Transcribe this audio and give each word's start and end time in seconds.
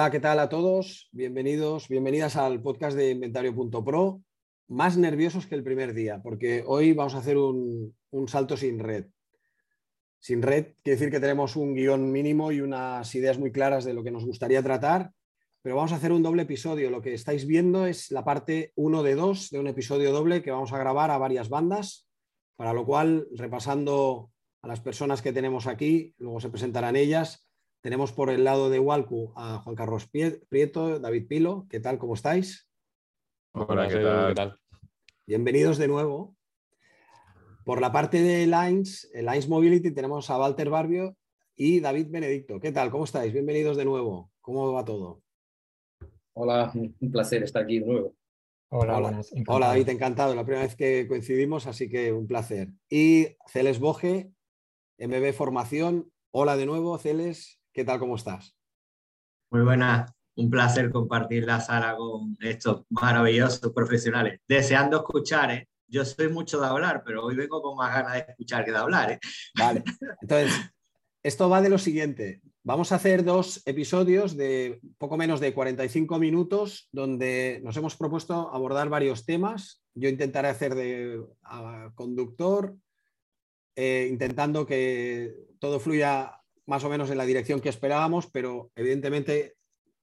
Hola, 0.00 0.10
¿qué 0.10 0.20
tal 0.20 0.38
a 0.38 0.48
todos? 0.48 1.10
Bienvenidos, 1.12 1.86
bienvenidas 1.88 2.34
al 2.36 2.62
podcast 2.62 2.96
de 2.96 3.10
Inventario.pro. 3.10 4.22
Más 4.68 4.96
nerviosos 4.96 5.46
que 5.46 5.54
el 5.54 5.62
primer 5.62 5.92
día, 5.92 6.22
porque 6.22 6.64
hoy 6.66 6.94
vamos 6.94 7.14
a 7.14 7.18
hacer 7.18 7.36
un, 7.36 7.94
salto 8.26 8.56
sin 8.56 8.78
red. 8.78 9.08
Sin 10.18 10.40
red 10.40 10.68
quiere 10.82 10.96
decir 10.96 11.10
que 11.10 11.20
tenemos 11.20 11.54
un 11.54 11.74
guion 11.74 12.10
mínimo 12.10 12.50
y 12.50 12.62
unas 12.62 13.14
ideas 13.14 13.38
muy 13.38 13.52
claras 13.52 13.84
de 13.84 13.92
lo 13.92 14.02
que 14.02 14.10
nos 14.10 14.24
gustaría 14.24 14.62
tratar, 14.62 15.12
pero 15.60 15.76
vamos 15.76 15.92
a 15.92 15.96
hacer 15.96 16.12
un 16.12 16.22
doble 16.22 16.44
episodio. 16.44 16.88
Lo 16.88 17.02
que 17.02 17.12
estáis 17.12 17.46
viendo 17.46 17.84
es 17.84 18.10
la 18.10 18.24
parte 18.24 18.72
1 18.76 19.02
de 19.02 19.14
2 19.14 19.50
de 19.50 19.58
un 19.58 19.66
episodio 19.66 20.12
doble 20.12 20.40
que 20.40 20.50
vamos 20.50 20.72
a 20.72 20.78
grabar 20.78 21.10
a 21.10 21.18
varias 21.18 21.50
bandas, 21.50 22.08
para 22.56 22.72
lo 22.72 22.86
cual, 22.86 23.28
repasando 23.36 24.30
a 24.62 24.68
las 24.68 24.80
personas 24.80 25.20
que 25.20 25.34
tenemos 25.34 25.66
aquí, 25.66 26.14
luego 26.16 26.40
se 26.40 26.48
presentarán 26.48 26.96
ellas 26.96 27.49
tenemos 27.80 28.12
por 28.12 28.30
el 28.30 28.44
lado 28.44 28.68
de 28.70 28.78
Walcu 28.78 29.32
a 29.36 29.58
Juan 29.58 29.76
Carlos 29.76 30.08
Prieto, 30.08 30.98
David 30.98 31.26
Pilo. 31.26 31.66
¿Qué 31.70 31.80
tal? 31.80 31.98
¿Cómo 31.98 32.14
estáis? 32.14 32.68
Hola, 33.52 33.88
¿qué 33.88 34.34
tal? 34.34 34.58
Bienvenidos 35.26 35.78
de 35.78 35.88
nuevo. 35.88 36.36
Por 37.64 37.80
la 37.80 37.92
parte 37.92 38.22
de 38.22 38.46
Lines, 38.46 39.10
Lines 39.14 39.48
Mobility, 39.48 39.92
tenemos 39.92 40.28
a 40.28 40.38
Walter 40.38 40.68
Barbio 40.68 41.16
y 41.56 41.80
David 41.80 42.08
Benedicto. 42.10 42.60
¿Qué 42.60 42.72
tal? 42.72 42.90
¿Cómo 42.90 43.04
estáis? 43.04 43.32
Bienvenidos 43.32 43.76
de 43.76 43.84
nuevo. 43.84 44.30
¿Cómo 44.40 44.72
va 44.72 44.84
todo? 44.84 45.22
Hola, 46.34 46.72
un 46.74 47.10
placer 47.10 47.42
estar 47.42 47.62
aquí 47.62 47.78
de 47.80 47.86
nuevo. 47.86 48.14
Hola, 48.72 48.98
hola, 48.98 49.20
hola 49.48 49.66
David, 49.68 49.88
encantado. 49.88 50.34
La 50.34 50.44
primera 50.44 50.64
vez 50.64 50.76
que 50.76 51.08
coincidimos, 51.08 51.66
así 51.66 51.88
que 51.88 52.12
un 52.12 52.26
placer. 52.26 52.68
Y 52.88 53.36
Celes 53.48 53.80
Boge, 53.80 54.30
MB 54.98 55.32
Formación. 55.32 56.12
Hola 56.30 56.56
de 56.56 56.66
nuevo, 56.66 56.96
Celes. 56.98 57.59
¿Qué 57.80 57.86
tal? 57.86 57.98
¿Cómo 57.98 58.16
estás? 58.16 58.54
Muy 59.50 59.62
buena. 59.62 60.14
Un 60.36 60.50
placer 60.50 60.90
compartir 60.90 61.46
la 61.46 61.62
sala 61.62 61.96
con 61.96 62.36
estos 62.38 62.84
maravillosos 62.90 63.72
profesionales. 63.72 64.38
Deseando 64.46 64.98
escuchar, 64.98 65.50
¿eh? 65.50 65.68
Yo 65.88 66.04
soy 66.04 66.28
mucho 66.28 66.60
de 66.60 66.66
hablar, 66.66 67.02
pero 67.02 67.24
hoy 67.24 67.34
vengo 67.36 67.62
con 67.62 67.78
más 67.78 67.94
ganas 67.94 68.12
de 68.12 68.26
escuchar 68.32 68.66
que 68.66 68.72
de 68.72 68.76
hablar, 68.76 69.12
¿eh? 69.12 69.18
Vale. 69.58 69.82
Entonces, 70.20 70.52
esto 71.22 71.48
va 71.48 71.62
de 71.62 71.70
lo 71.70 71.78
siguiente. 71.78 72.42
Vamos 72.64 72.92
a 72.92 72.96
hacer 72.96 73.24
dos 73.24 73.62
episodios 73.64 74.36
de 74.36 74.78
poco 74.98 75.16
menos 75.16 75.40
de 75.40 75.54
45 75.54 76.18
minutos 76.18 76.86
donde 76.92 77.62
nos 77.64 77.78
hemos 77.78 77.96
propuesto 77.96 78.50
abordar 78.52 78.90
varios 78.90 79.24
temas. 79.24 79.82
Yo 79.94 80.10
intentaré 80.10 80.48
hacer 80.48 80.74
de 80.74 81.24
conductor, 81.94 82.76
eh, 83.74 84.06
intentando 84.10 84.66
que 84.66 85.34
todo 85.58 85.80
fluya 85.80 86.39
más 86.70 86.84
o 86.84 86.88
menos 86.88 87.10
en 87.10 87.18
la 87.18 87.26
dirección 87.26 87.60
que 87.60 87.68
esperábamos, 87.68 88.28
pero 88.28 88.70
evidentemente 88.76 89.56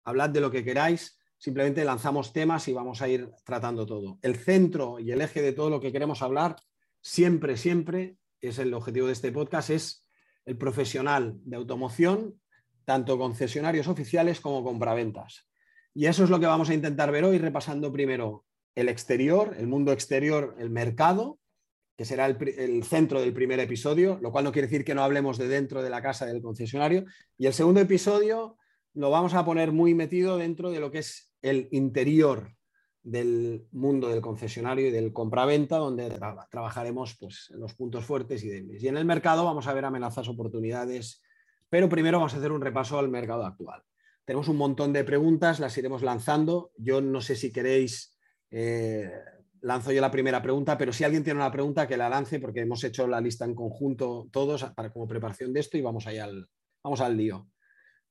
hablad 0.03 0.29
de 0.29 0.41
lo 0.41 0.51
que 0.51 0.65
queráis, 0.65 1.17
simplemente 1.37 1.85
lanzamos 1.85 2.33
temas 2.33 2.67
y 2.67 2.73
vamos 2.73 3.01
a 3.01 3.07
ir 3.07 3.31
tratando 3.45 3.85
todo. 3.85 4.19
El 4.21 4.35
centro 4.35 4.99
y 4.99 5.11
el 5.11 5.21
eje 5.21 5.41
de 5.41 5.53
todo 5.53 5.69
lo 5.69 5.79
que 5.79 5.93
queremos 5.93 6.21
hablar, 6.21 6.57
siempre, 7.01 7.55
siempre, 7.55 8.17
es 8.41 8.59
el 8.59 8.73
objetivo 8.73 9.07
de 9.07 9.13
este 9.13 9.31
podcast, 9.31 9.69
es 9.69 10.05
el 10.43 10.57
profesional 10.57 11.37
de 11.45 11.55
automoción, 11.55 12.41
tanto 12.83 13.17
concesionarios 13.17 13.87
oficiales 13.87 14.41
como 14.41 14.61
compraventas. 14.61 15.47
Y 15.93 16.07
eso 16.07 16.25
es 16.25 16.29
lo 16.29 16.37
que 16.37 16.47
vamos 16.47 16.69
a 16.69 16.73
intentar 16.73 17.13
ver 17.13 17.23
hoy, 17.23 17.37
repasando 17.37 17.93
primero 17.93 18.43
el 18.75 18.89
exterior, 18.89 19.55
el 19.57 19.67
mundo 19.67 19.93
exterior, 19.93 20.53
el 20.59 20.69
mercado, 20.69 21.39
que 21.97 22.05
será 22.05 22.27
el, 22.27 22.83
centro 22.83 23.19
del 23.19 23.33
primer 23.33 23.59
episodio, 23.59 24.19
lo 24.21 24.31
cual 24.31 24.43
no 24.43 24.51
quiere 24.51 24.67
decir 24.67 24.85
que 24.85 24.93
no 24.93 25.03
hablemos 25.03 25.39
de 25.39 25.47
dentro 25.47 25.81
de 25.81 25.89
la 25.89 26.01
casa 26.01 26.27
del 26.27 26.43
concesionario. 26.43 27.05
Y 27.39 27.47
el 27.47 27.53
segundo 27.53 27.81
episodio 27.81 28.55
lo 28.93 29.09
vamos 29.09 29.33
a 29.33 29.43
poner 29.43 29.71
muy 29.71 29.95
metido 29.95 30.37
dentro 30.37 30.69
de 30.69 30.79
lo 30.79 30.91
que 30.91 30.99
es 30.99 31.33
el 31.41 31.67
interior 31.71 32.53
del 33.01 33.65
mundo 33.71 34.09
del 34.09 34.21
concesionario 34.21 34.87
y 34.87 34.91
del 34.91 35.11
compraventa, 35.11 35.77
donde 35.77 36.09
trabajaremos 36.51 37.17
pues, 37.19 37.49
en 37.51 37.61
los 37.61 37.73
puntos 37.73 38.05
fuertes 38.05 38.43
y 38.43 38.49
débiles. 38.49 38.83
Y 38.83 38.89
en 38.89 38.97
el 38.97 39.05
mercado 39.05 39.45
vamos 39.45 39.65
a 39.65 39.73
ver 39.73 39.85
amenazas, 39.85 40.27
oportunidades, 40.27 41.23
pero 41.67 41.89
primero 41.89 42.19
vamos 42.19 42.35
a 42.35 42.37
hacer 42.37 42.51
un 42.51 42.61
repaso 42.61 42.99
al 42.99 43.09
mercado 43.09 43.43
actual. 43.43 43.81
Tenemos 44.23 44.49
un 44.49 44.57
montón 44.57 44.93
de 44.93 45.03
preguntas, 45.03 45.59
las 45.59 45.75
iremos 45.77 46.03
lanzando. 46.03 46.71
Yo 46.77 47.01
no 47.01 47.21
sé 47.21 47.35
si 47.35 47.51
queréis 47.51 48.19
eh, 48.51 49.09
lanzo 49.61 49.91
yo 49.91 50.01
la 50.01 50.11
primera 50.11 50.41
pregunta, 50.41 50.77
pero 50.77 50.93
si 50.93 51.03
alguien 51.03 51.23
tiene 51.23 51.39
una 51.39 51.51
pregunta, 51.51 51.87
que 51.87 51.97
la 51.97 52.09
lance, 52.09 52.39
porque 52.39 52.61
hemos 52.61 52.83
hecho 52.83 53.07
la 53.07 53.21
lista 53.21 53.45
en 53.45 53.55
conjunto 53.55 54.27
todos 54.31 54.63
para, 54.75 54.91
como 54.91 55.07
preparación 55.07 55.53
de 55.53 55.59
esto 55.59 55.77
y 55.77 55.81
vamos, 55.81 56.07
allá 56.07 56.25
al, 56.25 56.47
vamos 56.83 57.01
al 57.01 57.17
lío. 57.17 57.49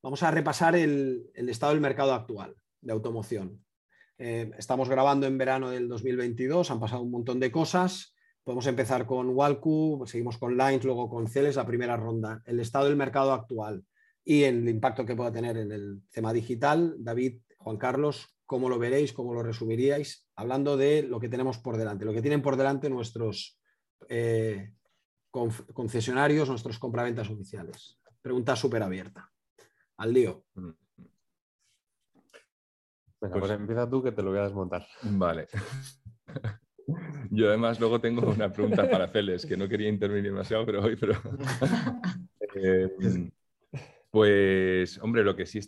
Vamos 0.02 0.22
a 0.22 0.30
repasar 0.30 0.76
el, 0.76 1.30
estado 1.34 1.72
del 1.72 1.80
mercado 1.80 2.14
actual 2.14 2.54
de 2.80 2.92
automoción. 2.92 3.64
Eh, 4.18 4.50
estamos 4.56 4.88
grabando 4.88 5.26
en 5.26 5.36
verano 5.36 5.70
del 5.70 5.88
2022, 5.88 6.70
han 6.70 6.80
pasado 6.80 7.02
un 7.02 7.10
montón 7.10 7.40
de 7.40 7.50
cosas. 7.50 8.14
Podemos 8.44 8.66
empezar 8.66 9.06
con 9.06 9.30
Walcu, 9.30 10.04
seguimos 10.06 10.38
con 10.38 10.56
Lines, 10.56 10.84
luego 10.84 11.08
con 11.08 11.26
Celes, 11.26 11.56
la 11.56 11.66
primera 11.66 11.96
ronda. 11.96 12.40
El 12.44 12.60
estado 12.60 12.84
del 12.84 12.96
mercado 12.96 13.32
actual 13.32 13.84
y 14.24 14.44
el 14.44 14.68
impacto 14.68 15.04
que 15.04 15.16
pueda 15.16 15.32
tener 15.32 15.56
en 15.56 15.72
el 15.72 16.02
tema 16.12 16.32
digital. 16.32 16.94
David, 16.98 17.40
Juan 17.58 17.76
Carlos, 17.76 18.35
¿cómo 18.46 18.68
lo 18.68 18.78
veréis? 18.78 19.12
¿Cómo 19.12 19.34
lo 19.34 19.42
resumiríais? 19.42 20.26
hablando 20.36 20.76
de 20.76 21.02
lo 21.02 21.18
que 21.18 21.28
tenemos 21.28 21.58
por 21.58 21.76
delante, 21.76 22.04
lo 22.04 22.12
que 22.12 22.22
tienen 22.22 22.42
por 22.42 22.56
delante 22.56 22.90
nuestros 22.90 23.58
eh, 24.08 24.72
concesionarios, 25.30 26.48
nuestros 26.48 26.78
compraventas 26.78 27.28
oficiales. 27.30 27.98
Pregunta 28.20 28.54
súper 28.54 28.82
abierta. 28.82 29.30
Al 29.98 30.12
lío. 30.12 30.44
Venga, 33.20 33.38
pues, 33.38 33.50
empieza 33.50 33.88
tú 33.88 34.02
que 34.02 34.12
te 34.12 34.22
lo 34.22 34.30
voy 34.30 34.40
a 34.40 34.44
desmontar. 34.44 34.86
Vale. 35.02 35.48
Yo 37.30 37.48
además 37.48 37.80
luego 37.80 38.00
tengo 38.00 38.30
una 38.30 38.52
pregunta 38.52 38.88
para 38.88 39.08
Celes, 39.08 39.44
que 39.44 39.56
no 39.56 39.68
quería 39.68 39.88
intervenir 39.88 40.30
demasiado, 40.30 40.64
pero 40.64 40.82
hoy, 40.82 40.96
pero... 40.96 41.14
Eh, 42.58 42.88
pues, 44.10 44.98
hombre, 45.02 45.22
lo 45.22 45.36
que 45.36 45.44
sí 45.44 45.58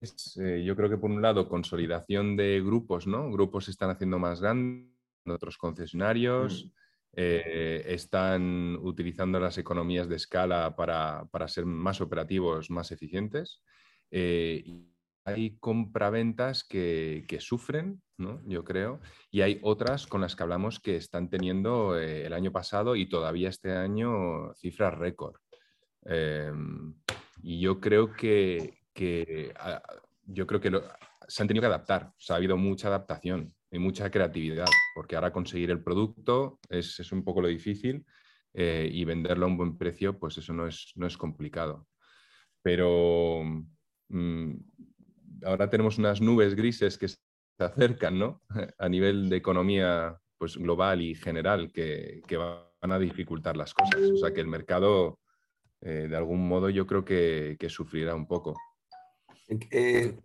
eh, 0.00 0.62
yo 0.64 0.76
creo 0.76 0.88
que 0.88 0.98
por 0.98 1.10
un 1.10 1.22
lado, 1.22 1.48
consolidación 1.48 2.36
de 2.36 2.60
grupos, 2.60 3.06
¿no? 3.06 3.30
Grupos 3.30 3.66
se 3.66 3.70
están 3.70 3.90
haciendo 3.90 4.18
más 4.18 4.40
grandes, 4.40 4.92
otros 5.26 5.58
concesionarios, 5.58 6.64
mm. 6.64 6.70
eh, 7.14 7.84
están 7.88 8.78
utilizando 8.80 9.40
las 9.40 9.58
economías 9.58 10.08
de 10.08 10.16
escala 10.16 10.74
para, 10.76 11.48
ser 11.48 11.66
más 11.66 12.00
operativos, 12.00 12.70
más 12.70 12.92
eficientes. 12.92 13.62
Eh, 14.10 14.64
hay 15.24 15.58
compraventas 15.58 16.64
que, 16.64 17.26
que 17.28 17.40
sufren, 17.40 18.00
¿no? 18.16 18.40
yo 18.46 18.64
creo, 18.64 19.00
y 19.30 19.42
hay 19.42 19.58
otras 19.62 20.06
con 20.06 20.22
las 20.22 20.34
que 20.34 20.42
hablamos 20.42 20.80
que 20.80 20.96
están 20.96 21.28
teniendo 21.28 21.98
el 21.98 22.32
año 22.32 22.50
pasado 22.50 22.96
y 22.96 23.10
todavía 23.10 23.50
este 23.50 23.72
año 23.72 24.54
cifras 24.54 24.96
récord. 24.96 25.36
Em, 26.04 26.94
y 27.42 27.60
yo 27.60 27.80
creo 27.80 28.12
que, 28.12 28.77
que 28.98 29.54
yo 30.24 30.44
creo 30.46 30.60
que 30.60 30.82
se 31.28 31.42
han 31.42 31.46
tenido 31.46 31.62
que 31.62 31.68
adaptar, 31.68 32.12
o 32.28 32.32
ha 32.32 32.36
habido 32.36 32.56
mucha 32.56 32.88
adaptación 32.88 33.54
y 33.70 33.78
mucha 33.78 34.10
creatividad, 34.10 34.66
porque 34.94 35.14
ahora 35.14 35.32
conseguir 35.32 35.70
el 35.70 35.82
producto 35.82 36.58
es, 36.68 37.12
un 37.12 37.22
poco 37.22 37.40
lo 37.40 37.48
difícil 37.48 38.04
eh, 38.54 38.88
y 38.90 39.04
venderlo 39.04 39.46
a 39.46 39.48
un 39.48 39.56
buen 39.56 39.78
precio, 39.78 40.18
pues 40.18 40.36
eso 40.38 40.52
no 40.52 40.66
es, 40.66 40.92
no 40.96 41.06
es 41.06 41.16
complicado. 41.16 41.86
Pero 42.60 43.44
mm, 44.08 44.54
ahora 45.44 45.70
tenemos 45.70 45.98
unas 45.98 46.20
nubes 46.20 46.56
grises 46.56 46.98
que 46.98 47.06
se 47.06 47.18
acercan, 47.60 48.18
¿no? 48.18 48.42
A 48.78 48.88
nivel 48.88 49.28
de 49.28 49.36
economía 49.36 50.18
pues, 50.38 50.56
global 50.56 51.02
y 51.02 51.14
general 51.14 51.70
que, 51.72 52.20
van 52.36 52.92
a 52.92 52.98
dificultar 52.98 53.56
las 53.56 53.74
cosas. 53.74 54.00
O 54.12 54.16
sea 54.16 54.32
que 54.32 54.40
el 54.40 54.48
mercado, 54.48 55.20
eh, 55.82 56.08
de 56.10 56.16
algún 56.16 56.48
modo, 56.48 56.68
yo 56.68 56.84
creo 56.84 57.04
que 57.04 57.56
sufrirá 57.68 58.16
un 58.16 58.26
poco. 58.26 58.56
Eh, 59.48 60.16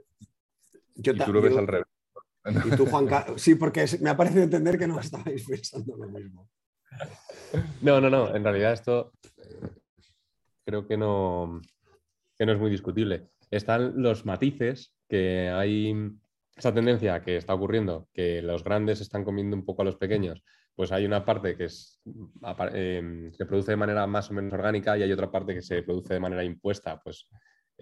yo, 0.96 1.14
y 1.14 1.18
tú 1.20 1.34
lo 1.34 1.42
ves 1.42 1.58
al 1.58 1.68
revés. 1.68 1.88
Y 2.66 2.76
tú, 2.76 2.86
Juan 2.86 3.08
Carlos. 3.08 3.42
Sí, 3.42 3.56
porque 3.56 3.86
me 4.02 4.10
ha 4.10 4.18
parecido 4.18 4.44
entender 4.44 4.78
que 4.78 4.88
no 4.88 5.00
estabais 5.00 5.46
pensando 5.48 5.96
lo 5.96 6.10
mismo. 6.10 6.50
No, 7.82 8.02
no, 8.02 8.10
no. 8.10 8.36
En 8.36 8.44
realidad 8.44 8.74
esto 8.74 9.14
eh, 9.38 9.70
creo 10.66 10.88
que 10.88 10.98
no, 10.98 11.62
que 12.38 12.46
no 12.46 12.52
es 12.52 12.60
muy 12.60 12.70
discutible. 12.70 13.30
Están 13.50 14.02
los 14.02 14.26
matices 14.26 14.94
que 15.08 15.50
hay 15.50 15.94
esa 16.56 16.74
tendencia 16.74 17.22
que 17.22 17.38
está 17.38 17.54
ocurriendo, 17.54 18.10
que 18.14 18.42
los 18.42 18.64
grandes 18.64 19.02
están 19.02 19.24
comiendo 19.24 19.56
un 19.56 19.66
poco 19.66 19.82
a 19.82 19.86
los 19.86 19.96
pequeños, 19.96 20.44
pues 20.76 20.92
hay 20.92 21.06
una 21.06 21.24
parte 21.26 21.56
que 21.56 21.66
es, 21.66 22.02
eh, 22.74 23.30
se 23.32 23.46
produce 23.46 23.72
de 23.72 23.78
manera 23.78 24.08
más 24.08 24.30
o 24.30 24.34
menos 24.34 24.54
orgánica 24.54 24.98
y 24.98 25.04
hay 25.04 25.12
otra 25.12 25.32
parte 25.32 25.54
que 25.54 25.62
se 25.62 25.84
produce 25.84 26.16
de 26.16 26.20
manera 26.20 26.44
impuesta. 26.44 27.00
Pues, 27.02 27.28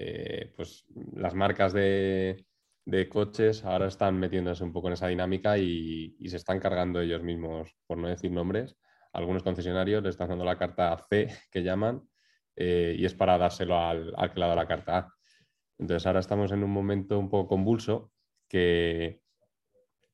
eh, 0.03 0.53
pues 0.55 0.85
las 1.13 1.35
marcas 1.35 1.73
de, 1.73 2.45
de, 2.85 3.09
coches 3.09 3.63
ahora 3.65 3.87
están 3.87 4.19
metiéndose 4.19 4.63
un 4.63 4.73
poco 4.73 4.87
en 4.87 4.93
esa 4.93 5.07
dinámica 5.07 5.57
y, 5.57 6.15
y, 6.19 6.29
se 6.29 6.37
están 6.37 6.59
cargando 6.59 6.99
ellos 7.01 7.21
mismos, 7.21 7.75
por 7.85 7.97
no 7.97 8.07
decir 8.07 8.31
nombres. 8.31 8.75
Algunos 9.13 9.43
concesionarios 9.43 10.01
le 10.01 10.09
están 10.09 10.29
dando 10.29 10.45
la 10.45 10.57
carta 10.57 10.97
C, 11.09 11.27
que 11.51 11.63
llaman, 11.63 12.01
eh, 12.55 12.95
y 12.97 13.05
es 13.05 13.13
para 13.13 13.37
dárselo 13.37 13.77
al, 13.77 14.13
al 14.17 14.31
que 14.31 14.39
le 14.39 14.45
ha 14.45 14.55
la 14.55 14.67
carta 14.67 14.97
A. 14.97 15.13
Entonces 15.77 16.05
ahora 16.07 16.19
estamos 16.19 16.51
en 16.51 16.63
un 16.63 16.71
momento 16.71 17.19
un 17.19 17.29
poco 17.29 17.49
convulso 17.49 18.11
que 18.47 19.21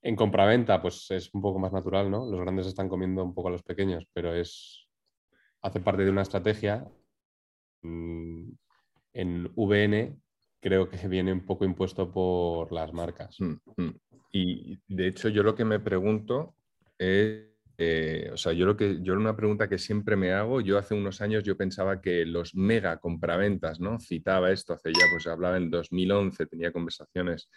en 0.02 0.16
compraventa 0.16 0.82
pues 0.82 1.10
es 1.12 1.34
un 1.34 1.42
poco 1.42 1.60
más 1.60 1.74
natural, 1.74 2.12
¿no? 2.12 2.26
Los 2.30 2.42
grandes 2.42 2.68
están 2.68 2.90
comiendo 2.90 3.24
un 3.24 3.34
poco 3.34 3.48
a 3.48 3.52
los 3.52 3.64
pequeños, 3.64 4.06
pero 4.14 4.34
es 4.34 4.88
hace 5.62 5.80
parte 5.80 6.04
de 6.04 6.12
una 6.12 6.22
estrategia. 6.22 6.86
Mm, 7.82 8.52
en 9.18 9.52
VN 9.56 10.20
creo 10.60 10.90
que 10.90 11.08
viene 11.08 11.34
un 11.34 11.46
poco 11.46 11.66
impuesto 11.66 12.12
por 12.12 12.72
las 12.72 12.94
marcas. 12.94 13.36
Mm, 13.40 13.56
mm. 13.76 13.96
Y 14.32 14.80
de 14.88 15.08
hecho 15.08 15.30
yo 15.30 15.44
lo 15.44 15.56
que 15.56 15.66
me 15.66 15.80
pregunto 15.80 16.56
es 16.98 17.48
eh, 17.80 18.32
o 18.34 18.38
sea, 18.38 18.54
yo 18.54 18.66
lo 18.66 18.76
que 18.76 18.98
yo 19.04 19.14
una 19.14 19.36
pregunta 19.36 19.70
que 19.70 19.78
siempre 19.78 20.16
me 20.16 20.34
hago, 20.34 20.62
yo 20.62 20.80
hace 20.80 20.96
unos 20.96 21.22
años 21.22 21.44
yo 21.44 21.56
pensaba 21.56 22.02
que 22.02 22.26
los 22.26 22.56
mega 22.56 22.98
compraventas, 22.98 23.80
¿no? 23.80 24.00
Citaba 24.00 24.52
esto 24.52 24.74
hace 24.74 24.92
ya, 24.92 25.06
pues 25.12 25.28
hablaba 25.28 25.58
en 25.58 25.70
2011, 25.70 26.48
tenía 26.48 26.72
conversaciones 26.72 27.50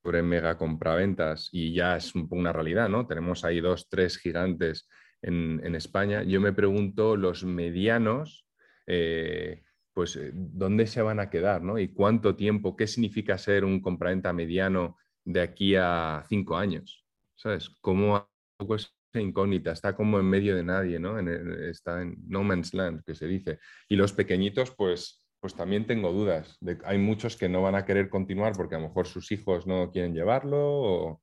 sobre 0.00 0.22
mega 0.22 0.56
compraventas 0.56 1.48
y 1.50 1.74
ya 1.74 1.96
es 1.96 2.14
un, 2.14 2.28
una 2.30 2.52
realidad, 2.52 2.88
¿no? 2.88 3.06
Tenemos 3.06 3.44
ahí 3.44 3.60
dos, 3.60 3.88
tres 3.88 4.16
gigantes 4.16 4.88
en, 5.22 5.60
en 5.64 5.74
España. 5.74 6.22
Yo 6.22 6.40
me 6.40 6.52
pregunto, 6.52 7.16
los 7.16 7.44
medianos, 7.44 8.46
eh, 8.86 9.64
pues, 9.94 10.16
eh, 10.16 10.32
¿dónde 10.34 10.86
se 10.86 11.00
van 11.00 11.20
a 11.20 11.30
quedar, 11.30 11.62
¿no? 11.62 11.78
Y 11.78 11.88
cuánto 11.88 12.36
tiempo, 12.36 12.76
qué 12.76 12.86
significa 12.86 13.38
ser 13.38 13.64
un 13.64 13.80
compraventa 13.80 14.32
mediano 14.32 14.98
de 15.24 15.40
aquí 15.40 15.76
a 15.76 16.24
cinco 16.28 16.56
años, 16.56 17.06
¿sabes? 17.36 17.70
¿Cómo 17.80 18.28
es 18.76 18.92
incógnita, 19.14 19.72
está 19.72 19.94
como 19.94 20.18
en 20.18 20.26
medio 20.26 20.56
de 20.56 20.64
nadie, 20.64 20.98
¿no? 20.98 21.18
está 21.18 22.02
en 22.02 22.16
no 22.26 22.42
man's 22.42 22.74
land, 22.74 23.04
que 23.04 23.14
se 23.14 23.26
dice. 23.26 23.60
Y 23.88 23.96
los 23.96 24.12
pequeñitos, 24.12 24.72
pues, 24.72 25.24
pues 25.40 25.54
también 25.54 25.86
tengo 25.86 26.12
dudas. 26.12 26.56
De, 26.60 26.78
hay 26.84 26.98
muchos 26.98 27.36
que 27.36 27.48
no 27.48 27.62
van 27.62 27.76
a 27.76 27.84
querer 27.84 28.08
continuar 28.08 28.54
porque 28.56 28.74
a 28.74 28.78
lo 28.78 28.88
mejor 28.88 29.06
sus 29.06 29.30
hijos 29.30 29.66
no 29.66 29.90
quieren 29.92 30.14
llevarlo, 30.14 31.22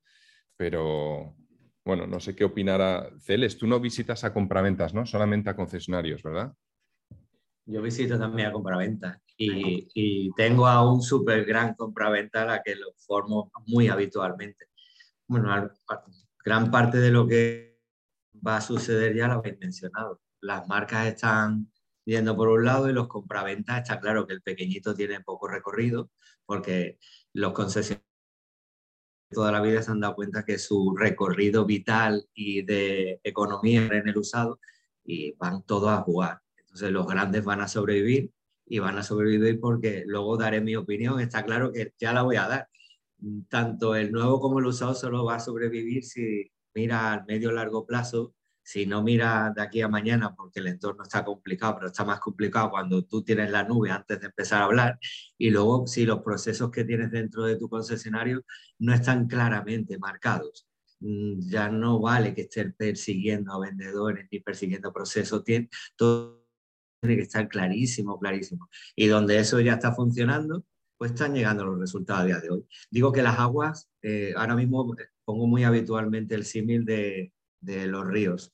pero 0.56 1.36
bueno, 1.84 2.08
no 2.08 2.20
sé 2.20 2.36
qué 2.36 2.46
opinará 2.46 3.10
Celes. 3.20 3.58
Tú 3.58 3.68
no 3.68 3.80
visitas 3.80 4.24
a 4.24 4.34
compraventas, 4.34 4.94
¿no? 4.94 5.06
Solamente 5.06 5.50
a 5.50 5.56
concesionarios, 5.56 6.24
¿verdad? 6.24 6.54
Yo 7.72 7.82
visito 7.82 8.20
también 8.20 8.50
a 8.50 8.52
compraventas 8.52 9.18
y, 9.38 9.88
y 9.94 10.32
tengo 10.34 10.68
a 10.68 10.92
un 10.92 11.02
súper 11.02 11.46
gran 11.46 11.74
compraventa 11.76 12.44
a 12.44 12.46
la 12.46 12.62
que 12.62 12.76
lo 12.76 12.94
formo 12.98 13.52
muy 13.68 13.88
habitualmente. 13.88 14.66
Bueno, 15.28 15.72
gran 16.44 16.70
parte 16.70 16.98
de 16.98 17.12
lo 17.12 17.26
que 17.26 17.80
va 18.46 18.58
a 18.58 18.62
suceder 18.62 19.16
ya 19.16 19.28
lo 19.28 19.36
habéis 19.36 19.58
mencionado. 19.60 20.22
Las 20.42 20.68
marcas 20.68 21.08
están 21.08 21.72
yendo 22.04 22.36
por 22.36 22.50
un 22.50 22.66
lado 22.66 22.90
y 22.90 22.94
los 22.94 23.08
compraventas 23.08 23.82
está 23.82 24.00
claro 24.00 24.28
que 24.28 24.34
el 24.34 24.42
pequeñito 24.42 24.94
tiene 24.94 25.22
poco 25.22 25.48
recorrido 25.48 26.10
porque 26.46 27.00
los 27.34 27.54
concesionarios 27.54 28.12
toda 29.32 29.52
la 29.52 29.62
vida 29.62 29.82
se 29.82 29.92
han 29.92 30.02
dado 30.02 30.16
cuenta 30.16 30.44
que 30.44 30.58
su 30.60 30.96
recorrido 30.96 31.66
vital 31.66 32.28
y 32.34 32.64
de 32.64 33.22
economía 33.24 33.88
en 33.88 34.08
el 34.08 34.18
usado 34.18 34.60
y 35.06 35.32
van 35.38 35.64
todos 35.64 35.90
a 35.90 36.02
jugar. 36.02 36.42
Entonces 36.72 36.92
los 36.92 37.06
grandes 37.06 37.44
van 37.44 37.60
a 37.60 37.68
sobrevivir 37.68 38.32
y 38.66 38.80
van 38.80 38.98
a 38.98 39.04
sobrevivir 39.04 39.60
porque 39.60 40.06
luego 40.08 40.38
daré 40.38 40.62
mi 40.62 40.78
opinión. 40.78 41.20
Está 41.20 41.44
claro 41.44 41.74
que 41.74 41.94
ya 42.00 42.14
la 42.14 42.22
voy 42.22 42.38
a 42.38 42.48
dar. 42.48 42.70
Tanto 43.50 43.94
el 43.96 44.14
nuevo 44.14 44.40
como 44.40 44.60
el 44.60 44.66
usado 44.68 44.94
solo 44.94 45.26
va 45.26 45.36
a 45.36 45.40
sobrevivir 45.42 46.06
si 46.06 46.50
mira 46.74 47.12
al 47.12 47.26
medio 47.26 47.52
largo 47.52 47.86
plazo, 47.86 48.34
si 48.64 48.86
no 48.86 49.04
mira 49.04 49.52
de 49.54 49.62
aquí 49.62 49.82
a 49.82 49.90
mañana 49.90 50.34
porque 50.34 50.62
el 50.62 50.68
entorno 50.68 51.04
está 51.04 51.26
complicado, 51.26 51.76
pero 51.76 51.88
está 51.88 52.06
más 52.06 52.22
complicado 52.22 52.70
cuando 52.70 53.04
tú 53.04 53.22
tienes 53.22 53.52
la 53.52 53.66
nube 53.66 53.92
antes 53.92 54.18
de 54.22 54.28
empezar 54.28 54.62
a 54.62 54.66
hablar, 54.66 54.98
y 55.38 55.50
luego 55.50 55.86
si 55.88 56.06
los 56.06 56.22
procesos 56.24 56.72
que 56.72 56.86
tienes 56.86 57.12
dentro 57.12 57.44
de 57.44 57.58
tu 57.58 57.68
concesionario 57.68 58.46
no 58.80 58.94
están 58.94 59.28
claramente 59.28 59.98
marcados. 59.98 60.68
Mm, 61.02 61.42
ya 61.50 61.68
no 61.70 62.00
vale 62.00 62.34
que 62.34 62.44
estés 62.44 62.74
persiguiendo 62.76 63.52
a 63.52 63.60
vendedores 63.60 64.28
ni 64.32 64.40
persiguiendo 64.40 64.94
procesos, 64.94 65.44
todo 65.98 66.41
tiene 67.02 67.18
que 67.18 67.24
estar 67.24 67.48
clarísimo, 67.50 68.20
clarísimo. 68.20 68.70
Y 68.96 69.08
donde 69.08 69.40
eso 69.40 69.60
ya 69.60 69.74
está 69.74 69.92
funcionando, 69.94 70.64
pues 70.98 71.12
están 71.12 71.34
llegando 71.34 71.66
los 71.66 71.80
resultados 71.80 72.22
a 72.22 72.26
día 72.26 72.40
de 72.40 72.52
hoy. 72.52 72.66
Digo 72.92 73.12
que 73.12 73.24
las 73.24 73.40
aguas, 73.40 73.90
eh, 74.04 74.34
ahora 74.38 74.56
mismo 74.56 74.96
pongo 75.26 75.48
muy 75.48 75.64
habitualmente 75.64 76.36
el 76.36 76.46
símil 76.46 76.86
de, 76.86 77.34
de, 77.60 77.88
los 77.88 78.06
ríos. 78.06 78.54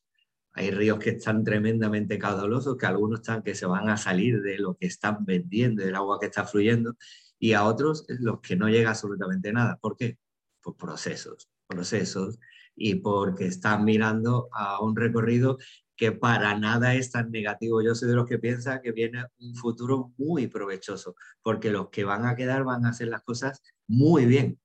Hay 0.53 0.71
ríos 0.71 0.97
que 0.97 1.11
están 1.11 1.43
tremendamente 1.43 2.17
caudalosos, 2.17 2.77
que 2.77 2.85
algunos 2.85 3.19
están 3.19 3.43
que 3.43 3.53
se 3.53 3.65
van 3.65 3.89
a 3.89 3.97
salir 3.97 4.41
de 4.41 4.57
lo 4.57 4.75
que 4.75 4.87
están 4.87 5.25
vendiendo, 5.25 5.83
del 5.83 5.95
agua 5.95 6.19
que 6.19 6.27
está 6.27 6.45
fluyendo, 6.45 6.95
y 7.37 7.53
a 7.53 7.65
otros 7.65 8.05
los 8.07 8.39
que 8.39 8.55
no 8.55 8.69
llega 8.69 8.91
absolutamente 8.91 9.51
nada. 9.51 9.77
¿Por 9.77 9.97
qué? 9.97 10.17
Por 10.61 10.77
procesos, 10.77 11.49
procesos, 11.67 12.39
y 12.75 12.95
porque 12.95 13.47
están 13.47 13.83
mirando 13.83 14.47
a 14.53 14.81
un 14.81 14.95
recorrido 14.95 15.57
que 15.97 16.11
para 16.11 16.57
nada 16.57 16.93
es 16.93 17.11
tan 17.11 17.31
negativo. 17.31 17.81
Yo 17.81 17.95
soy 17.95 18.07
de 18.07 18.15
los 18.15 18.27
que 18.27 18.37
piensa 18.37 18.81
que 18.81 18.91
viene 18.91 19.25
un 19.39 19.55
futuro 19.55 20.13
muy 20.17 20.47
provechoso, 20.47 21.15
porque 21.41 21.71
los 21.71 21.89
que 21.89 22.03
van 22.03 22.25
a 22.25 22.35
quedar 22.35 22.63
van 22.63 22.85
a 22.85 22.89
hacer 22.89 23.07
las 23.07 23.23
cosas 23.23 23.61
muy 23.87 24.25
bien. 24.25 24.59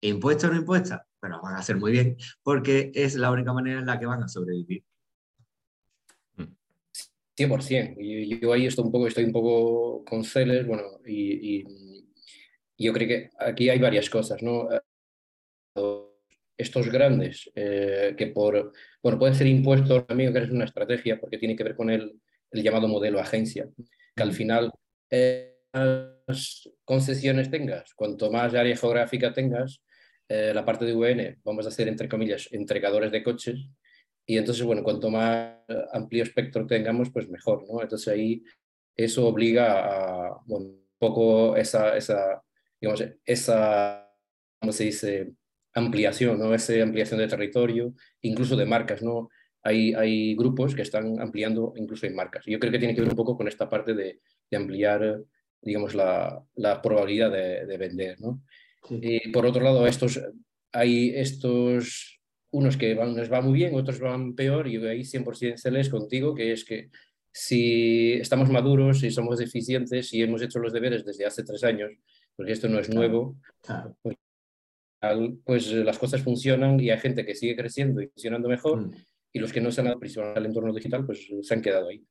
Impuestos 0.00 0.48
o 0.48 0.52
no 0.54 0.58
impuestas, 0.58 1.02
pero 1.20 1.40
van 1.42 1.54
a 1.54 1.58
hacer 1.58 1.76
muy 1.76 1.92
bien, 1.92 2.16
porque 2.42 2.90
es 2.94 3.14
la 3.14 3.30
única 3.30 3.52
manera 3.52 3.80
en 3.80 3.86
la 3.86 4.00
que 4.00 4.06
van 4.06 4.22
a 4.22 4.28
sobrevivir. 4.28 4.82
100%. 7.36 7.96
Y 7.98 8.40
yo 8.40 8.52
ahí 8.52 8.66
estoy 8.66 8.84
un 8.86 8.92
poco, 8.92 9.06
estoy 9.06 9.24
un 9.24 9.32
poco 9.32 10.04
con 10.04 10.24
Celes, 10.24 10.66
bueno, 10.66 10.82
y, 11.06 11.58
y, 11.58 11.64
yo 12.78 12.94
creo 12.94 13.08
que 13.08 13.30
aquí 13.38 13.68
hay 13.68 13.78
varias 13.78 14.08
cosas, 14.08 14.42
¿no? 14.42 14.68
estos 16.56 16.90
grandes, 16.90 17.50
eh, 17.54 18.14
que 18.16 18.26
por, 18.28 18.72
bueno, 19.02 19.18
pueden 19.18 19.34
ser 19.34 19.46
impuestos, 19.46 20.06
también 20.06 20.32
que 20.32 20.40
es 20.40 20.50
una 20.50 20.64
estrategia, 20.64 21.18
porque 21.18 21.38
tiene 21.38 21.56
que 21.56 21.64
ver 21.64 21.76
con 21.76 21.90
el, 21.90 22.20
el 22.50 22.62
llamado 22.62 22.88
modelo 22.88 23.20
agencia, 23.20 23.68
que 24.14 24.22
al 24.22 24.32
final 24.32 24.70
eh, 25.10 25.56
más 25.72 26.68
concesiones 26.84 27.50
tengas, 27.50 27.94
cuanto 27.94 28.30
más 28.30 28.54
área 28.54 28.76
geográfica 28.76 29.32
tengas, 29.32 29.82
eh, 30.28 30.52
la 30.54 30.64
parte 30.64 30.84
de 30.84 30.94
VN, 30.94 31.38
vamos 31.44 31.66
a 31.66 31.70
hacer 31.70 31.88
entre 31.88 32.08
comillas, 32.08 32.48
entregadores 32.52 33.10
de 33.12 33.22
coches, 33.22 33.68
y 34.26 34.38
entonces, 34.38 34.64
bueno, 34.64 34.84
cuanto 34.84 35.10
más 35.10 35.56
amplio 35.92 36.22
espectro 36.22 36.66
tengamos, 36.66 37.10
pues 37.10 37.28
mejor, 37.28 37.64
¿no? 37.68 37.82
Entonces 37.82 38.08
ahí 38.08 38.44
eso 38.96 39.26
obliga 39.26 40.28
a, 40.28 40.40
bueno, 40.46 40.66
un 40.66 40.88
poco 40.98 41.56
esa, 41.56 41.96
esa 41.96 42.40
digamos, 42.80 43.04
esa, 43.24 44.08
¿cómo 44.60 44.72
se 44.72 44.84
dice? 44.84 45.32
Ampliación, 45.74 46.38
¿no? 46.38 46.54
Esa 46.54 46.82
ampliación 46.82 47.20
de 47.20 47.28
territorio, 47.28 47.94
incluso 48.22 48.56
de 48.56 48.66
marcas, 48.66 49.02
¿no? 49.02 49.28
Hay, 49.62 49.92
hay 49.94 50.34
grupos 50.34 50.74
que 50.74 50.82
están 50.82 51.20
ampliando 51.20 51.74
incluso 51.76 52.06
en 52.06 52.14
marcas. 52.14 52.44
Yo 52.46 52.58
creo 52.58 52.72
que 52.72 52.78
tiene 52.78 52.94
que 52.94 53.02
ver 53.02 53.10
un 53.10 53.16
poco 53.16 53.36
con 53.36 53.46
esta 53.46 53.68
parte 53.68 53.94
de, 53.94 54.20
de 54.50 54.56
ampliar, 54.56 55.22
digamos, 55.60 55.94
la, 55.94 56.42
la 56.54 56.80
probabilidad 56.80 57.30
de, 57.30 57.66
de, 57.66 57.76
vender, 57.76 58.20
¿no? 58.20 58.42
Sí. 58.88 58.98
Y 59.02 59.28
por 59.28 59.44
otro 59.44 59.62
lado, 59.62 59.86
estos, 59.86 60.20
hay 60.72 61.12
estos, 61.14 62.20
unos 62.50 62.76
que 62.76 62.94
van, 62.94 63.14
les 63.14 63.30
va 63.30 63.42
muy 63.42 63.52
bien, 63.52 63.74
otros 63.74 64.00
van 64.00 64.34
peor, 64.34 64.66
y 64.66 64.76
ahí 64.86 65.00
100% 65.00 65.56
se 65.56 65.70
les 65.70 65.90
contigo, 65.90 66.34
que 66.34 66.52
es 66.52 66.64
que 66.64 66.90
si 67.32 68.14
estamos 68.14 68.50
maduros, 68.50 69.00
si 69.00 69.10
somos 69.10 69.40
eficientes, 69.40 70.12
y 70.14 70.22
hemos 70.22 70.42
hecho 70.42 70.58
los 70.58 70.72
deberes 70.72 71.04
desde 71.04 71.26
hace 71.26 71.44
tres 71.44 71.62
años, 71.64 71.92
porque 72.34 72.52
esto 72.52 72.68
no 72.68 72.78
es 72.78 72.88
nuevo, 72.88 73.36
claro. 73.62 73.96
pues 74.02 74.16
pues 75.44 75.72
las 75.72 75.98
cosas 75.98 76.22
funcionan 76.22 76.78
y 76.78 76.90
hay 76.90 76.98
gente 76.98 77.24
que 77.24 77.34
sigue 77.34 77.56
creciendo 77.56 78.00
y 78.00 78.08
funcionando 78.08 78.48
mejor 78.48 78.86
mm. 78.86 78.90
y 79.32 79.38
los 79.38 79.52
que 79.52 79.60
no 79.60 79.72
se 79.72 79.80
han 79.80 79.88
aprisionado 79.88 80.36
al 80.36 80.46
entorno 80.46 80.72
digital 80.72 81.06
pues 81.06 81.26
se 81.42 81.54
han 81.54 81.62
quedado 81.62 81.88
ahí. 81.88 82.06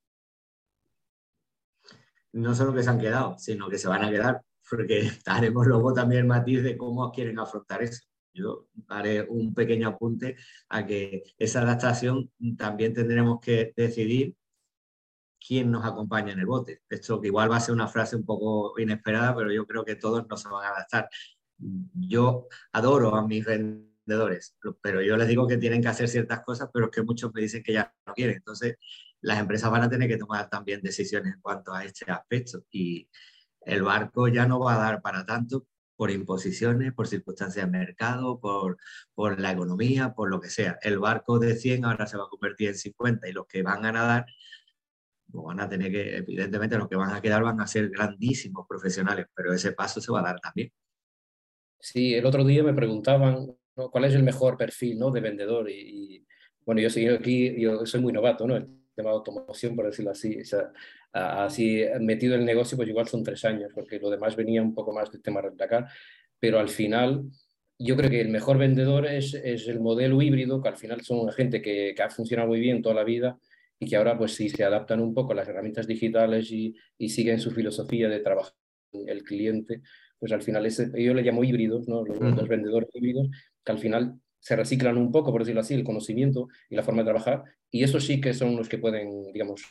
No 2.32 2.54
solo 2.54 2.74
que 2.74 2.84
se 2.84 2.90
han 2.90 3.00
quedado, 3.00 3.38
sino 3.38 3.70
que 3.70 3.78
se 3.78 3.88
van 3.88 4.04
a 4.04 4.10
quedar, 4.10 4.42
porque 4.70 5.10
haremos 5.26 5.68
luego 5.68 5.94
también 5.94 6.22
el 6.22 6.28
matiz 6.28 6.64
de 6.64 6.78
cómo 6.78 7.12
quieren 7.12 7.40
afrontar 7.40 7.82
eso. 7.84 8.04
Yo 8.34 8.68
haré 8.88 9.24
un 9.24 9.54
pequeño 9.54 9.88
apunte 9.88 10.36
a 10.70 10.86
que 10.86 11.24
esa 11.38 11.62
adaptación 11.62 12.32
también 12.58 12.94
tendremos 12.94 13.40
que 13.42 13.74
decidir 13.76 14.36
quién 15.46 15.72
nos 15.72 15.86
acompaña 15.86 16.34
en 16.34 16.40
el 16.40 16.46
bote. 16.46 16.82
Esto 16.90 17.20
que 17.20 17.28
igual 17.28 17.52
va 17.52 17.58
a 17.58 17.62
ser 17.62 17.74
una 17.74 17.88
frase 17.88 18.16
un 18.16 18.26
poco 18.26 18.80
inesperada, 18.80 19.36
pero 19.36 19.52
yo 19.52 19.66
creo 19.66 19.84
que 19.84 19.96
todos 19.96 20.28
nos 20.28 20.44
van 20.44 20.66
a 20.66 20.70
adaptar 20.70 21.10
yo 21.60 22.48
adoro 22.72 23.16
a 23.16 23.28
mis 23.28 23.46
vendedores, 23.46 24.58
pero 24.82 25.02
yo 25.02 25.18
les 25.18 25.28
digo 25.28 25.48
que 25.48 25.58
tienen 25.58 25.82
que 25.82 25.90
hacer 25.90 26.08
ciertas 26.08 26.42
cosas, 26.42 26.70
pero 26.74 26.86
es 26.86 26.92
que 26.92 27.04
muchos 27.04 27.34
me 27.34 27.42
dicen 27.42 27.64
que 27.64 27.74
ya 27.74 27.94
no 28.06 28.14
quieren. 28.14 28.38
Entonces, 28.38 28.78
las 29.22 29.40
empresas 29.40 29.70
van 29.72 29.84
a 29.84 29.90
tener 29.90 30.08
que 30.10 30.18
tomar 30.18 30.50
también 30.50 30.82
decisiones 30.82 31.36
en 31.36 31.42
cuanto 31.42 31.74
a 31.74 31.84
este 31.84 32.10
aspecto. 32.12 32.64
Y 32.72 33.10
el 33.62 33.84
barco 33.84 34.28
ya 34.28 34.48
no 34.48 34.60
va 34.60 34.76
a 34.76 34.78
dar 34.78 35.02
para 35.02 35.26
tanto 35.26 35.68
por 35.96 36.12
imposiciones, 36.12 36.94
por 36.94 37.08
circunstancias 37.08 37.66
de 37.66 37.72
mercado, 37.72 38.40
por, 38.40 38.78
la 39.40 39.52
economía, 39.52 40.14
por 40.14 40.30
lo 40.30 40.40
que 40.40 40.50
sea. 40.50 40.80
El 40.82 40.98
barco 40.98 41.40
de 41.40 41.56
100 41.56 41.84
ahora 41.86 42.08
se 42.08 42.18
va 42.18 42.24
a 42.24 42.30
convertir 42.30 42.70
en 42.70 42.76
50 42.76 43.28
y 43.28 43.34
los 43.34 43.46
que 43.48 43.64
van 43.64 43.86
a 43.86 43.92
nadar 43.92 44.26
pues 45.32 45.46
van 45.46 45.60
a 45.60 45.70
tener 45.70 45.92
que, 45.92 46.18
evidentemente 46.18 46.78
los 46.78 46.88
que 46.88 46.96
van 46.96 47.14
a 47.14 47.22
quedar 47.22 47.44
van 47.44 47.62
a 47.62 47.68
ser 47.68 47.90
grandísimos 47.90 48.66
profesionales, 48.68 49.28
pero 49.36 49.54
ese 49.54 49.74
paso 49.74 50.02
se 50.02 50.12
va 50.12 50.22
a 50.22 50.24
dar 50.24 50.40
también. 50.40 50.72
Sí, 51.80 52.14
el 52.14 52.26
otro 52.26 52.44
día 52.44 52.62
me 52.64 52.74
preguntaban 52.74 53.56
cuál 53.74 54.06
es 54.06 54.14
el 54.14 54.24
mejor 54.24 54.58
perfil 54.58 55.00
¿no? 55.00 55.12
de 55.12 55.22
vendedor 55.22 55.70
y, 55.70 56.26
bueno, 56.66 56.82
yo 56.82 56.90
soy 56.90 57.08
aquí, 57.08 57.60
yo 57.60 57.86
soy 57.86 58.02
muy 58.02 58.12
novato, 58.12 58.46
¿no? 58.46 58.58
El 58.58 58.68
tema 58.94 59.10
de 59.10 59.16
automoción, 59.16 59.76
por 59.76 59.86
decirlo 59.86 60.12
así, 60.12 60.38
así 61.14 61.84
metido 62.02 62.36
en 62.36 62.42
el 62.42 62.46
negocio, 62.46 62.78
pues 62.78 62.90
igual 62.90 63.08
son 63.08 63.24
tres 63.24 63.46
años, 63.46 63.72
porque 63.74 63.98
lo 64.00 64.10
demás 64.10 64.36
venía 64.36 64.62
un 64.62 64.76
poco 64.76 64.94
más 64.94 65.10
del 65.12 65.22
tema 65.22 65.42
de 65.42 65.64
acá, 65.64 65.90
pero 66.40 66.60
al 66.60 66.70
final 66.70 67.30
yo 67.78 67.96
creo 67.96 68.10
que 68.10 68.20
el 68.20 68.30
mejor 68.30 68.58
vendedor 68.58 69.08
es, 69.08 69.34
es 69.34 69.68
el 69.70 69.80
modelo 69.80 70.22
híbrido, 70.22 70.62
que 70.62 70.70
al 70.70 70.78
final 70.78 71.02
son 71.02 71.32
gente 71.32 71.62
que, 71.62 71.94
que, 71.96 72.04
ha 72.04 72.10
funcionado 72.10 72.50
muy 72.50 72.60
bien 72.60 72.82
toda 72.82 72.96
la 72.96 73.06
vida 73.06 73.40
y 73.80 73.90
que 73.90 73.96
ahora 73.96 74.18
pues 74.18 74.36
si 74.36 74.50
se 74.50 74.66
adaptan 74.66 75.00
un 75.00 75.14
poco 75.14 75.32
a 75.32 75.36
las 75.36 75.48
herramientas 75.48 75.88
digitales 75.88 76.52
y, 76.52 76.76
y 76.98 77.10
siguen 77.10 77.40
su 77.40 77.52
filosofía 77.52 78.10
de 78.10 78.20
trabajar 78.20 78.54
el 78.92 79.24
cliente, 79.24 79.82
pues 80.20 80.32
al 80.32 80.42
final 80.42 80.66
ese, 80.66 80.92
yo 81.02 81.14
le 81.14 81.22
llamo 81.22 81.44
híbridos, 81.44 81.88
¿no? 81.88 82.04
los, 82.04 82.20
los 82.20 82.48
vendedores 82.48 82.90
híbridos, 82.94 83.30
que 83.64 83.72
al 83.72 83.80
final 83.80 84.20
se 84.40 84.56
reciclan 84.56 84.98
un 84.98 85.12
poco, 85.12 85.32
por 85.32 85.42
decirlo 85.42 85.62
así, 85.62 85.74
el 85.74 85.84
conocimiento 85.84 86.48
y 86.70 86.76
la 86.76 86.84
forma 86.84 87.02
de 87.02 87.10
trabajar, 87.10 87.44
y 87.72 87.84
eso 87.84 88.00
sí 88.00 88.20
que 88.22 88.34
son 88.34 88.56
los 88.56 88.70
que 88.70 88.78
pueden, 88.78 89.32
digamos, 89.32 89.62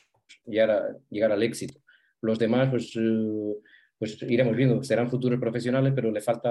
llegar, 0.44 0.70
a, 0.70 0.96
llegar 1.10 1.32
al 1.32 1.42
éxito. 1.42 1.80
Los 2.20 2.38
demás, 2.38 2.68
pues, 2.70 2.94
eh, 2.96 3.54
pues 3.98 4.22
iremos 4.22 4.56
viendo, 4.56 4.82
serán 4.82 5.10
futuros 5.10 5.40
profesionales, 5.40 5.92
pero 5.94 6.10
le 6.10 6.20
falta 6.20 6.50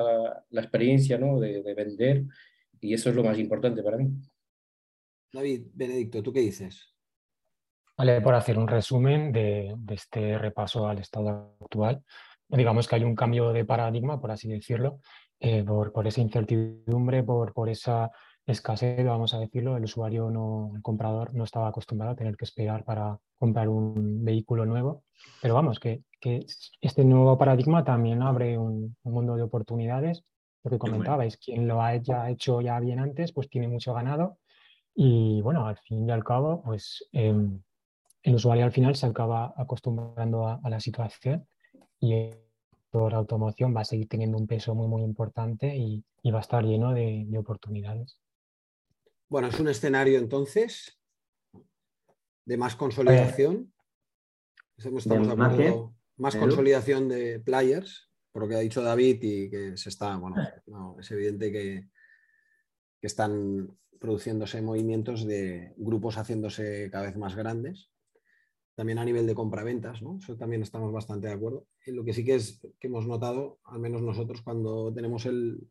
la 0.49 0.61
experiencia 0.61 1.17
¿no? 1.17 1.39
de, 1.39 1.61
de, 1.61 1.73
vender 1.73 2.23
y 2.81 2.93
eso 2.93 3.09
es 3.09 3.15
lo 3.15 3.23
más 3.23 3.39
importante 3.39 3.81
para 3.83 3.97
mí. 3.97 4.09
David, 5.31 5.67
Benedicto, 5.73 6.23
¿tú 6.23 6.33
qué 6.33 6.41
dices? 6.41 6.93
Vale, 7.97 8.21
por 8.21 8.35
hacer 8.35 8.59
un 8.59 8.67
resumen 8.67 9.31
de, 9.31 9.73
de 9.77 9.95
este 9.95 10.37
repaso 10.37 10.87
al 10.87 10.99
estado 10.99 11.55
actual, 11.61 12.03
digamos 12.49 12.87
que 12.87 12.95
hay 12.95 13.03
un 13.03 13.15
cambio 13.15 13.51
de 13.51 13.65
paradigma, 13.65 14.19
por 14.19 14.31
así 14.31 14.47
decirlo, 14.47 14.99
eh, 15.39 15.63
por, 15.63 15.91
por, 15.91 16.07
esa 16.07 16.21
incertidumbre, 16.21 17.23
por, 17.23 17.53
por 17.53 17.69
esa 17.69 18.11
escasez, 18.45 19.05
vamos 19.05 19.33
a 19.33 19.39
decirlo, 19.39 19.75
el 19.75 19.83
usuario 19.83 20.29
no, 20.29 20.71
el 20.75 20.81
comprador 20.81 21.33
no 21.33 21.43
estaba 21.43 21.67
acostumbrado 21.67 22.13
a 22.13 22.15
tener 22.15 22.37
que 22.37 22.45
esperar 22.45 22.85
para 22.85 23.19
comprar 23.37 23.67
un 23.67 24.23
vehículo 24.23 24.65
nuevo. 24.65 25.03
Pero 25.41 25.53
vamos, 25.53 25.79
que, 25.79 26.03
que 26.19 26.45
este 26.81 27.03
nuevo 27.03 27.37
paradigma 27.37 27.83
también 27.83 28.21
abre 28.21 28.57
un, 28.57 28.95
un, 29.03 29.13
mundo 29.13 29.35
de 29.35 29.43
oportunidades. 29.43 30.23
Lo 30.63 30.71
que 30.71 30.79
comentabais, 30.79 31.37
quien 31.37 31.67
lo 31.67 31.81
ha 31.81 31.95
ya 31.97 32.29
hecho 32.29 32.61
ya 32.61 32.79
bien 32.79 32.99
antes, 32.99 33.31
pues 33.33 33.49
tiene 33.49 33.67
mucho 33.67 33.93
ganado. 33.93 34.37
Y 34.95 35.41
bueno, 35.41 35.67
al 35.67 35.77
fin 35.77 36.07
y 36.07 36.11
al 36.11 36.23
cabo, 36.23 36.63
pues 36.63 37.07
eh, 37.11 37.35
el 38.23 38.35
usuario 38.35 38.65
al 38.65 38.71
final 38.71 38.95
se 38.95 39.05
acaba 39.05 39.53
acostumbrando 39.55 40.47
a, 40.47 40.59
a 40.63 40.69
la 40.69 40.79
situación 40.79 41.47
y 41.99 42.31
por 42.89 43.13
automoción 43.13 43.75
va 43.75 43.81
a 43.81 43.85
seguir 43.85 44.07
teniendo 44.07 44.37
un 44.37 44.47
peso 44.47 44.73
muy, 44.75 44.87
muy 44.87 45.03
importante 45.03 45.75
y, 45.75 46.03
y 46.23 46.31
va 46.31 46.39
a 46.39 46.41
estar 46.41 46.63
lleno 46.63 46.93
de, 46.93 47.25
de 47.27 47.37
oportunidades. 47.37 48.19
Bueno, 49.29 49.47
es 49.49 49.59
un 49.59 49.67
escenario 49.67 50.19
entonces 50.19 50.97
de 52.45 52.57
más 52.57 52.75
consolidación. 52.75 53.73
Estamos 54.77 55.05
de 55.05 55.15
hablando 55.15 55.93
más 56.17 56.35
consolidación 56.35 57.09
de 57.09 57.39
players, 57.39 58.09
por 58.31 58.43
lo 58.43 58.49
que 58.49 58.55
ha 58.55 58.59
dicho 58.59 58.81
David 58.81 59.19
y 59.21 59.49
que 59.49 59.77
se 59.77 59.89
está, 59.89 60.15
bueno, 60.17 60.37
no, 60.65 60.97
es 60.99 61.11
evidente 61.11 61.51
que, 61.51 61.89
que, 62.99 63.07
están 63.07 63.77
produciéndose 63.99 64.61
movimientos 64.61 65.25
de 65.25 65.73
grupos 65.77 66.17
haciéndose 66.17 66.89
cada 66.91 67.05
vez 67.05 67.17
más 67.17 67.35
grandes. 67.35 67.89
También 68.77 68.99
a 68.99 69.05
nivel 69.05 69.25
de 69.25 69.33
compraventas, 69.33 70.03
¿no? 70.03 70.19
Eso 70.21 70.37
también 70.37 70.61
estamos 70.61 70.93
bastante 70.93 71.25
de 71.25 71.33
acuerdo. 71.33 71.65
Y 71.83 71.93
lo 71.93 72.05
que 72.05 72.13
sí 72.13 72.23
que 72.23 72.35
es 72.35 72.59
que 72.79 72.85
hemos 72.85 73.07
notado, 73.07 73.57
al 73.63 73.79
menos 73.79 74.03
nosotros, 74.03 74.43
cuando 74.43 74.93
tenemos 74.93 75.25
el, 75.25 75.67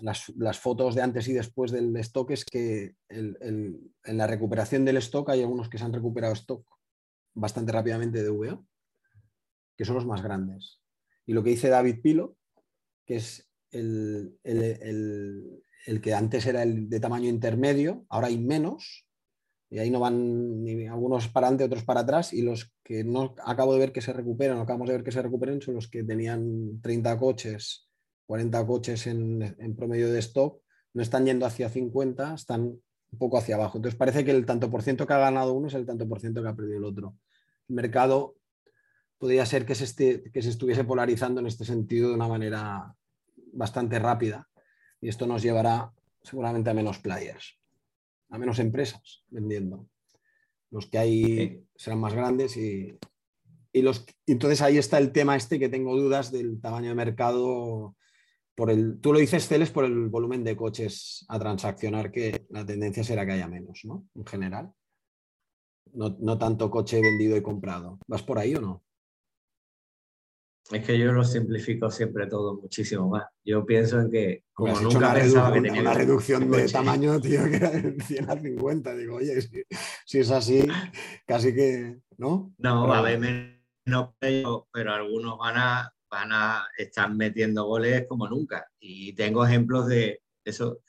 las, 0.00 0.28
las, 0.36 0.60
fotos 0.60 0.94
de 0.94 1.02
antes 1.02 1.26
y 1.26 1.32
después 1.32 1.72
del 1.72 1.96
stock 1.96 2.30
es 2.30 2.44
que 2.44 2.94
en 3.08 3.90
la 4.04 4.28
recuperación 4.28 4.84
del 4.84 4.98
stock 4.98 5.28
hay 5.30 5.40
algunos 5.40 5.68
que 5.68 5.76
se 5.76 5.84
han 5.84 5.92
recuperado 5.92 6.34
stock 6.34 6.64
bastante 7.34 7.72
rápidamente 7.72 8.22
de 8.22 8.30
VA, 8.30 8.64
que 9.76 9.84
son 9.84 9.96
los 9.96 10.06
más 10.06 10.22
grandes. 10.22 10.80
Y 11.26 11.32
lo 11.32 11.42
que 11.42 11.50
dice 11.50 11.68
David 11.68 12.00
Pilo, 12.00 12.36
que 13.04 13.16
es 13.16 13.50
el, 13.72 14.38
el 14.44 16.00
que 16.00 16.14
antes 16.14 16.46
era 16.46 16.62
el 16.62 16.88
de 16.88 17.00
tamaño 17.00 17.28
intermedio, 17.28 18.06
ahora 18.08 18.28
hay 18.28 18.38
menos, 18.38 19.07
y 19.70 19.78
ahí 19.78 19.90
no 19.90 20.00
van 20.00 20.62
ni 20.64 20.86
algunos 20.86 21.28
para 21.28 21.46
adelante, 21.46 21.64
otros 21.64 21.84
para 21.84 22.00
atrás, 22.00 22.32
y 22.32 22.42
los 22.42 22.72
que 22.82 23.04
no 23.04 23.34
acabo 23.44 23.74
de 23.74 23.80
ver 23.80 23.92
que 23.92 24.00
se 24.00 24.12
recuperan, 24.12 24.58
acabamos 24.58 24.88
de 24.88 24.94
ver 24.94 25.04
que 25.04 25.12
se 25.12 25.22
recuperen, 25.22 25.60
son 25.60 25.74
los 25.74 25.88
que 25.88 26.04
tenían 26.04 26.80
30 26.80 27.18
coches 27.18 27.88
40 28.28 28.66
coches 28.66 29.06
en, 29.06 29.56
en, 29.58 29.74
promedio 29.74 30.12
de 30.12 30.18
stock, 30.18 30.60
no 30.92 31.02
están 31.02 31.24
yendo 31.24 31.46
hacia 31.46 31.70
50, 31.70 32.34
están 32.34 32.60
un 32.60 33.18
poco 33.18 33.38
hacia 33.38 33.54
abajo. 33.54 33.78
Entonces 33.78 33.98
parece 33.98 34.22
que 34.22 34.32
el 34.32 34.44
tanto 34.44 34.70
por 34.70 34.82
ciento 34.82 35.06
que 35.06 35.14
ha 35.14 35.18
ganado 35.18 35.54
uno 35.54 35.68
es 35.68 35.74
el 35.74 35.86
tanto 35.86 36.06
por 36.06 36.20
ciento 36.20 36.42
que 36.42 36.48
ha 36.48 36.54
perdido 36.54 36.76
el 36.76 36.84
otro. 36.84 37.16
El 37.70 37.76
mercado 37.76 38.36
podría 39.16 39.46
ser 39.46 39.64
que 39.64 39.74
se, 39.74 39.84
esté, 39.84 40.30
que 40.30 40.42
se 40.42 40.50
estuviese 40.50 40.84
polarizando 40.84 41.40
en 41.40 41.46
este 41.46 41.64
sentido 41.64 42.10
de 42.10 42.16
una 42.16 42.28
manera 42.28 42.94
bastante 43.54 43.98
rápida 43.98 44.46
y 45.00 45.08
esto 45.08 45.26
nos 45.26 45.42
llevará 45.42 45.90
seguramente 46.22 46.68
a 46.68 46.74
menos 46.74 46.98
players, 46.98 47.57
a 48.30 48.38
menos 48.38 48.58
empresas 48.58 49.24
vendiendo. 49.28 49.88
Los 50.70 50.86
que 50.86 50.98
hay 50.98 51.64
serán 51.76 52.00
más 52.00 52.14
grandes 52.14 52.56
y, 52.56 52.98
y 53.72 53.82
los, 53.82 54.06
entonces 54.26 54.60
ahí 54.60 54.78
está 54.78 54.98
el 54.98 55.12
tema 55.12 55.36
este 55.36 55.58
que 55.58 55.68
tengo 55.68 55.96
dudas 55.96 56.30
del 56.30 56.60
tamaño 56.60 56.90
de 56.90 56.94
mercado 56.94 57.96
por 58.58 58.72
el, 58.72 59.00
tú 59.00 59.12
lo 59.12 59.20
dices, 59.20 59.46
Celes, 59.46 59.70
por 59.70 59.84
el 59.84 60.08
volumen 60.08 60.42
de 60.42 60.56
coches 60.56 61.24
a 61.28 61.38
transaccionar, 61.38 62.10
que 62.10 62.44
la 62.50 62.66
tendencia 62.66 63.04
será 63.04 63.24
que 63.24 63.30
haya 63.30 63.46
menos, 63.46 63.82
¿no? 63.84 64.08
En 64.16 64.26
general. 64.26 64.72
No, 65.92 66.16
no, 66.18 66.36
tanto 66.38 66.68
coche 66.68 67.00
vendido 67.00 67.36
y 67.36 67.40
comprado. 67.40 68.00
¿Vas 68.08 68.24
por 68.24 68.36
ahí 68.36 68.56
o 68.56 68.60
no? 68.60 68.82
Es 70.70 70.84
que 70.84 70.98
yo 70.98 71.12
lo 71.12 71.24
simplifico 71.24 71.90
siempre 71.90 72.26
todo 72.26 72.54
muchísimo 72.60 73.08
más. 73.08 73.24
Yo 73.42 73.64
pienso 73.64 74.00
en 74.00 74.10
que, 74.10 74.44
como 74.52 74.78
nunca 74.80 75.14
pensaba 75.14 75.50
que 75.52 75.62
tenía 75.62 75.80
una 75.80 75.94
reducción 75.94 76.50
de 76.50 76.68
tamaño, 76.68 77.18
tío, 77.20 77.44
que 77.44 77.56
era 77.56 77.70
de 77.70 77.98
100 77.98 78.30
a 78.30 78.38
50. 78.38 78.94
Digo, 78.94 79.16
oye, 79.16 79.40
si, 79.40 79.62
si 80.04 80.18
es 80.18 80.30
así, 80.30 80.66
casi 81.26 81.54
que, 81.54 82.00
¿no? 82.18 82.52
No, 82.58 82.86
va 82.86 82.96
a 82.96 82.98
haber 82.98 83.18
menos, 83.18 84.10
pero, 84.18 84.68
pero 84.70 84.92
algunos 84.92 85.38
van 85.38 85.56
a, 85.56 85.94
van 86.10 86.32
a 86.32 86.66
estar 86.76 87.14
metiendo 87.14 87.64
goles 87.64 88.04
como 88.06 88.28
nunca. 88.28 88.66
Y 88.78 89.14
tengo 89.14 89.46
ejemplos 89.46 89.88
de 89.88 90.20
eso, 90.44 90.80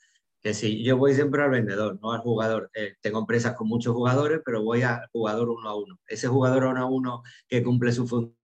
que 0.42 0.52
si 0.52 0.84
yo 0.84 0.98
voy 0.98 1.14
siempre 1.14 1.42
al 1.42 1.50
vendedor, 1.50 1.98
no 2.02 2.12
al 2.12 2.20
jugador. 2.20 2.70
Eh, 2.74 2.96
tengo 3.00 3.20
empresas 3.20 3.54
con 3.54 3.66
muchos 3.66 3.94
jugadores, 3.94 4.42
pero 4.44 4.62
voy 4.62 4.82
al 4.82 5.08
jugador 5.10 5.48
uno 5.48 5.70
a 5.70 5.74
uno. 5.74 5.98
Ese 6.06 6.28
jugador 6.28 6.64
uno 6.64 6.80
a 6.80 6.84
uno 6.84 7.22
que 7.48 7.62
cumple 7.62 7.92
su 7.92 8.06
función 8.06 8.39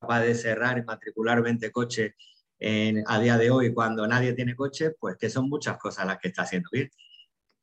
capaz 0.00 0.20
de 0.22 0.34
cerrar 0.34 0.78
y 0.78 0.82
matricular 0.82 1.42
20 1.42 1.70
coches 1.70 2.14
a 3.06 3.20
día 3.20 3.38
de 3.38 3.50
hoy 3.50 3.72
cuando 3.72 4.06
nadie 4.06 4.32
tiene 4.32 4.54
coche, 4.54 4.92
pues 4.98 5.16
que 5.16 5.30
son 5.30 5.48
muchas 5.48 5.78
cosas 5.78 6.06
las 6.06 6.18
que 6.18 6.28
está 6.28 6.42
haciendo 6.42 6.68
bien. 6.72 6.90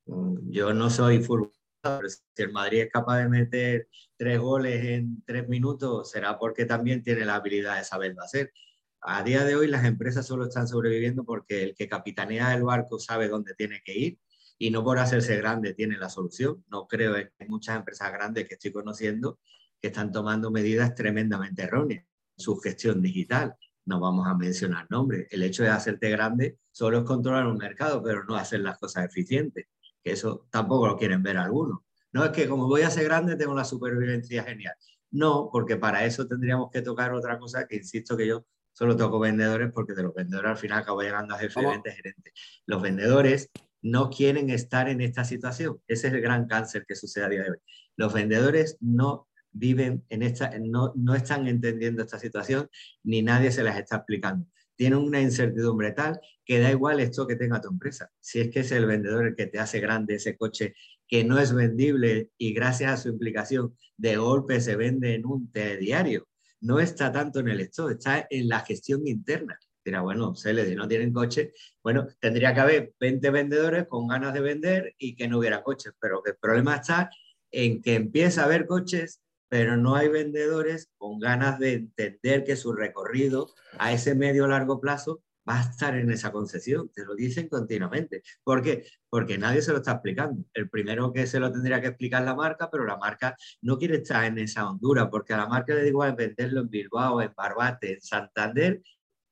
Mm, 0.06 0.50
yo 0.50 0.72
no 0.72 0.90
soy 0.90 1.20
fútbol 1.22 1.52
pero 1.80 2.08
si 2.08 2.42
el 2.42 2.52
Madrid 2.52 2.80
es 2.82 2.90
capaz 2.90 3.18
de 3.18 3.28
meter 3.28 3.88
tres 4.16 4.38
goles 4.40 4.84
en 4.84 5.22
tres 5.24 5.48
minutos, 5.48 6.10
será 6.10 6.38
porque 6.38 6.64
también 6.64 7.02
tiene 7.02 7.24
la 7.24 7.36
habilidad 7.36 7.78
de 7.78 7.84
saberlo 7.84 8.22
hacer. 8.22 8.52
A 9.00 9.22
día 9.22 9.44
de 9.44 9.54
hoy 9.54 9.68
las 9.68 9.84
empresas 9.84 10.26
solo 10.26 10.46
están 10.46 10.66
sobreviviendo 10.66 11.24
porque 11.24 11.62
el 11.62 11.74
que 11.76 11.88
capitanea 11.88 12.52
el 12.54 12.64
barco 12.64 12.98
sabe 12.98 13.28
dónde 13.28 13.54
tiene 13.54 13.80
que 13.84 13.96
ir 13.96 14.18
y 14.58 14.70
no 14.70 14.82
por 14.82 14.98
hacerse 14.98 15.36
grande 15.36 15.72
tiene 15.72 15.96
la 15.98 16.08
solución. 16.08 16.64
No 16.68 16.88
creo 16.88 17.16
en 17.16 17.30
muchas 17.46 17.76
empresas 17.76 18.12
grandes 18.12 18.48
que 18.48 18.54
estoy 18.54 18.72
conociendo 18.72 19.38
que 19.80 19.88
están 19.88 20.10
tomando 20.10 20.50
medidas 20.50 20.96
tremendamente 20.96 21.62
erróneas. 21.62 22.04
Su 22.38 22.56
gestión 22.56 23.02
digital, 23.02 23.54
no 23.84 24.00
vamos 24.00 24.26
a 24.26 24.34
mencionar 24.34 24.86
nombres. 24.90 25.26
El 25.30 25.42
hecho 25.42 25.62
de 25.64 25.68
hacerte 25.68 26.08
grande 26.08 26.58
solo 26.70 26.98
es 26.98 27.04
controlar 27.04 27.46
un 27.46 27.58
mercado, 27.58 28.02
pero 28.02 28.24
no 28.24 28.36
hacer 28.36 28.60
las 28.60 28.78
cosas 28.78 29.04
eficientes 29.04 29.66
que 30.02 30.12
eso 30.12 30.46
tampoco 30.50 30.86
lo 30.86 30.96
quieren 30.96 31.22
ver 31.22 31.36
algunos. 31.36 31.80
No 32.12 32.24
es 32.24 32.30
que 32.30 32.48
como 32.48 32.66
voy 32.66 32.82
a 32.82 32.90
ser 32.90 33.04
grande 33.04 33.36
tengo 33.36 33.54
la 33.54 33.64
supervivencia 33.64 34.42
genial. 34.44 34.74
No, 35.10 35.48
porque 35.52 35.76
para 35.76 36.04
eso 36.04 36.26
tendríamos 36.26 36.70
que 36.70 36.82
tocar 36.82 37.12
otra 37.12 37.38
cosa 37.38 37.66
que 37.66 37.76
insisto 37.76 38.16
que 38.16 38.26
yo 38.26 38.44
solo 38.72 38.96
toco 38.96 39.18
vendedores 39.18 39.70
porque 39.72 39.94
de 39.94 40.02
los 40.02 40.14
vendedores 40.14 40.50
al 40.50 40.56
final 40.56 40.78
acabo 40.78 41.02
llegando 41.02 41.34
a 41.34 41.38
jefe 41.38 41.60
de 41.60 41.66
venta 41.66 41.90
gerente. 41.90 42.32
Los 42.66 42.82
vendedores 42.82 43.50
no 43.82 44.10
quieren 44.10 44.50
estar 44.50 44.88
en 44.88 45.00
esta 45.00 45.24
situación. 45.24 45.80
Ese 45.86 46.08
es 46.08 46.14
el 46.14 46.20
gran 46.20 46.46
cáncer 46.46 46.84
que 46.86 46.94
sucede 46.94 47.24
a 47.24 47.28
día 47.28 47.42
de 47.42 47.50
hoy. 47.50 47.58
Los 47.96 48.12
vendedores 48.12 48.76
no 48.80 49.27
viven 49.52 50.04
en 50.08 50.22
esta, 50.22 50.52
no, 50.58 50.92
no 50.96 51.14
están 51.14 51.46
entendiendo 51.48 52.02
esta 52.02 52.18
situación 52.18 52.68
ni 53.02 53.22
nadie 53.22 53.50
se 53.50 53.62
las 53.62 53.78
está 53.78 53.96
explicando. 53.96 54.46
Tienen 54.76 54.98
una 54.98 55.20
incertidumbre 55.20 55.92
tal 55.92 56.20
que 56.44 56.60
da 56.60 56.70
igual 56.70 57.00
esto 57.00 57.26
que 57.26 57.36
tenga 57.36 57.60
tu 57.60 57.68
empresa. 57.68 58.10
Si 58.20 58.40
es 58.40 58.50
que 58.50 58.60
es 58.60 58.70
el 58.72 58.86
vendedor 58.86 59.26
el 59.26 59.36
que 59.36 59.46
te 59.46 59.58
hace 59.58 59.80
grande 59.80 60.14
ese 60.14 60.36
coche 60.36 60.74
que 61.08 61.24
no 61.24 61.38
es 61.38 61.52
vendible 61.52 62.30
y 62.38 62.52
gracias 62.52 62.92
a 62.92 62.96
su 62.96 63.08
implicación 63.08 63.76
de 63.96 64.16
golpe 64.16 64.60
se 64.60 64.76
vende 64.76 65.14
en 65.14 65.26
un 65.26 65.50
diario. 65.52 66.28
No 66.60 66.80
está 66.80 67.10
tanto 67.10 67.40
en 67.40 67.48
el 67.48 67.60
stock, 67.60 67.92
está 67.92 68.26
en 68.30 68.48
la 68.48 68.60
gestión 68.60 69.06
interna. 69.06 69.58
Dirá, 69.84 70.02
bueno, 70.02 70.34
se 70.34 70.52
le 70.52 70.74
no 70.74 70.86
tienen 70.86 71.12
coche. 71.12 71.52
Bueno, 71.82 72.06
tendría 72.20 72.52
que 72.52 72.60
haber 72.60 72.94
20 73.00 73.30
vendedores 73.30 73.86
con 73.88 74.06
ganas 74.06 74.34
de 74.34 74.40
vender 74.40 74.94
y 74.98 75.16
que 75.16 75.28
no 75.28 75.38
hubiera 75.38 75.62
coches, 75.62 75.94
pero 75.98 76.22
el 76.24 76.36
problema 76.36 76.76
está 76.76 77.10
en 77.50 77.80
que 77.80 77.94
empieza 77.94 78.42
a 78.42 78.44
haber 78.44 78.66
coches, 78.66 79.22
pero 79.48 79.76
no 79.76 79.96
hay 79.96 80.08
vendedores 80.08 80.90
con 80.98 81.18
ganas 81.18 81.58
de 81.58 81.74
entender 81.74 82.44
que 82.44 82.56
su 82.56 82.72
recorrido 82.72 83.48
a 83.78 83.92
ese 83.92 84.14
medio 84.14 84.46
largo 84.46 84.80
plazo 84.80 85.22
va 85.48 85.60
a 85.60 85.62
estar 85.62 85.96
en 85.96 86.10
esa 86.10 86.30
concesión, 86.30 86.90
te 86.92 87.04
lo 87.04 87.14
dicen 87.14 87.48
continuamente. 87.48 88.22
¿Por 88.44 88.62
qué? 88.62 88.84
Porque 89.08 89.38
nadie 89.38 89.62
se 89.62 89.72
lo 89.72 89.78
está 89.78 89.92
explicando. 89.92 90.44
El 90.52 90.68
primero 90.68 91.12
que 91.12 91.26
se 91.26 91.40
lo 91.40 91.50
tendría 91.50 91.80
que 91.80 91.88
explicar 91.88 92.22
la 92.22 92.34
marca, 92.34 92.70
pero 92.70 92.84
la 92.84 92.98
marca 92.98 93.34
no 93.62 93.78
quiere 93.78 93.96
estar 93.96 94.24
en 94.24 94.38
esa 94.38 94.68
hondura, 94.68 95.08
porque 95.08 95.32
a 95.32 95.38
la 95.38 95.46
marca 95.46 95.74
le 95.74 95.84
digo 95.84 96.04
es 96.04 96.14
venderlo 96.14 96.60
en 96.60 96.68
Bilbao, 96.68 97.22
en 97.22 97.32
Barbate, 97.34 97.94
en 97.94 98.00
Santander, 98.02 98.82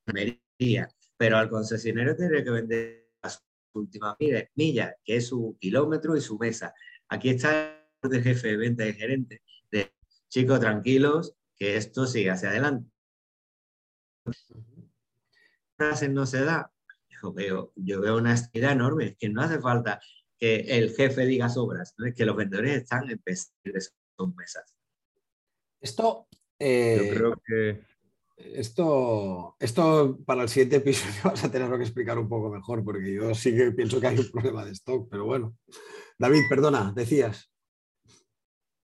en 0.07 0.13
Merida, 0.59 0.89
pero 1.17 1.37
al 1.37 1.49
concesionario 1.49 2.15
tendría 2.15 2.43
que 2.43 2.49
vender 2.49 3.09
las 3.21 3.45
últimas 3.73 4.15
millas, 4.55 4.95
que 5.03 5.17
es 5.17 5.27
su 5.27 5.55
kilómetro 5.59 6.15
y 6.17 6.21
su 6.21 6.37
mesa. 6.39 6.73
Aquí 7.09 7.29
está 7.29 7.77
el 8.01 8.23
jefe 8.23 8.47
de 8.49 8.57
venta 8.57 8.87
y 8.87 8.93
gerente 8.93 9.41
chicos 10.29 10.59
tranquilos, 10.59 11.35
que 11.55 11.77
esto 11.77 12.05
sigue 12.05 12.29
hacia 12.31 12.49
adelante 12.49 12.89
no 16.09 16.25
se 16.25 16.43
da, 16.43 16.71
yo 17.21 17.33
veo, 17.33 17.71
yo 17.75 18.01
veo 18.01 18.17
una 18.17 18.33
actividad 18.33 18.71
enorme, 18.71 19.05
es 19.05 19.17
que 19.17 19.29
no 19.29 19.41
hace 19.41 19.59
falta 19.59 19.99
que 20.37 20.55
el 20.55 20.93
jefe 20.95 21.25
diga 21.25 21.49
sobras, 21.49 21.95
es 22.05 22.15
que 22.15 22.25
los 22.25 22.35
vendedores 22.35 22.83
están 22.83 23.09
en 23.09 23.21
de 23.25 23.35
sus 23.35 24.35
mesas. 24.35 24.75
Esto, 25.79 26.27
eh, 26.59 26.97
yo 26.99 27.15
creo 27.15 27.41
que 27.45 27.81
esto, 28.37 29.55
esto 29.59 30.19
para 30.25 30.43
el 30.43 30.49
siguiente 30.49 30.77
episodio 30.77 31.15
vas 31.23 31.43
a 31.43 31.51
tener 31.51 31.69
que 31.69 31.83
explicar 31.83 32.17
un 32.17 32.29
poco 32.29 32.49
mejor, 32.49 32.83
porque 32.83 33.13
yo 33.13 33.33
sí 33.33 33.55
que 33.55 33.71
pienso 33.71 33.99
que 33.99 34.07
hay 34.07 34.19
un 34.19 34.31
problema 34.31 34.65
de 34.65 34.71
stock, 34.71 35.07
pero 35.09 35.25
bueno. 35.25 35.57
David, 36.19 36.41
perdona, 36.49 36.91
decías. 36.95 37.51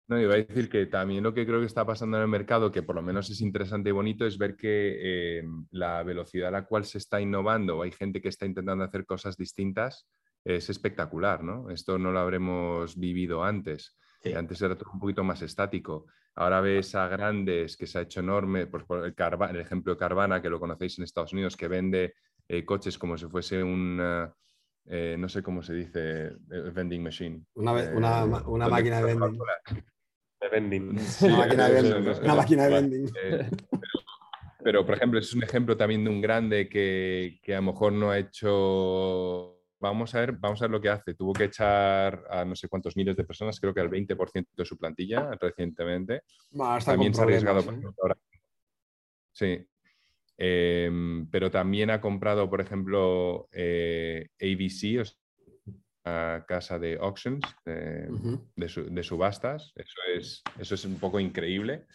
No, 0.07 0.19
iba 0.19 0.35
a 0.35 0.37
decir 0.37 0.69
que 0.69 0.85
también 0.85 1.21
lo 1.21 1.33
que 1.33 1.45
creo 1.45 1.59
que 1.59 1.65
está 1.65 1.85
pasando 1.85 2.15
en 2.15 2.23
el 2.23 2.29
mercado, 2.29 2.71
que 2.71 2.81
por 2.81 2.95
lo 2.95 3.01
menos 3.01 3.29
es 3.29 3.41
interesante 3.41 3.89
y 3.89 3.91
bonito, 3.91 4.25
es 4.25 4.37
ver 4.37 4.55
que 4.55 5.39
eh, 5.39 5.43
la 5.71 6.01
velocidad 6.03 6.47
a 6.47 6.51
la 6.51 6.65
cual 6.65 6.85
se 6.85 6.97
está 6.97 7.19
innovando, 7.19 7.81
hay 7.81 7.91
gente 7.91 8.21
que 8.21 8.29
está 8.29 8.45
intentando 8.45 8.85
hacer 8.85 9.05
cosas 9.05 9.35
distintas, 9.35 10.07
es 10.45 10.69
espectacular, 10.69 11.43
¿no? 11.43 11.69
Esto 11.69 11.99
no 11.99 12.13
lo 12.13 12.19
habremos 12.19 12.97
vivido 12.97 13.43
antes. 13.43 13.97
Antes 14.33 14.61
era 14.61 14.77
todo 14.77 14.91
un 14.93 14.99
poquito 14.99 15.23
más 15.23 15.41
estático. 15.41 16.05
Ahora 16.35 16.61
ves 16.61 16.95
a 16.95 17.07
grandes 17.07 17.75
que 17.75 17.87
se 17.87 17.99
ha 17.99 18.01
hecho 18.01 18.19
enorme, 18.21 18.67
pues 18.67 18.83
por 18.83 19.05
el, 19.05 19.13
el 19.49 19.59
ejemplo 19.59 19.93
de 19.93 19.99
Carvana, 19.99 20.41
que 20.41 20.49
lo 20.49 20.59
conocéis 20.59 20.97
en 20.97 21.03
Estados 21.03 21.33
Unidos, 21.33 21.55
que 21.57 21.67
vende 21.67 22.13
eh, 22.47 22.63
coches 22.63 22.97
como 22.97 23.17
si 23.17 23.27
fuese 23.27 23.61
un, 23.61 23.99
eh, 24.85 25.15
no 25.19 25.27
sé 25.27 25.43
cómo 25.43 25.61
se 25.61 25.73
dice, 25.73 26.31
vending 26.73 27.03
machine. 27.03 27.43
Una, 27.55 28.23
una 28.45 28.69
máquina 28.69 29.01
de 29.01 29.15
vending 29.15 29.37
de 30.49 30.59
vending. 30.59 30.97
una 31.21 31.37
máquina 31.37 31.69
de 31.69 31.81
vending. 31.81 32.23
una 32.23 32.35
máquina 32.35 32.67
de 32.67 32.73
vending. 32.73 33.11
pero, 34.63 34.85
por 34.85 34.95
ejemplo, 34.95 35.19
es 35.19 35.33
un 35.33 35.43
ejemplo 35.43 35.77
también 35.77 36.03
de 36.03 36.09
un 36.09 36.21
grande 36.21 36.67
que, 36.69 37.39
que, 37.41 37.53
a 37.53 37.57
lo 37.57 37.71
mejor 37.71 37.93
no 37.93 38.11
ha 38.11 38.19
hecho. 38.19 39.53
Vamos 39.79 40.15
a 40.15 40.21
ver, 40.21 40.31
vamos 40.33 40.61
a 40.61 40.65
ver 40.65 40.71
lo 40.71 40.81
que 40.81 40.89
hace. 40.89 41.13
Tuvo 41.13 41.33
que 41.33 41.45
echar 41.45 42.23
a 42.29 42.43
no 42.43 42.55
sé 42.55 42.67
cuántos 42.67 42.95
miles 42.97 43.15
de 43.15 43.23
personas, 43.23 43.59
creo 43.59 43.73
que 43.73 43.81
al 43.81 43.91
20% 43.91 44.47
de 44.55 44.65
su 44.65 44.77
plantilla 44.77 45.29
recientemente. 45.39 46.21
también 46.83 47.13
se 47.13 47.21
ha 47.21 47.23
arriesgado. 47.25 47.59
¿eh? 47.59 48.13
Sí. 49.31 49.67
Em, 50.37 51.27
pero 51.31 51.49
también 51.49 51.89
ha 51.89 51.99
comprado, 51.99 52.49
por 52.49 52.61
ejemplo, 52.61 53.49
eh, 53.51 54.29
ABC, 54.39 55.01
casa 56.47 56.79
de 56.79 56.97
auctions, 56.99 57.43
de, 57.65 59.03
subastas. 59.03 59.73
Eso 59.75 59.99
es, 60.13 60.43
eso 60.59 60.75
es 60.75 60.85
un 60.85 60.99
poco 60.99 61.19
increíble. 61.19 61.85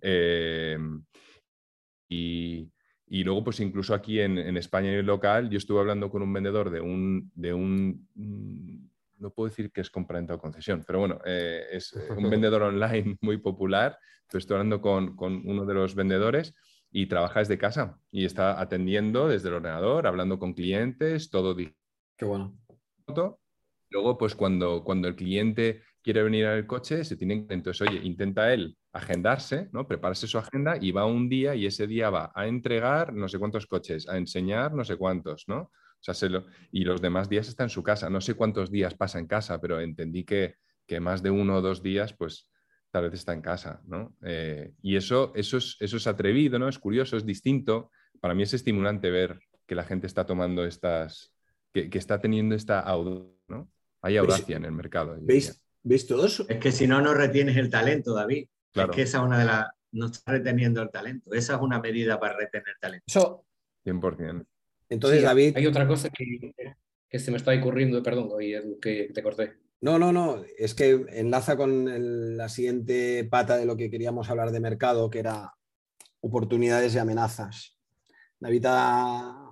Em, 0.00 1.04
y, 2.08 2.70
luego, 3.08 3.44
pues 3.44 3.60
incluso 3.60 3.94
aquí 3.94 4.20
en, 4.20 4.56
España 4.56 4.92
y 4.92 4.96
el 4.96 5.06
local, 5.06 5.48
yo 5.50 5.58
estuve 5.58 5.80
hablando 5.80 6.10
con 6.10 6.22
un 6.22 6.32
vendedor 6.32 6.70
de 6.70 6.80
un, 6.80 7.30
de 7.34 7.54
un 7.54 8.08
no 9.22 9.30
puedo 9.30 9.48
decir 9.48 9.70
que 9.70 9.80
es 9.80 9.90
compraventa 9.90 10.34
o 10.34 10.38
concesión, 10.38 10.84
pero 10.86 10.98
bueno, 10.98 11.20
eh, 11.24 11.64
es 11.70 11.92
un 11.92 12.28
vendedor 12.30 12.62
online 12.62 13.16
muy 13.20 13.38
popular. 13.38 13.98
estoy 14.32 14.54
hablando 14.54 14.80
con, 14.80 15.16
con, 15.16 15.42
uno 15.48 15.64
de 15.64 15.74
los 15.74 15.94
vendedores 15.94 16.54
y 16.90 17.06
trabaja 17.06 17.40
desde 17.40 17.56
casa 17.56 17.98
y 18.10 18.24
está 18.24 18.60
atendiendo 18.60 19.28
desde 19.28 19.48
el 19.48 19.54
ordenador, 19.54 20.06
hablando 20.06 20.38
con 20.38 20.52
clientes, 20.52 21.30
todo. 21.30 21.56
Qué 21.56 22.24
bueno. 22.24 22.58
Luego, 23.92 24.16
pues 24.16 24.34
cuando, 24.34 24.82
cuando 24.82 25.06
el 25.08 25.14
cliente 25.14 25.82
quiere 26.02 26.22
venir 26.22 26.46
al 26.46 26.66
coche, 26.66 27.04
se 27.04 27.16
tiene 27.16 27.46
entonces, 27.50 27.86
oye, 27.86 28.00
intenta 28.02 28.52
él 28.52 28.76
agendarse, 28.92 29.68
¿no? 29.72 29.86
Prepararse 29.86 30.26
su 30.26 30.38
agenda 30.38 30.76
y 30.80 30.92
va 30.92 31.04
un 31.06 31.28
día 31.28 31.54
y 31.54 31.66
ese 31.66 31.86
día 31.86 32.10
va 32.10 32.32
a 32.34 32.46
entregar 32.46 33.12
no 33.12 33.28
sé 33.28 33.38
cuántos 33.38 33.66
coches, 33.66 34.08
a 34.08 34.16
enseñar 34.16 34.74
no 34.74 34.84
sé 34.84 34.96
cuántos, 34.96 35.44
¿no? 35.46 35.70
O 36.02 36.14
sea, 36.14 36.30
y 36.72 36.84
los 36.84 37.00
demás 37.00 37.28
días 37.28 37.48
está 37.48 37.62
en 37.62 37.68
su 37.68 37.82
casa. 37.84 38.10
No 38.10 38.20
sé 38.20 38.34
cuántos 38.34 38.72
días 38.72 38.94
pasa 38.94 39.20
en 39.20 39.28
casa, 39.28 39.60
pero 39.60 39.80
entendí 39.80 40.24
que, 40.24 40.56
que 40.84 40.98
más 40.98 41.22
de 41.22 41.30
uno 41.30 41.56
o 41.56 41.60
dos 41.60 41.80
días, 41.80 42.12
pues 42.12 42.48
tal 42.90 43.04
vez 43.04 43.14
está 43.14 43.32
en 43.34 43.40
casa, 43.40 43.80
¿no? 43.86 44.16
Eh, 44.22 44.72
y 44.82 44.96
eso, 44.96 45.32
eso, 45.36 45.58
es, 45.58 45.76
eso 45.78 45.96
es 45.96 46.06
atrevido, 46.08 46.58
¿no? 46.58 46.68
Es 46.68 46.78
curioso, 46.80 47.16
es 47.16 47.24
distinto. 47.24 47.90
Para 48.20 48.34
mí 48.34 48.42
es 48.42 48.52
estimulante 48.52 49.10
ver 49.10 49.38
que 49.66 49.76
la 49.76 49.84
gente 49.84 50.08
está 50.08 50.26
tomando 50.26 50.64
estas, 50.64 51.32
que, 51.72 51.88
que 51.88 51.98
está 51.98 52.20
teniendo 52.20 52.56
esta 52.56 52.80
audacia, 52.80 53.30
¿no? 53.46 53.70
Hay 54.02 54.16
audacia 54.16 54.56
en 54.56 54.64
el 54.64 54.72
mercado. 54.72 55.16
¿Veis, 55.20 55.62
¿Veis 55.82 56.06
todo 56.06 56.26
eso? 56.26 56.44
Es 56.48 56.58
que 56.58 56.72
si 56.72 56.86
no, 56.86 57.00
no 57.00 57.14
retienes 57.14 57.56
el 57.56 57.70
talento, 57.70 58.14
David. 58.14 58.48
Es 58.74 58.86
que 58.88 59.02
esa 59.02 59.18
es 59.18 59.24
una 59.24 59.38
de 59.38 59.44
las... 59.44 59.66
No 59.92 60.06
está 60.06 60.32
reteniendo 60.32 60.80
el 60.82 60.90
talento. 60.90 61.32
Esa 61.32 61.54
es 61.54 61.60
una 61.60 61.80
medida 61.80 62.18
para 62.18 62.36
retener 62.36 62.76
talento. 62.80 63.04
Eso... 63.06 63.44
100%. 63.84 64.46
Entonces, 64.88 65.22
David... 65.22 65.56
Hay 65.56 65.66
otra 65.66 65.86
cosa 65.86 66.08
que, 66.10 66.54
que, 67.08 67.18
se 67.18 67.30
me 67.30 67.36
está 67.36 67.54
ocurriendo, 67.54 68.02
perdón, 68.02 68.30
que 68.80 69.10
te 69.12 69.22
corté. 69.22 69.54
No, 69.80 69.98
no, 69.98 70.12
no. 70.12 70.42
Es 70.56 70.74
que 70.74 71.06
enlaza 71.10 71.56
con 71.56 72.36
la 72.36 72.48
siguiente 72.48 73.24
pata 73.24 73.56
de 73.56 73.66
lo 73.66 73.76
que 73.76 73.90
queríamos 73.90 74.30
hablar 74.30 74.52
de 74.52 74.60
mercado, 74.60 75.10
que 75.10 75.18
era 75.18 75.54
oportunidades 76.20 76.94
y 76.94 76.98
amenazas. 76.98 77.76
David 78.38 78.64
ha, 78.68 79.51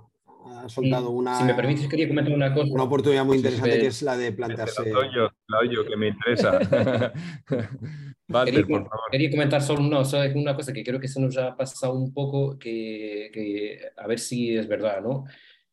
ha 0.58 0.68
soltado 0.68 1.10
una. 1.10 1.38
Si 1.38 1.44
me 1.44 1.54
permites, 1.54 1.88
quería 1.88 2.08
comentar 2.08 2.32
una 2.32 2.52
cosa. 2.52 2.72
Una 2.72 2.84
oportunidad 2.84 3.24
muy 3.24 3.36
interesante 3.38 3.78
que 3.78 3.86
es 3.86 4.02
la 4.02 4.16
de 4.16 4.32
plantearse. 4.32 4.90
La 4.90 5.70
yo, 5.70 5.86
que 5.86 5.96
me 5.96 6.08
interesa. 6.08 6.58
quería, 8.44 8.66
por 8.66 8.88
favor. 8.88 9.10
quería, 9.10 9.30
comentar 9.30 9.62
solo 9.62 9.80
una, 9.80 10.02
una 10.34 10.56
cosa 10.56 10.72
que 10.72 10.84
creo 10.84 11.00
que 11.00 11.08
se 11.08 11.20
nos 11.20 11.36
ha 11.38 11.56
pasado 11.56 11.94
un 11.94 12.12
poco, 12.12 12.58
que, 12.58 13.30
que 13.32 13.80
a 13.96 14.06
ver 14.06 14.18
si 14.18 14.56
es 14.56 14.68
verdad, 14.68 15.00
¿no? 15.02 15.24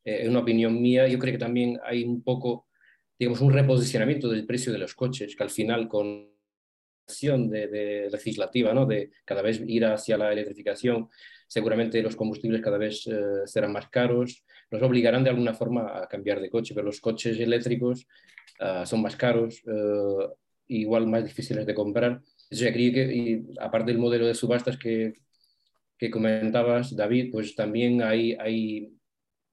Eh, 0.03 0.19
es 0.23 0.29
una 0.29 0.39
opinión 0.39 0.81
mía, 0.81 1.07
yo 1.07 1.19
creo 1.19 1.33
que 1.33 1.39
también 1.39 1.79
hay 1.83 2.03
un 2.03 2.23
poco, 2.23 2.67
digamos, 3.19 3.41
un 3.41 3.51
reposicionamiento 3.51 4.29
del 4.29 4.45
precio 4.45 4.71
de 4.71 4.79
los 4.79 4.95
coches, 4.95 5.35
que 5.35 5.43
al 5.43 5.49
final 5.49 5.87
con 5.87 6.37
de, 7.21 7.67
de, 7.67 8.09
legislativa, 8.11 8.73
¿no? 8.73 8.85
de 8.85 9.11
cada 9.23 9.41
vez 9.41 9.61
ir 9.65 9.85
hacia 9.85 10.17
la 10.17 10.31
electrificación, 10.31 11.09
seguramente 11.47 12.01
los 12.01 12.15
combustibles 12.15 12.61
cada 12.61 12.77
vez 12.77 13.07
eh, 13.07 13.45
serán 13.45 13.71
más 13.71 13.89
caros, 13.89 14.43
nos 14.69 14.81
obligarán 14.81 15.23
de 15.23 15.29
alguna 15.29 15.53
forma 15.53 15.97
a 15.97 16.07
cambiar 16.07 16.41
de 16.41 16.49
coche, 16.49 16.73
pero 16.73 16.85
los 16.85 16.99
coches 16.99 17.39
eléctricos 17.39 18.05
uh, 18.59 18.85
son 18.85 19.01
más 19.01 19.15
caros, 19.15 19.63
uh, 19.65 20.29
igual 20.67 21.07
más 21.07 21.23
difíciles 21.23 21.65
de 21.65 21.73
comprar. 21.73 22.21
Yo 22.51 22.67
creo 22.71 22.93
que, 22.93 23.43
aparte 23.59 23.91
del 23.91 23.99
modelo 23.99 24.27
de 24.27 24.35
subastas 24.35 24.77
que, 24.77 25.13
que 25.97 26.11
comentabas, 26.11 26.95
David, 26.95 27.31
pues 27.31 27.55
también 27.55 28.01
hay, 28.01 28.33
hay, 28.33 28.93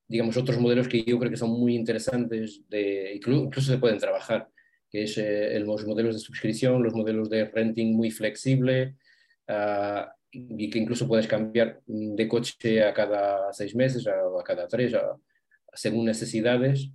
digamos, 0.09 0.37
otros 0.37 0.59
modelos 0.59 0.89
que 0.89 1.05
yo 1.05 1.19
creo 1.19 1.31
que 1.31 1.37
son 1.37 1.51
muy 1.51 1.77
interesantes, 1.77 2.63
de, 2.69 3.15
incluso 3.15 3.61
se 3.61 3.79
pueden 3.79 3.99
trabajar 3.99 4.49
que 4.95 5.03
es 5.03 5.19
eh, 5.19 5.59
los 5.59 5.85
modelos 5.85 6.15
de 6.15 6.21
suscripción, 6.21 6.81
los 6.81 6.95
modelos 6.95 7.29
de 7.29 7.47
renting 7.47 7.97
muy 7.97 8.13
flexible, 8.13 8.95
uh, 9.49 10.07
y 10.35 10.69
que 10.69 10.79
incluso 10.79 11.07
puedes 11.07 11.29
cambiar 11.29 11.81
de 11.87 12.29
coche 12.29 12.83
a 12.83 12.93
cada 12.93 13.53
seis 13.53 13.75
meses 13.75 14.07
o 14.07 14.41
a 14.41 14.45
cada 14.45 14.67
tres, 14.67 14.95
según 15.73 16.07
necesidades. 16.07 16.91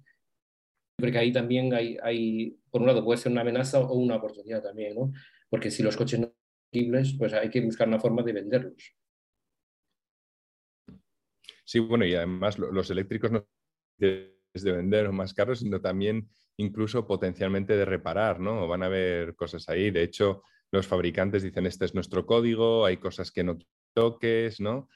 Creo 0.97 1.11
que 1.13 1.17
ahí 1.17 1.31
también 1.31 1.73
hay, 1.73 2.59
por 2.69 2.81
un 2.81 2.87
lado, 2.87 3.05
puede 3.05 3.17
ser 3.17 3.31
una 3.31 3.41
amenaza 3.41 3.79
o 3.79 3.93
una 3.93 4.17
oportunidad 4.17 4.61
también, 4.61 4.95
¿no? 4.95 5.13
Porque 5.49 5.71
si 5.71 5.81
los 5.81 5.95
coches 5.95 6.19
no 6.19 6.25
son 6.25 6.35
accesibles, 6.67 7.15
pues 7.17 7.33
hay 7.33 7.49
que 7.49 7.61
buscar 7.61 7.87
una 7.87 7.99
forma 7.99 8.21
de 8.21 8.33
venderlos. 8.33 8.95
Sí, 11.63 11.79
bueno, 11.79 12.05
y 12.05 12.15
además 12.15 12.59
los 12.59 12.89
eléctricos 12.89 13.31
no 13.31 13.47
de 13.97 14.35
vender 14.63 15.11
más 15.11 15.33
caros, 15.33 15.59
sino 15.59 15.79
también 15.79 16.27
incluso 16.57 17.07
potencialmente 17.07 17.77
de 17.77 17.85
reparar, 17.85 18.39
¿no? 18.39 18.67
Van 18.67 18.83
a 18.83 18.87
haber 18.87 19.35
cosas 19.35 19.69
ahí. 19.69 19.91
De 19.91 20.03
hecho, 20.03 20.43
los 20.71 20.87
fabricantes 20.87 21.43
dicen, 21.43 21.65
este 21.65 21.85
es 21.85 21.93
nuestro 21.93 22.25
código, 22.25 22.85
hay 22.85 22.97
cosas 22.97 23.31
que 23.31 23.43
no 23.43 23.57
toques, 23.93 24.59
¿no? 24.59 24.89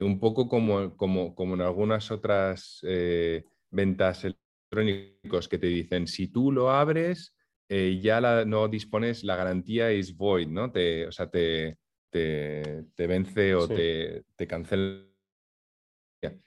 Un 0.00 0.18
poco 0.18 0.48
como, 0.48 0.96
como, 0.96 1.34
como 1.34 1.54
en 1.54 1.60
algunas 1.60 2.10
otras 2.10 2.80
eh, 2.82 3.44
ventas 3.70 4.24
electrónicas 4.24 5.48
que 5.48 5.58
te 5.58 5.68
dicen, 5.68 6.06
si 6.06 6.28
tú 6.28 6.50
lo 6.50 6.70
abres, 6.70 7.34
eh, 7.68 8.00
ya 8.02 8.20
no 8.44 8.68
dispones, 8.68 9.24
la 9.24 9.36
garantía 9.36 9.90
es 9.90 10.16
void, 10.16 10.48
¿no? 10.48 10.70
Te, 10.72 11.06
o 11.06 11.12
sea, 11.12 11.30
te, 11.30 11.78
te, 12.10 12.84
vence 12.96 13.54
o 13.54 13.68
te, 13.68 14.24
te 14.36 14.46
cancela. 14.46 15.06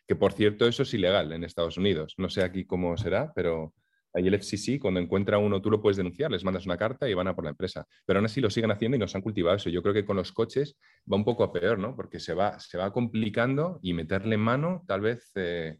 Que 0.07 0.15
por 0.15 0.33
cierto, 0.33 0.67
eso 0.67 0.83
es 0.83 0.93
ilegal 0.93 1.31
en 1.31 1.43
Estados 1.43 1.77
Unidos. 1.77 2.15
No 2.17 2.29
sé 2.29 2.41
aquí 2.41 2.65
cómo 2.65 2.97
será, 2.97 3.31
pero 3.35 3.73
Ahí 4.17 4.27
el 4.27 4.33
FCC, 4.33 4.79
cuando 4.79 4.99
encuentra 4.99 5.37
uno, 5.37 5.61
tú 5.61 5.69
lo 5.69 5.79
puedes 5.79 5.95
denunciar, 5.95 6.31
les 6.31 6.43
mandas 6.43 6.65
una 6.65 6.75
carta 6.75 7.07
y 7.07 7.13
van 7.13 7.27
a 7.27 7.35
por 7.35 7.43
la 7.43 7.51
empresa. 7.51 7.85
Pero 8.03 8.17
aún 8.17 8.25
así 8.25 8.41
lo 8.41 8.49
siguen 8.49 8.71
haciendo 8.71 8.97
y 8.97 8.99
nos 8.99 9.13
han 9.15 9.21
cultivado 9.21 9.55
eso. 9.55 9.69
Yo 9.69 9.83
creo 9.83 9.93
que 9.93 10.05
con 10.05 10.17
los 10.17 10.31
coches 10.31 10.75
va 11.11 11.17
un 11.17 11.23
poco 11.23 11.43
a 11.43 11.53
peor, 11.53 11.77
¿no? 11.77 11.95
Porque 11.95 12.19
se 12.19 12.33
va, 12.33 12.59
se 12.59 12.79
va 12.79 12.91
complicando 12.91 13.77
y 13.83 13.93
meterle 13.93 14.35
mano 14.35 14.83
tal 14.87 15.01
vez 15.01 15.31
eh, 15.35 15.77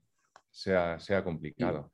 sea, 0.52 1.00
sea 1.00 1.23
complicado. 1.23 1.91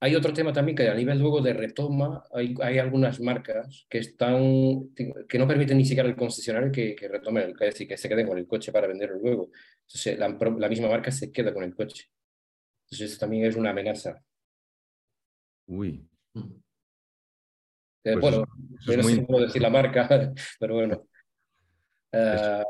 Hay 0.00 0.16
otro 0.16 0.32
tema 0.32 0.52
también 0.52 0.74
que 0.74 0.88
a 0.88 0.94
nivel 0.94 1.20
luego 1.20 1.40
de 1.40 1.52
retoma, 1.52 2.24
hay, 2.34 2.56
hay, 2.60 2.78
algunas 2.78 3.20
marcas 3.20 3.86
que 3.88 3.98
están 3.98 4.92
que 5.28 5.38
no 5.38 5.46
permiten 5.46 5.78
ni 5.78 5.84
siquiera 5.84 6.08
al 6.08 6.16
concesionario 6.16 6.72
que, 6.72 6.96
que 6.96 7.06
retome, 7.06 7.44
el, 7.44 7.54
decir, 7.54 7.86
que 7.86 7.96
se 7.96 8.08
queden 8.08 8.26
con 8.26 8.36
el 8.36 8.48
coche 8.48 8.72
para 8.72 8.88
venderlo 8.88 9.20
luego. 9.20 9.50
Entonces 9.82 10.18
la, 10.18 10.28
la 10.58 10.68
misma 10.68 10.88
marca 10.88 11.12
se 11.12 11.30
queda 11.30 11.54
con 11.54 11.62
el 11.62 11.76
coche. 11.76 12.10
Entonces 12.86 13.12
eso 13.12 13.20
también 13.20 13.44
es 13.44 13.54
una 13.54 13.70
amenaza. 13.70 14.24
Uy. 15.66 16.08
Eh, 18.04 18.16
pues 18.18 18.20
bueno, 18.20 18.46
no 18.96 19.02
sé 19.02 19.22
puedo 19.22 19.46
decir 19.46 19.62
la 19.62 19.70
marca, 19.70 20.08
pero 20.60 20.74
bueno. 20.74 21.06
Uh, 22.12 22.62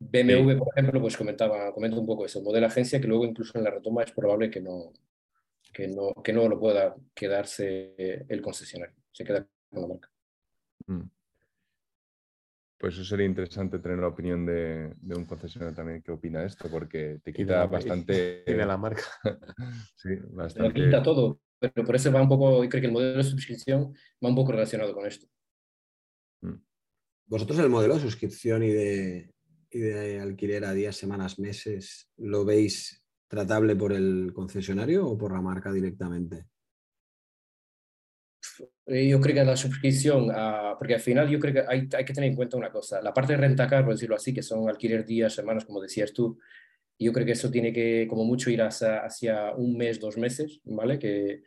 BMW, 0.00 0.58
por 0.58 0.68
ejemplo, 0.76 1.00
pues 1.00 1.16
comentaba, 1.16 1.72
comenta 1.72 1.96
un 1.96 2.06
poco 2.06 2.26
eso, 2.26 2.40
el 2.40 2.44
modelo 2.44 2.66
agencia 2.66 3.00
que 3.00 3.06
luego 3.06 3.24
incluso 3.24 3.56
en 3.56 3.64
la 3.64 3.70
retoma 3.70 4.02
es 4.02 4.10
probable 4.10 4.50
que 4.50 4.60
no, 4.60 4.92
que 5.72 5.86
no, 5.86 6.12
que 6.22 6.32
no 6.32 6.48
lo 6.48 6.58
pueda 6.58 6.94
quedarse 7.14 7.94
el 8.28 8.42
concesionario, 8.42 8.96
se 9.12 9.24
queda 9.24 9.46
con 9.70 9.82
la 9.82 9.88
marca. 9.88 10.10
Mm. 10.86 11.02
Pues 12.78 12.94
eso 12.94 13.04
sería 13.04 13.26
interesante 13.26 13.78
tener 13.78 13.98
la 13.98 14.08
opinión 14.08 14.44
de, 14.44 14.92
de, 15.00 15.14
un 15.14 15.24
concesionario 15.24 15.72
también 15.72 16.02
que 16.02 16.10
opina 16.10 16.44
esto, 16.44 16.68
porque 16.68 17.20
te 17.22 17.32
quita 17.32 17.64
bastante. 17.66 18.42
Tiene 18.44 18.66
la 18.66 18.76
marca. 18.76 19.04
sí, 19.94 20.16
bastante. 20.30 20.72
Te 20.72 20.86
quita 20.86 21.00
todo 21.00 21.38
pero 21.70 21.86
por 21.86 21.96
eso 21.96 22.10
va 22.12 22.22
un 22.22 22.28
poco, 22.28 22.60
creo 22.68 22.80
que 22.80 22.86
el 22.86 22.92
modelo 22.92 23.18
de 23.18 23.24
suscripción 23.24 23.94
va 24.24 24.28
un 24.28 24.34
poco 24.34 24.52
relacionado 24.52 24.94
con 24.94 25.06
esto. 25.06 25.26
Mm. 26.42 26.56
¿Vosotros 27.26 27.58
el 27.58 27.68
modelo 27.68 27.94
de 27.94 28.00
suscripción 28.00 28.62
y 28.62 28.70
de, 28.70 29.30
y 29.70 29.78
de 29.78 30.20
alquiler 30.20 30.64
a 30.64 30.72
días, 30.72 30.96
semanas, 30.96 31.38
meses, 31.38 32.10
lo 32.16 32.44
veis 32.44 33.02
tratable 33.28 33.76
por 33.76 33.92
el 33.92 34.32
concesionario 34.34 35.06
o 35.06 35.16
por 35.16 35.32
la 35.32 35.40
marca 35.40 35.72
directamente? 35.72 36.46
Eh, 38.86 39.08
yo 39.08 39.20
creo 39.20 39.36
que 39.36 39.44
la 39.44 39.56
suscripción, 39.56 40.28
ah, 40.34 40.74
porque 40.76 40.94
al 40.94 41.00
final 41.00 41.28
yo 41.30 41.38
creo 41.38 41.54
que 41.54 41.60
hay, 41.60 41.88
hay, 41.96 42.04
que 42.04 42.12
tener 42.12 42.30
en 42.30 42.36
cuenta 42.36 42.56
una 42.56 42.72
cosa, 42.72 43.00
la 43.00 43.14
parte 43.14 43.34
de 43.34 43.38
rentacar, 43.38 43.84
por 43.84 43.94
decirlo 43.94 44.16
así, 44.16 44.34
que 44.34 44.42
son 44.42 44.68
alquiler 44.68 45.06
días, 45.06 45.32
semanas, 45.32 45.64
como 45.64 45.80
decías 45.80 46.12
tú, 46.12 46.38
yo 46.98 47.12
creo 47.12 47.26
que 47.26 47.32
eso 47.32 47.50
tiene 47.50 47.72
que, 47.72 48.06
como 48.08 48.24
mucho, 48.24 48.50
ir 48.50 48.62
hacia, 48.62 48.98
hacia 48.98 49.52
un 49.54 49.76
mes, 49.76 49.98
dos 49.98 50.16
meses, 50.16 50.60
¿vale? 50.64 50.98
Que, 50.98 51.42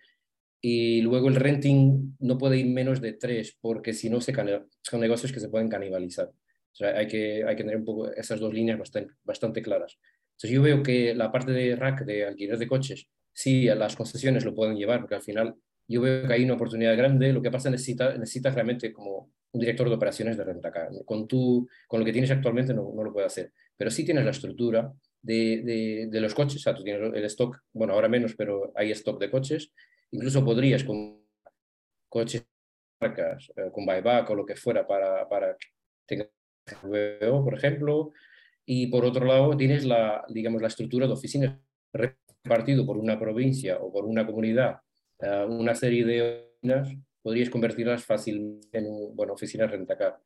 y 0.61 1.01
luego 1.01 1.29
el 1.29 1.35
renting 1.35 2.15
no 2.19 2.37
puede 2.37 2.57
ir 2.57 2.65
menos 2.65 2.99
de 2.99 3.13
tres, 3.13 3.57
porque 3.61 3.93
si 3.93 4.09
no 4.09 4.19
se 4.19 4.33
son 4.81 4.99
negocios 4.99 5.31
que 5.31 5.39
se 5.39 5.49
pueden 5.49 5.69
canibalizar. 5.69 6.27
O 6.27 6.75
sea, 6.75 6.97
hay 6.97 7.07
que, 7.07 7.43
hay 7.45 7.55
que 7.55 7.63
tener 7.63 7.77
un 7.77 7.85
poco 7.85 8.11
esas 8.11 8.39
dos 8.39 8.53
líneas 8.53 8.79
bastante, 8.79 9.13
bastante 9.23 9.61
claras. 9.61 9.97
Entonces 10.31 10.49
yo 10.49 10.61
veo 10.61 10.83
que 10.83 11.13
la 11.15 11.31
parte 11.31 11.51
de 11.51 11.75
rack, 11.75 12.03
de 12.03 12.25
alquiler 12.25 12.57
de 12.57 12.67
coches, 12.67 13.07
sí, 13.31 13.65
las 13.65 13.95
concesiones 13.95 14.43
lo 14.43 14.53
pueden 14.53 14.75
llevar, 14.75 14.99
porque 15.01 15.15
al 15.15 15.21
final 15.21 15.55
yo 15.87 16.01
veo 16.01 16.27
que 16.27 16.33
hay 16.33 16.43
una 16.43 16.55
oportunidad 16.55 16.97
grande. 16.97 17.31
Lo 17.31 17.41
que 17.41 17.51
pasa 17.51 17.69
necesita, 17.69 18.17
necesitas 18.17 18.55
realmente 18.55 18.91
como 18.91 19.31
un 19.51 19.61
director 19.61 19.87
de 19.87 19.95
operaciones 19.95 20.35
de 20.35 20.43
rentacar. 20.43 20.89
Con, 21.05 21.27
tu, 21.27 21.67
con 21.87 21.99
lo 21.99 22.05
que 22.05 22.11
tienes 22.11 22.31
actualmente 22.31 22.73
no, 22.73 22.91
no 22.93 23.03
lo 23.03 23.13
puede 23.13 23.27
hacer. 23.27 23.53
Pero 23.77 23.91
sí 23.91 24.03
tienes 24.03 24.25
la 24.25 24.31
estructura, 24.31 24.91
de, 25.25 26.07
de, 26.09 26.21
los 26.21 26.33
coches, 26.33 26.57
o 26.57 26.59
sea, 26.59 26.75
tú 26.75 26.83
tienes 26.83 27.13
el 27.13 27.25
stock, 27.25 27.59
bueno, 27.73 27.93
ahora 27.93 28.07
menos, 28.07 28.35
pero 28.35 28.71
hay 28.75 28.91
stock 28.91 29.19
de 29.19 29.31
coches, 29.31 29.71
incluso 30.11 30.45
podrías 30.45 30.83
con 30.83 31.25
coches, 32.09 32.45
marcas, 33.01 33.51
eh, 33.55 33.69
con 33.73 33.85
buyback 33.85 34.29
o 34.29 34.35
lo 34.35 34.45
que 34.45 34.55
fuera 34.55 34.87
para, 34.87 35.27
para 35.27 35.55
que 35.57 35.67
tengas 36.05 36.29
por 36.81 37.53
ejemplo, 37.53 38.11
y 38.65 38.87
por 38.87 39.05
otro 39.05 39.25
lado 39.25 39.55
tienes 39.57 39.85
la, 39.85 40.25
digamos, 40.29 40.61
la 40.61 40.67
estructura 40.67 41.07
de 41.07 41.13
oficinas 41.13 41.59
repartido 41.93 42.85
por 42.85 42.97
una 42.97 43.19
provincia 43.19 43.77
o 43.77 43.91
por 43.91 44.05
una 44.05 44.25
comunidad, 44.25 44.79
eh, 45.19 45.45
una 45.47 45.75
serie 45.75 46.05
de 46.05 46.51
oficinas, 46.55 46.95
podrías 47.21 47.49
convertirlas 47.49 48.03
fácilmente 48.03 48.77
en 48.77 49.15
bueno, 49.15 49.33
oficinas 49.33 49.71
rentacar. 49.71 50.19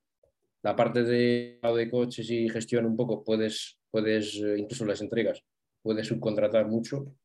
La 0.62 0.76
parte 0.76 1.04
de, 1.04 1.60
de 1.62 1.90
coches 1.90 2.30
y 2.30 2.50
gestión 2.50 2.86
un 2.86 2.98
poco 2.98 3.24
puedes 3.24 3.80
puedes, 3.92 4.36
eh, 4.36 4.56
incluso 4.58 4.86
las 4.86 5.02
entregas, 5.02 5.44
puedes 5.82 6.08
subcontratar 6.08 6.68
mucho 6.68 7.16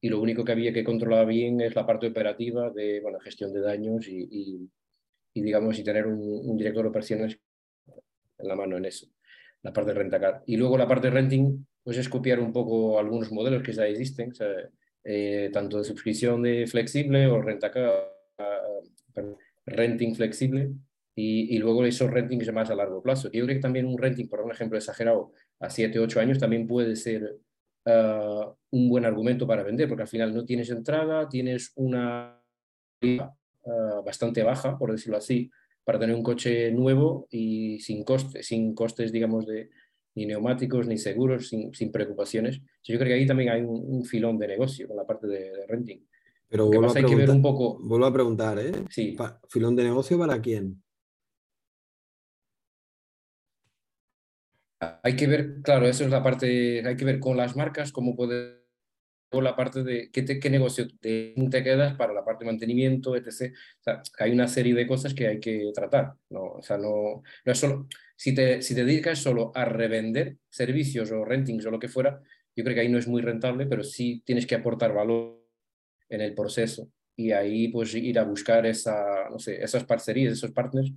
y 0.00 0.08
lo 0.08 0.20
único 0.20 0.44
que 0.44 0.52
había 0.52 0.72
que 0.72 0.84
controlar 0.84 1.26
bien 1.26 1.60
es 1.60 1.74
la 1.74 1.86
parte 1.86 2.08
operativa 2.08 2.70
de 2.70 3.00
bueno, 3.00 3.18
gestión 3.20 3.52
de 3.52 3.60
daños 3.60 4.06
y, 4.08 4.70
y, 5.34 5.40
digamos, 5.40 5.78
y 5.78 5.84
tener 5.84 6.06
un, 6.06 6.56
director 6.56 6.82
de 6.82 6.88
operaciones 6.88 7.38
en 8.38 8.48
la 8.48 8.54
mano 8.54 8.76
en 8.76 8.84
eso, 8.84 9.06
la 9.62 9.72
parte 9.72 9.92
de 9.92 9.98
rentacar. 9.98 10.42
Y 10.46 10.56
luego 10.56 10.76
la 10.76 10.86
parte 10.86 11.08
de 11.08 11.14
renting, 11.14 11.66
pues 11.82 11.96
es 11.96 12.08
copiar 12.08 12.40
un 12.40 12.52
poco 12.52 12.98
algunos 12.98 13.32
modelos 13.32 13.62
que 13.62 13.72
ya 13.72 13.86
existen, 13.86 14.32
eh, 15.04 15.50
tanto 15.52 15.78
de 15.78 15.84
suscripción 15.84 16.42
de 16.42 16.66
flexible 16.66 17.26
o 17.26 17.40
rentacar, 17.40 18.12
renting 19.64 20.14
flexible, 20.14 20.72
y, 21.18 21.56
y, 21.56 21.58
luego 21.58 21.84
esos 21.86 22.10
rentings 22.10 22.52
más 22.52 22.70
a 22.70 22.74
largo 22.74 23.02
plazo. 23.02 23.30
Yo 23.32 23.44
creo 23.44 23.56
que 23.56 23.62
también 23.62 23.86
un 23.86 23.96
renting, 23.96 24.28
por 24.28 24.42
un 24.42 24.52
ejemplo 24.52 24.76
exagerado, 24.76 25.32
a 25.60 25.70
7, 25.70 25.98
8 25.98 26.20
años 26.20 26.38
también 26.38 26.66
puede 26.66 26.94
ser 26.94 27.38
ah, 27.86 28.54
un 28.70 28.88
buen 28.88 29.06
argumento 29.06 29.46
para 29.46 29.62
vender, 29.62 29.88
porque 29.88 30.02
al 30.02 30.08
final 30.08 30.34
no 30.34 30.44
tienes 30.44 30.70
entrada, 30.70 31.28
tienes 31.28 31.72
una 31.76 32.38
uh, 33.02 34.04
bastante 34.04 34.42
baja, 34.42 34.78
por 34.78 34.92
decirlo 34.92 35.16
así, 35.16 35.50
para 35.84 35.98
tener 35.98 36.14
un 36.14 36.22
coche 36.22 36.70
nuevo 36.70 37.26
y 37.30 37.80
sin 37.80 38.04
costes, 38.04 38.46
sin 38.46 38.74
costes, 38.74 39.10
digamos, 39.10 39.46
de 39.46 39.70
ni 40.14 40.26
neumáticos, 40.26 40.86
ni 40.86 40.98
seguros, 40.98 41.48
sin, 41.48 41.74
sin 41.74 41.92
preocupaciones. 41.92 42.60
Yo 42.82 42.98
creo 42.98 43.08
que 43.08 43.14
ahí 43.14 43.26
también 43.26 43.50
hay 43.50 43.62
un, 43.62 44.04
filón 44.04 44.38
de 44.38 44.48
negocio 44.48 44.88
con 44.88 44.96
la 44.96 45.06
parte 45.06 45.26
de, 45.26 45.66
renting. 45.66 46.06
Pero 46.48 46.66
vuelvo 46.66 46.86
a, 46.86 46.92
hay 46.94 47.04
que 47.04 47.14
ver 47.14 47.30
un 47.30 47.42
poco... 47.42 47.78
vuelvo 47.82 48.06
a 48.06 48.12
preguntar, 48.12 48.58
¿eh? 48.58 48.72
Sí. 48.88 49.16
¿Filón 49.48 49.76
de 49.76 49.84
negocio 49.84 50.18
para 50.18 50.40
quién? 50.40 50.82
Hay 55.02 55.16
que 55.16 55.26
ver, 55.26 55.62
claro, 55.62 55.86
eso 55.86 56.04
es 56.04 56.10
la 56.10 56.22
parte, 56.22 56.86
hay 56.86 56.96
que 56.96 57.04
ver 57.04 57.20
con 57.20 57.36
las 57.36 57.56
marcas 57.56 57.92
cómo 57.92 58.16
puede 58.16 58.66
o 59.32 59.40
la 59.40 59.56
parte 59.56 59.82
de 59.82 60.10
qué, 60.10 60.24
qué 60.24 60.50
negocio 60.50 60.86
te, 61.00 61.34
te, 61.50 61.62
quedas 61.62 61.94
para 61.96 62.12
la 62.12 62.24
parte 62.24 62.44
de 62.44 62.50
mantenimiento, 62.50 63.16
etc. 63.16 63.52
O 63.80 63.82
sea, 63.82 64.02
hay 64.18 64.32
una 64.32 64.48
serie 64.48 64.74
de 64.74 64.86
cosas 64.86 65.14
que 65.14 65.26
hay 65.26 65.40
que 65.40 65.70
tratar. 65.74 66.14
O 66.30 66.62
sea, 66.62 66.78
no, 66.78 67.22
no 67.44 67.52
es 67.52 67.58
solo, 67.58 67.88
si 68.16 68.34
te, 68.34 68.62
si 68.62 68.74
te 68.74 68.84
dedicas 68.84 69.18
solo 69.18 69.52
a 69.54 69.64
revender 69.64 70.38
servicios 70.48 71.10
o 71.10 71.24
rentings 71.24 71.66
o 71.66 71.70
lo 71.70 71.78
que 71.78 71.88
fuera, 71.88 72.20
yo 72.54 72.64
creo 72.64 72.74
que 72.74 72.80
ahí 72.80 72.88
no 72.88 72.98
es 72.98 73.08
muy 73.08 73.20
rentable, 73.20 73.66
pero 73.66 73.84
sí 73.84 74.22
tienes 74.24 74.46
que 74.46 74.54
aportar 74.54 74.94
valor 74.94 75.44
en 76.08 76.20
el 76.20 76.34
proceso 76.34 76.88
y 77.16 77.32
ahí 77.32 77.68
pues 77.68 77.94
ir 77.94 78.18
a 78.18 78.24
buscar 78.24 78.66
esa, 78.66 79.28
no 79.30 79.38
sé, 79.38 79.62
esas 79.62 79.84
parcerías, 79.84 80.34
esos 80.34 80.52
partners 80.52 80.92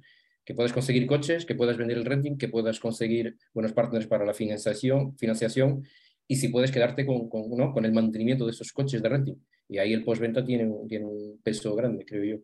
que 0.46 0.54
puedas 0.54 0.74
conseguir 0.74 1.06
coches, 1.06 1.46
que 1.46 1.56
puedas 1.56 1.78
vender 1.78 1.98
el 1.98 2.06
renting, 2.06 2.38
que 2.38 2.48
puedas 2.48 2.80
conseguir 2.80 3.38
buenos 3.54 3.74
partners 3.74 4.08
para 4.08 4.26
la 4.26 4.34
financiación, 4.34 5.18
financiación 5.18 5.84
y 6.28 6.36
si 6.36 6.50
puedes 6.50 6.72
quedarte 6.72 7.06
con, 7.06 7.30
con, 7.30 7.50
¿no? 7.58 7.72
con 7.74 7.86
el 7.86 7.92
mantenimiento 7.92 8.46
de 8.46 8.52
esos 8.52 8.72
coches 8.72 9.02
de 9.02 9.10
renting. 9.10 9.46
Y 9.68 9.78
ahí 9.78 9.94
el 9.94 10.04
postventa 10.04 10.44
tiene, 10.44 10.72
tiene 10.88 11.06
un 11.06 11.40
peso 11.44 11.76
grande, 11.76 12.06
creo 12.06 12.24
yo. 12.24 12.44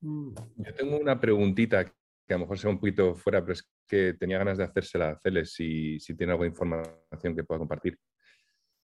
Yo 0.00 0.74
tengo 0.74 0.98
una 0.98 1.18
preguntita 1.18 1.84
que 1.84 2.34
a 2.34 2.36
lo 2.36 2.40
mejor 2.40 2.58
sea 2.58 2.70
un 2.70 2.78
poquito 2.78 3.14
fuera, 3.14 3.40
pero 3.40 3.54
es 3.54 3.68
que 3.86 4.14
tenía 4.14 4.38
ganas 4.38 4.58
de 4.58 4.64
hacérsela 4.64 5.10
a 5.10 5.18
Celes 5.18 5.52
si, 5.52 5.98
si 5.98 6.14
tiene 6.14 6.32
alguna 6.32 6.48
información 6.48 7.34
que 7.34 7.44
pueda 7.44 7.58
compartir. 7.58 7.98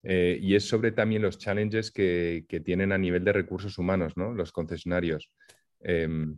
Eh, 0.07 0.37
y 0.39 0.53
es 0.53 0.67
sobre 0.67 0.91
también 0.91 1.23
los 1.23 1.39
challenges 1.39 1.91
que, 1.91 2.45
tienen 2.63 2.91
a 2.91 2.97
nivel 2.97 3.23
de 3.23 3.33
recursos 3.33 3.79
humanos, 3.79 4.15
¿no? 4.15 4.33
los 4.33 4.51
concesionarios. 4.51 5.31
Em, 5.79 6.37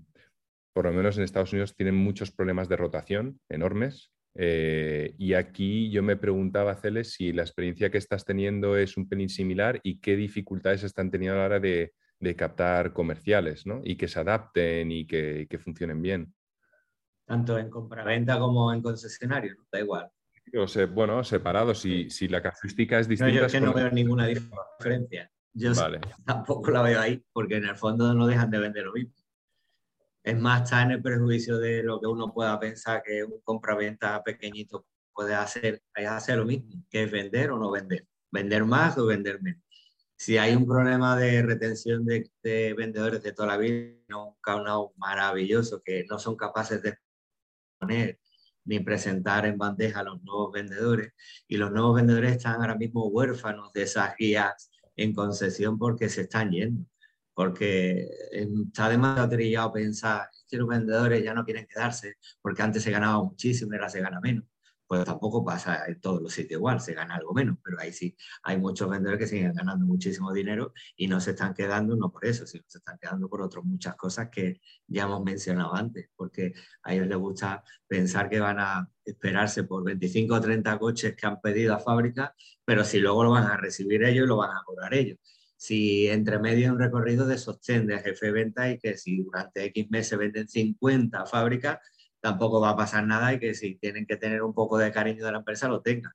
por 0.74 0.86
lo 0.86 0.94
menos 0.94 1.18
en 1.18 1.24
Estados 1.24 1.52
Unidos 1.52 1.76
tienen 1.76 1.96
muchos 1.96 2.32
problemas 2.32 2.70
de 2.70 2.78
rotación 2.78 3.40
enormes. 3.50 4.12
Eh, 4.36 5.16
y 5.18 5.34
aquí 5.34 5.90
yo 5.90 6.02
me 6.02 6.16
preguntaba, 6.16 6.76
Celes, 6.76 7.14
si 7.14 7.34
la 7.34 7.42
experiencia 7.42 7.90
que 7.90 7.98
estás 7.98 8.24
teniendo 8.24 8.78
es 8.78 8.96
un 8.96 9.10
pelín 9.10 9.30
similar 9.30 9.80
y 9.84 10.00
qué 10.00 10.16
dificultades 10.16 10.84
están 10.84 11.12
teniendo 11.12 11.36
a 11.36 11.40
la 11.40 11.46
hora 11.46 11.60
de, 11.60 11.94
captar 12.36 12.94
comerciales 12.94 13.66
¿no? 13.66 13.82
y 13.84 13.96
que 13.96 14.08
se 14.08 14.20
adapten 14.20 14.92
y 14.92 15.06
que, 15.06 15.60
funcionen 15.60 16.02
bien. 16.02 16.34
Tanto 17.26 17.58
en 17.58 17.70
compraventa 17.70 18.40
como 18.40 18.72
en 18.72 18.82
concesionario, 18.82 19.56
da 19.72 19.80
igual. 19.80 20.10
O 20.56 20.68
sea, 20.68 20.86
bueno, 20.86 21.24
separados, 21.24 21.80
si, 21.80 22.10
si, 22.10 22.28
la 22.28 22.42
casuística 22.42 23.00
es 23.00 23.08
distinta. 23.08 23.34
No, 23.34 23.40
yo 23.40 23.46
es 23.46 23.52
que 23.52 23.62
no 23.62 23.74
veo 23.74 23.90
ninguna 23.92 24.28
diferencia. 24.28 25.30
Yo 25.54 25.74
vale. 25.74 26.00
tampoco 26.26 26.72
la 26.72 26.82
veo 26.82 27.02
ahí, 27.02 27.24
porque 27.34 27.58
en 27.58 27.66
el 27.66 27.76
fondo 27.76 28.14
no 28.14 28.28
dejan 28.28 28.50
de 28.52 28.60
vender 28.60 28.86
lo 28.86 28.94
mismo. 28.94 29.14
Es 30.24 30.38
más, 30.40 30.64
está 30.64 30.84
en 30.84 30.92
el 30.92 31.02
prejuicio 31.02 31.58
de 31.58 31.84
lo 31.84 32.00
que 32.00 32.08
uno 32.08 32.34
pueda 32.34 32.60
pensar 32.60 33.02
que 33.04 33.24
un 33.24 33.42
compraventa 33.42 34.22
pequeñito 34.24 34.86
puede 35.14 35.34
hacer, 35.34 35.82
es 35.96 36.08
hacer 36.08 36.38
lo 36.38 36.46
mismo, 36.46 36.84
que 36.90 37.04
es 37.04 37.12
vender 37.12 37.52
o 37.52 37.58
no 37.58 37.72
vender. 37.72 38.06
Vender 38.30 38.66
más 38.66 38.98
o 38.98 39.06
vender 39.06 39.42
menos. 39.42 39.64
Si 40.18 40.38
hay 40.38 40.56
un 40.56 40.68
problema 40.68 41.16
de 41.16 41.42
retención 41.44 42.06
de, 42.06 42.30
de 42.44 42.74
vendedores 42.74 43.24
de 43.24 43.34
toda 43.34 43.48
la 43.50 43.58
vida, 43.58 43.96
un 44.10 44.36
caunao 44.42 44.94
maravilloso 44.98 45.82
que 45.84 46.06
no 46.10 46.20
son 46.20 46.36
capaces 46.36 46.82
de 46.82 46.98
poner 47.80 48.20
ni 48.68 48.80
presentar 48.82 49.46
en 49.46 49.58
bandeja 49.58 50.02
a 50.02 50.04
los 50.04 50.22
nuevos 50.24 50.52
vendedores. 50.52 51.14
Y 51.48 51.58
los 51.58 51.72
nuevos 51.72 51.96
vendedores 51.96 52.34
están 52.34 52.62
ahora 52.62 52.76
mismo 52.76 53.08
huérfanos 53.08 53.74
de 53.74 53.84
esas 53.84 54.16
guías 54.18 54.70
en 54.96 55.14
concesión 55.14 55.80
porque 55.80 56.10
se 56.10 56.22
están 56.22 56.52
yendo. 56.52 56.86
Porque 57.34 58.08
está 58.32 58.90
demasiado 58.90 59.30
trillado 59.30 59.74
pensar 59.74 60.30
que 60.50 60.58
los 60.58 60.68
vendedores 60.68 61.24
ya 61.24 61.34
no 61.34 61.46
quieren 61.46 61.68
quedarse 61.68 62.16
porque 62.42 62.62
antes 62.62 62.84
se 62.84 62.92
ganaba 62.92 63.24
muchísimo 63.24 63.74
y 63.74 63.76
ahora 63.78 63.90
se 63.90 64.02
gana 64.02 64.20
menos 64.20 64.44
pues 64.88 65.04
tampoco 65.04 65.44
pasa 65.44 65.86
en 65.88 66.00
todos 66.00 66.22
los 66.22 66.34
sitios 66.34 66.60
igual, 66.60 66.80
se 66.80 66.94
gana 66.94 67.16
algo 67.16 67.34
menos, 67.34 67.58
pero 67.64 67.78
ahí 67.80 67.92
sí 67.92 68.16
hay 68.44 68.58
muchos 68.58 68.90
vendedores 68.90 69.20
que 69.20 69.28
siguen 69.28 69.54
ganando 69.54 69.86
muchísimo 69.86 70.32
dinero 70.34 70.74
y 70.96 71.08
no 71.08 71.20
se 71.20 71.32
están 71.32 71.54
quedando, 71.54 71.96
no 71.96 72.12
por 72.12 72.26
eso, 72.26 72.48
sino 72.48 72.64
se 72.68 72.78
están 72.78 72.98
quedando 72.98 73.30
por 73.30 73.42
otras 73.42 73.66
muchas 73.66 73.96
cosas 73.96 74.30
que 74.30 74.62
ya 74.88 75.04
hemos 75.04 75.24
mencionado 75.24 75.76
antes, 75.76 76.10
porque 76.16 76.54
a 76.84 76.94
ellos 76.94 77.08
les 77.08 77.18
gusta 77.18 77.64
pensar 77.86 78.30
que 78.30 78.40
van 78.40 78.60
a 78.60 78.90
esperarse 79.04 79.64
por 79.66 79.84
25 79.84 80.36
o 80.36 80.42
30 80.42 80.80
coches 80.80 81.16
que 81.16 81.28
han 81.28 81.42
pedido 81.42 81.74
a 81.74 81.80
fábrica, 81.80 82.34
pero 82.64 82.84
si 82.84 83.00
luego 83.00 83.26
lo 83.26 83.32
van 83.32 83.46
a 83.46 83.58
recibir 83.58 84.04
ellos, 84.04 84.28
lo 84.28 84.38
van 84.38 84.52
a 84.52 84.64
cobrar 84.66 84.94
ellos. 84.94 85.18
Si 85.58 86.08
entre 86.08 86.40
medio 86.40 86.72
un 86.72 86.80
recorrido 86.80 87.26
de 87.26 87.38
sostén 87.38 87.88
de 87.88 88.00
jefe 88.00 88.28
de 88.28 88.32
venta 88.32 88.70
y 88.70 88.78
que 88.78 88.96
si 88.96 89.24
durante 89.24 89.66
X 89.66 89.90
meses 89.90 90.18
venden 90.18 90.48
50 90.48 91.26
fábricas, 91.26 91.80
tampoco 92.28 92.60
va 92.60 92.72
a 92.72 92.76
pasar 92.76 93.06
nada 93.06 93.34
y 93.34 93.40
que 93.40 93.54
si 93.54 93.76
tienen 93.78 94.06
que 94.06 94.18
tener 94.18 94.42
un 94.44 94.54
poco 94.54 94.78
de 94.78 94.92
cariño 94.92 95.26
de 95.26 95.32
la 95.32 95.40
empresa 95.40 95.68
lo 95.70 95.82
tengan. 95.82 96.12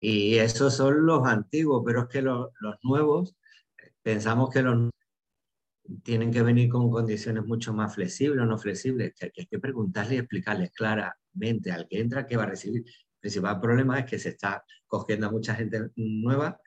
Y 0.00 0.38
esos 0.38 0.74
son 0.76 1.06
los 1.06 1.26
antiguos, 1.26 1.82
pero 1.86 2.02
es 2.02 2.08
que 2.08 2.22
los, 2.22 2.50
los 2.60 2.76
nuevos, 2.82 3.36
pensamos 4.02 4.50
que 4.50 4.62
los 4.62 4.90
tienen 6.02 6.32
que 6.32 6.42
venir 6.42 6.68
con 6.68 6.90
condiciones 6.90 7.44
mucho 7.44 7.72
más 7.72 7.94
flexibles 7.94 8.40
o 8.42 8.46
no 8.46 8.58
flexibles, 8.58 9.14
que 9.14 9.32
hay 9.36 9.46
que 9.46 9.58
preguntarle 9.58 10.16
y 10.16 10.18
explicarles 10.18 10.70
claramente 10.72 11.70
al 11.72 11.86
que 11.88 12.00
entra 12.00 12.26
qué 12.26 12.36
va 12.36 12.44
a 12.44 12.46
recibir. 12.46 12.82
El 12.86 13.20
principal 13.20 13.60
problema 13.60 14.00
es 14.00 14.06
que 14.06 14.18
se 14.18 14.30
está 14.30 14.64
cogiendo 14.86 15.28
a 15.28 15.30
mucha 15.30 15.54
gente 15.54 15.90
nueva 15.96 16.60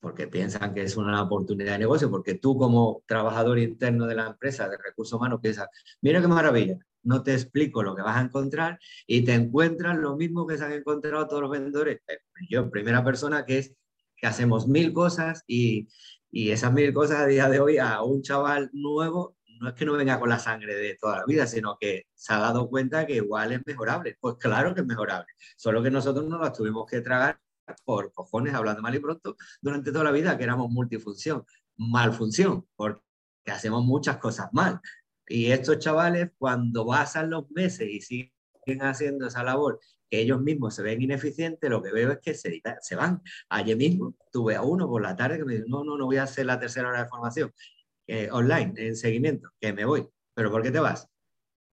porque 0.00 0.26
piensan 0.26 0.74
que 0.74 0.82
es 0.82 0.96
una 0.96 1.22
oportunidad 1.22 1.74
de 1.74 1.78
negocio, 1.80 2.10
porque 2.10 2.34
tú 2.34 2.58
como 2.58 3.02
trabajador 3.06 3.58
interno 3.58 4.06
de 4.06 4.16
la 4.16 4.26
empresa 4.26 4.68
de 4.68 4.76
recursos 4.76 5.16
humanos 5.16 5.40
piensas, 5.40 5.68
mira 6.02 6.20
qué 6.20 6.26
maravilla, 6.26 6.76
no 7.02 7.22
te 7.22 7.34
explico 7.34 7.82
lo 7.82 7.94
que 7.94 8.02
vas 8.02 8.16
a 8.16 8.22
encontrar 8.22 8.78
y 9.06 9.24
te 9.24 9.34
encuentras 9.34 9.96
lo 9.98 10.16
mismo 10.16 10.46
que 10.46 10.58
se 10.58 10.64
han 10.64 10.72
encontrado 10.72 11.26
todos 11.28 11.42
los 11.42 11.50
vendedores. 11.50 12.00
Eh, 12.08 12.18
yo, 12.48 12.70
primera 12.70 13.04
persona, 13.04 13.44
que 13.44 13.58
es 13.58 13.74
que 14.16 14.26
hacemos 14.26 14.68
mil 14.68 14.92
cosas 14.92 15.42
y, 15.46 15.88
y 16.30 16.50
esas 16.50 16.72
mil 16.72 16.92
cosas 16.92 17.20
a 17.20 17.26
día 17.26 17.48
de 17.48 17.60
hoy 17.60 17.78
a 17.78 18.02
un 18.02 18.22
chaval 18.22 18.70
nuevo 18.72 19.36
no 19.62 19.68
es 19.68 19.74
que 19.74 19.84
no 19.84 19.92
venga 19.92 20.18
con 20.18 20.28
la 20.28 20.40
sangre 20.40 20.74
de 20.74 20.96
toda 21.00 21.18
la 21.18 21.24
vida, 21.24 21.46
sino 21.46 21.78
que 21.80 22.06
se 22.14 22.34
ha 22.34 22.38
dado 22.38 22.68
cuenta 22.68 23.06
que 23.06 23.14
igual 23.14 23.52
es 23.52 23.60
mejorable. 23.64 24.16
Pues 24.20 24.34
claro 24.38 24.74
que 24.74 24.80
es 24.80 24.86
mejorable, 24.86 25.32
solo 25.56 25.82
que 25.82 25.90
nosotros 25.90 26.26
no 26.26 26.38
las 26.38 26.52
tuvimos 26.52 26.90
que 26.90 27.00
tragar 27.00 27.40
por 27.84 28.12
cojones, 28.12 28.54
hablando 28.54 28.82
mal 28.82 28.94
y 28.94 28.98
pronto, 28.98 29.36
durante 29.60 29.92
toda 29.92 30.04
la 30.04 30.10
vida, 30.10 30.36
que 30.36 30.42
éramos 30.44 30.68
multifunción, 30.68 31.44
malfunción, 31.76 32.66
porque 32.74 33.00
hacemos 33.46 33.84
muchas 33.84 34.16
cosas 34.18 34.48
mal. 34.52 34.80
Y 35.32 35.50
estos 35.50 35.78
chavales, 35.78 36.30
cuando 36.36 36.86
pasan 36.86 37.30
los 37.30 37.50
meses 37.52 37.88
y 37.88 38.02
siguen 38.02 38.82
haciendo 38.82 39.28
esa 39.28 39.42
labor, 39.42 39.80
que 40.10 40.20
ellos 40.20 40.42
mismos 40.42 40.74
se 40.74 40.82
ven 40.82 41.00
ineficientes, 41.00 41.70
lo 41.70 41.82
que 41.82 41.90
veo 41.90 42.12
es 42.12 42.18
que 42.18 42.34
se, 42.34 42.96
van. 42.96 43.22
Ayer 43.48 43.74
mismo 43.74 44.14
tuve 44.30 44.56
a 44.56 44.62
uno 44.62 44.86
por 44.86 45.00
la 45.00 45.16
tarde 45.16 45.38
que 45.38 45.46
me 45.46 45.54
dijo, 45.54 45.68
no, 45.68 45.84
no, 45.84 45.96
no 45.96 46.04
voy 46.04 46.18
a 46.18 46.24
hacer 46.24 46.44
la 46.44 46.60
tercera 46.60 46.90
hora 46.90 47.02
de 47.04 47.08
formación 47.08 47.50
eh, 48.06 48.28
online, 48.30 48.74
en 48.76 48.94
seguimiento, 48.94 49.48
que 49.58 49.72
me 49.72 49.86
voy. 49.86 50.06
¿Pero 50.34 50.50
por 50.50 50.62
qué 50.62 50.70
te 50.70 50.80
vas? 50.80 51.08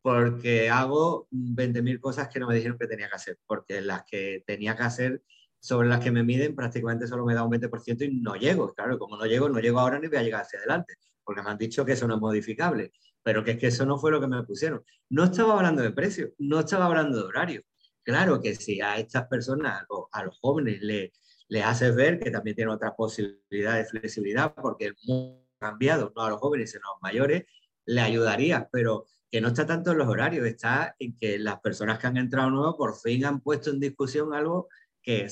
Porque 0.02 0.70
hago 0.70 1.28
20.000 1.30 2.00
cosas 2.00 2.30
que 2.30 2.40
no 2.40 2.48
me 2.48 2.56
dijeron 2.56 2.78
que 2.78 2.88
tenía 2.88 3.10
que 3.10 3.16
hacer, 3.16 3.40
porque 3.46 3.82
las 3.82 4.06
que 4.06 4.42
tenía 4.48 4.78
que 4.78 4.84
hacer 4.84 5.22
sobre 5.60 5.90
las 5.90 6.00
que 6.02 6.12
me 6.12 6.24
miden 6.24 6.56
prácticamente 6.56 7.08
solo 7.08 7.26
me 7.26 7.34
da 7.34 7.44
un 7.44 7.52
20% 7.52 8.06
y 8.06 8.22
no 8.22 8.36
llego. 8.36 8.74
Claro, 8.74 8.98
como 8.98 9.18
no 9.18 9.26
llego, 9.26 9.50
no 9.50 9.60
llego 9.60 9.82
ahora 9.82 10.00
ni 10.00 10.08
voy 10.08 10.18
a 10.18 10.24
llegar 10.24 10.44
hacia 10.44 10.60
adelante, 10.60 10.94
porque 11.26 11.42
me 11.42 11.50
han 11.50 11.58
dicho 11.58 11.84
que 11.84 11.92
eso 11.92 12.08
no 12.08 12.16
es 12.16 12.22
modificable 12.22 12.94
pero 13.30 13.44
que 13.44 13.52
es 13.52 13.58
que 13.60 13.68
eso 13.68 13.86
no 13.86 14.00
fue 14.00 14.10
lo 14.10 14.20
que 14.20 14.26
me 14.26 14.42
pusieron. 14.42 14.84
No 15.08 15.26
estaba 15.26 15.54
hablando 15.54 15.84
de 15.84 15.92
precio, 15.92 16.34
no 16.40 16.62
estaba 16.62 16.88
hablando 16.88 17.16
de 17.16 17.24
horario. 17.26 17.62
Claro 18.02 18.42
que 18.42 18.56
si 18.56 18.82
a 18.82 18.98
estas 18.98 19.28
personas, 19.28 19.86
a 20.12 20.24
los 20.24 20.40
jóvenes, 20.40 20.82
le, 20.82 21.14
le 21.48 21.62
haces 21.62 21.96
ver 21.96 22.20
que 22.20 22.32
también 22.32 22.56
tienen 22.56 22.74
otras 22.74 22.94
posibilidades 22.98 23.86
de 23.86 24.00
flexibilidad, 24.00 24.56
porque 24.56 24.86
el 24.86 24.96
mundo 25.06 25.46
ha 25.60 25.68
cambiado, 25.70 26.12
no 26.16 26.24
a 26.24 26.32
los 26.32 26.40
jóvenes, 26.40 26.72
sino 26.72 26.88
a 26.88 26.94
los 26.96 27.02
mayores, 27.04 27.44
le 27.86 28.02
ayudaría, 28.02 28.68
pero 28.72 29.06
que 29.30 29.42
no 29.42 29.50
está 29.50 29.68
tanto 29.68 29.92
en 29.92 30.00
los 30.00 30.08
horarios, 30.08 30.48
está 30.48 30.96
en 30.98 31.16
que 31.16 31.38
las 31.38 31.60
personas 31.60 32.00
que 32.00 32.08
han 32.08 32.18
entrado 32.18 32.50
nuevos 32.50 32.78
por 32.78 32.96
fin 32.96 33.26
han 33.26 33.42
puesto 33.42 33.70
en 33.70 33.80
discusión 33.80 34.34
algo 34.34 34.70
que 35.04 35.28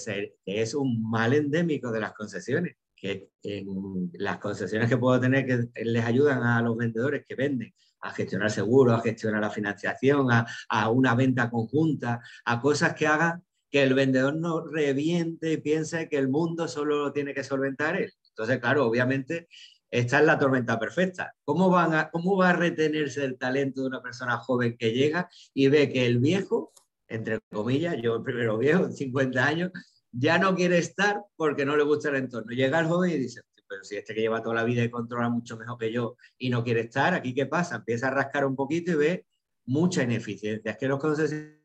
es 0.46 0.76
un 0.76 1.02
mal 1.10 1.34
endémico 1.34 1.92
de 1.92 2.02
las 2.02 2.14
concesiones, 2.14 2.76
que 2.96 3.32
en 3.42 4.12
las 4.14 4.38
concesiones 4.38 4.88
que 4.88 4.98
puedo 4.98 5.20
tener 5.20 5.48
que 5.48 5.84
les 5.84 6.06
ayudan 6.06 6.44
a 6.44 6.62
los 6.62 6.78
vendedores 6.78 7.26
que 7.28 7.34
venden 7.34 7.74
a 8.02 8.12
gestionar 8.12 8.52
seguros, 8.52 8.98
a 8.98 9.02
gestionar 9.02 9.42
la 9.42 9.50
financiación, 9.50 10.32
a, 10.32 10.46
a, 10.70 10.90
una 10.90 11.16
venta 11.16 11.50
conjunta, 11.50 12.22
a 12.46 12.62
cosas 12.62 12.94
que 12.94 13.08
hagan 13.08 13.44
que 13.70 13.84
el 13.84 13.94
vendedor 13.94 14.36
no 14.36 14.66
reviente 14.66 15.52
y 15.52 15.58
piense 15.58 16.08
que 16.10 16.18
el 16.18 16.30
mundo 16.30 16.68
solo 16.68 16.98
lo 16.98 17.12
tiene 17.12 17.34
que 17.34 17.44
solventar 17.44 17.96
él. 17.98 18.14
Entonces, 18.30 18.60
claro, 18.60 18.86
obviamente, 18.86 19.48
esta 19.90 20.20
es 20.20 20.26
la 20.26 20.38
tormenta 20.38 20.80
perfecta. 20.80 21.34
¿Cómo, 21.44 21.70
van 21.70 21.94
a, 21.94 22.10
¿Cómo 22.10 22.38
va 22.38 22.50
a 22.50 22.54
retenerse 22.54 23.24
el 23.24 23.38
talento 23.38 23.82
de 23.82 23.88
una 23.88 24.02
persona 24.02 24.38
joven 24.38 24.76
que 24.78 24.92
llega 24.92 25.30
y 25.54 25.68
ve 25.70 25.90
que 25.90 26.06
el 26.06 26.20
viejo, 26.20 26.74
entre 27.08 27.40
comillas, 27.52 27.96
yo 28.02 28.18
el 28.18 28.24
primero 28.24 28.58
viejo, 28.58 28.90
50 28.92 29.46
años, 29.46 29.72
ya 30.12 30.38
no 30.38 30.56
quiere 30.56 30.78
estar 30.78 31.22
porque 31.36 31.66
no 31.66 31.78
le 31.78 31.84
gusta 31.84 32.10
el 32.10 32.16
entorno. 32.16 32.52
Llega 32.52 32.80
el 32.80 32.88
joven 32.88 33.12
y 33.12 33.18
dice, 33.18 33.42
pero 33.68 33.84
si 33.84 33.96
este 33.98 34.14
que 34.14 34.22
lleva 34.22 34.42
toda 34.42 34.56
la 34.56 34.64
vida 34.64 34.84
y 34.84 34.90
controla 34.90 35.30
mucho 35.30 35.58
mejor 35.58 35.78
que 35.78 35.92
yo 35.92 36.16
y 36.38 36.50
no 36.50 36.64
quiere 36.64 36.82
estar, 36.82 37.14
¿aquí 37.14 37.34
qué 37.34 37.46
pasa? 37.46 37.76
Empieza 37.76 38.08
a 38.08 38.12
rascar 38.12 38.46
un 38.46 38.56
poquito 38.56 38.92
y 38.92 38.96
ve 38.96 39.26
mucha 39.66 40.04
ineficiencia. 40.04 40.72
Es 40.72 40.78
que 40.78 40.88
los 40.88 41.00
concesionarios, 41.00 41.58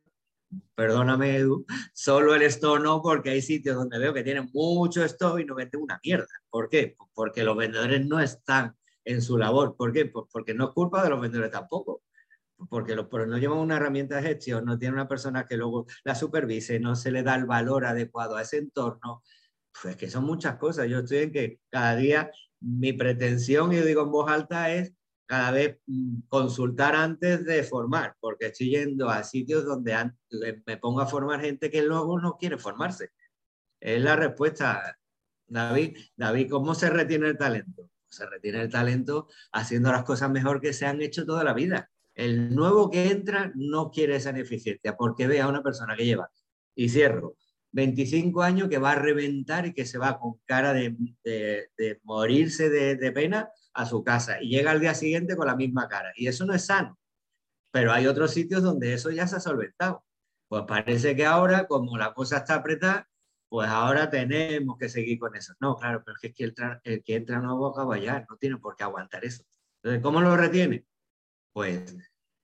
perdóname 0.74 1.36
Edu, 1.36 1.64
solo 1.92 2.34
el 2.34 2.42
stock 2.42 2.80
no, 2.80 3.00
porque 3.00 3.30
hay 3.30 3.42
sitios 3.42 3.76
donde 3.76 3.98
veo 3.98 4.12
que 4.12 4.22
tienen 4.22 4.50
mucho 4.52 5.04
stock 5.04 5.38
y 5.38 5.44
no 5.44 5.54
venden 5.54 5.82
una 5.82 6.00
mierda. 6.04 6.26
¿Por 6.50 6.68
qué? 6.68 6.96
Porque 7.14 7.44
los 7.44 7.56
vendedores 7.56 8.04
no 8.06 8.20
están 8.20 8.76
en 9.04 9.22
su 9.22 9.38
labor. 9.38 9.76
¿Por 9.76 9.92
qué? 9.92 10.06
porque 10.06 10.54
no 10.54 10.66
es 10.66 10.70
culpa 10.70 11.02
de 11.02 11.10
los 11.10 11.20
vendedores 11.20 11.50
tampoco 11.50 12.02
porque 12.68 12.94
los, 12.94 13.08
no 13.10 13.38
llevan 13.38 13.58
una 13.58 13.76
herramienta 13.76 14.16
de 14.16 14.22
gestión, 14.22 14.64
no 14.64 14.78
tienen 14.78 14.94
una 14.94 15.08
persona 15.08 15.46
que 15.46 15.56
luego 15.56 15.86
la 16.04 16.14
supervise, 16.14 16.80
no 16.80 16.96
se 16.96 17.10
le 17.10 17.22
da 17.22 17.34
el 17.34 17.46
valor 17.46 17.84
adecuado 17.84 18.36
a 18.36 18.42
ese 18.42 18.58
entorno. 18.58 19.22
Pues 19.80 19.96
que 19.96 20.10
son 20.10 20.24
muchas 20.24 20.56
cosas. 20.56 20.88
Yo 20.88 21.00
estoy 21.00 21.18
en 21.18 21.32
que 21.32 21.60
cada 21.70 21.96
día 21.96 22.30
mi 22.60 22.92
pretensión, 22.92 23.72
y 23.72 23.76
digo 23.76 24.02
en 24.02 24.10
voz 24.10 24.30
alta, 24.30 24.72
es 24.72 24.92
cada 25.26 25.50
vez 25.50 25.78
mm, 25.86 26.22
consultar 26.28 26.94
antes 26.94 27.44
de 27.44 27.62
formar, 27.62 28.16
porque 28.20 28.46
estoy 28.46 28.70
yendo 28.70 29.08
a 29.08 29.24
sitios 29.24 29.64
donde 29.64 30.12
me 30.66 30.76
pongo 30.76 31.00
a 31.00 31.06
formar 31.06 31.40
gente 31.40 31.70
que 31.70 31.82
luego 31.82 32.20
no 32.20 32.36
quiere 32.36 32.58
formarse. 32.58 33.10
Es 33.80 34.00
la 34.02 34.14
respuesta, 34.14 34.98
David. 35.46 35.96
David, 36.16 36.50
¿cómo 36.50 36.74
se 36.74 36.90
retiene 36.90 37.28
el 37.28 37.38
talento? 37.38 37.90
Se 38.10 38.26
retiene 38.26 38.60
el 38.62 38.70
talento 38.70 39.28
haciendo 39.52 39.90
las 39.90 40.04
cosas 40.04 40.30
mejor 40.30 40.60
que 40.60 40.72
se 40.72 40.86
han 40.86 41.00
hecho 41.00 41.24
toda 41.24 41.44
la 41.44 41.54
vida 41.54 41.90
El 42.14 42.54
nuevo 42.54 42.90
que 42.90 43.10
entra 43.10 43.52
no 43.54 43.90
quiere 43.90 44.16
esa 44.16 44.30
ineficiencia 44.30 44.96
porque 44.96 45.26
ve 45.26 45.40
a 45.40 45.48
una 45.48 45.62
persona 45.62 45.96
que 45.96 46.04
lleva, 46.04 46.30
y 46.74 46.90
cierro, 46.90 47.36
25 47.72 48.42
años 48.42 48.68
que 48.68 48.78
va 48.78 48.92
a 48.92 48.96
reventar 48.96 49.66
y 49.66 49.74
que 49.74 49.86
se 49.86 49.98
va 49.98 50.18
con 50.18 50.34
cara 50.44 50.72
de, 50.72 50.94
morirse 52.04 52.70
de, 52.70 52.96
de, 52.96 53.12
pena 53.12 53.50
a 53.72 53.86
su 53.86 54.04
casa 54.04 54.40
y 54.42 54.48
llega 54.48 54.70
al 54.70 54.80
día 54.80 54.94
siguiente 54.94 55.36
con 55.36 55.46
la 55.46 55.56
misma 55.56 55.88
cara. 55.88 56.12
Y 56.14 56.28
eso 56.28 56.44
no 56.44 56.54
es 56.54 56.66
sano. 56.66 56.98
Pero 57.70 57.92
hay 57.92 58.06
otros 58.06 58.32
sitios 58.32 58.62
donde 58.62 58.92
eso 58.92 59.10
ya 59.10 59.26
se 59.26 59.36
ha 59.36 59.40
solventado. 59.40 60.04
Pues 60.48 60.64
parece 60.68 61.16
que 61.16 61.24
ahora, 61.24 61.66
como 61.66 61.96
la 61.96 62.12
cosa 62.12 62.38
está 62.38 62.56
apretada, 62.56 63.08
pues 63.48 63.68
ahora 63.68 64.10
tenemos 64.10 64.76
que 64.78 64.88
seguir 64.88 65.18
con 65.18 65.34
eso. 65.34 65.54
No, 65.60 65.76
claro, 65.76 66.02
pero 66.04 66.16
es 66.20 66.34
que 66.34 66.44
el, 66.44 67.02
que 67.02 67.14
entra 67.14 67.40
nuevo 67.40 67.68
acaba 67.68 67.98
ya, 67.98 68.26
no 68.28 68.36
tiene 68.36 68.58
por 68.58 68.76
qué 68.76 68.84
aguantar 68.84 69.24
eso. 69.24 69.44
Entonces, 69.82 70.02
¿cómo 70.02 70.20
lo 70.20 70.36
retiene? 70.36 70.86
Pues 71.52 71.94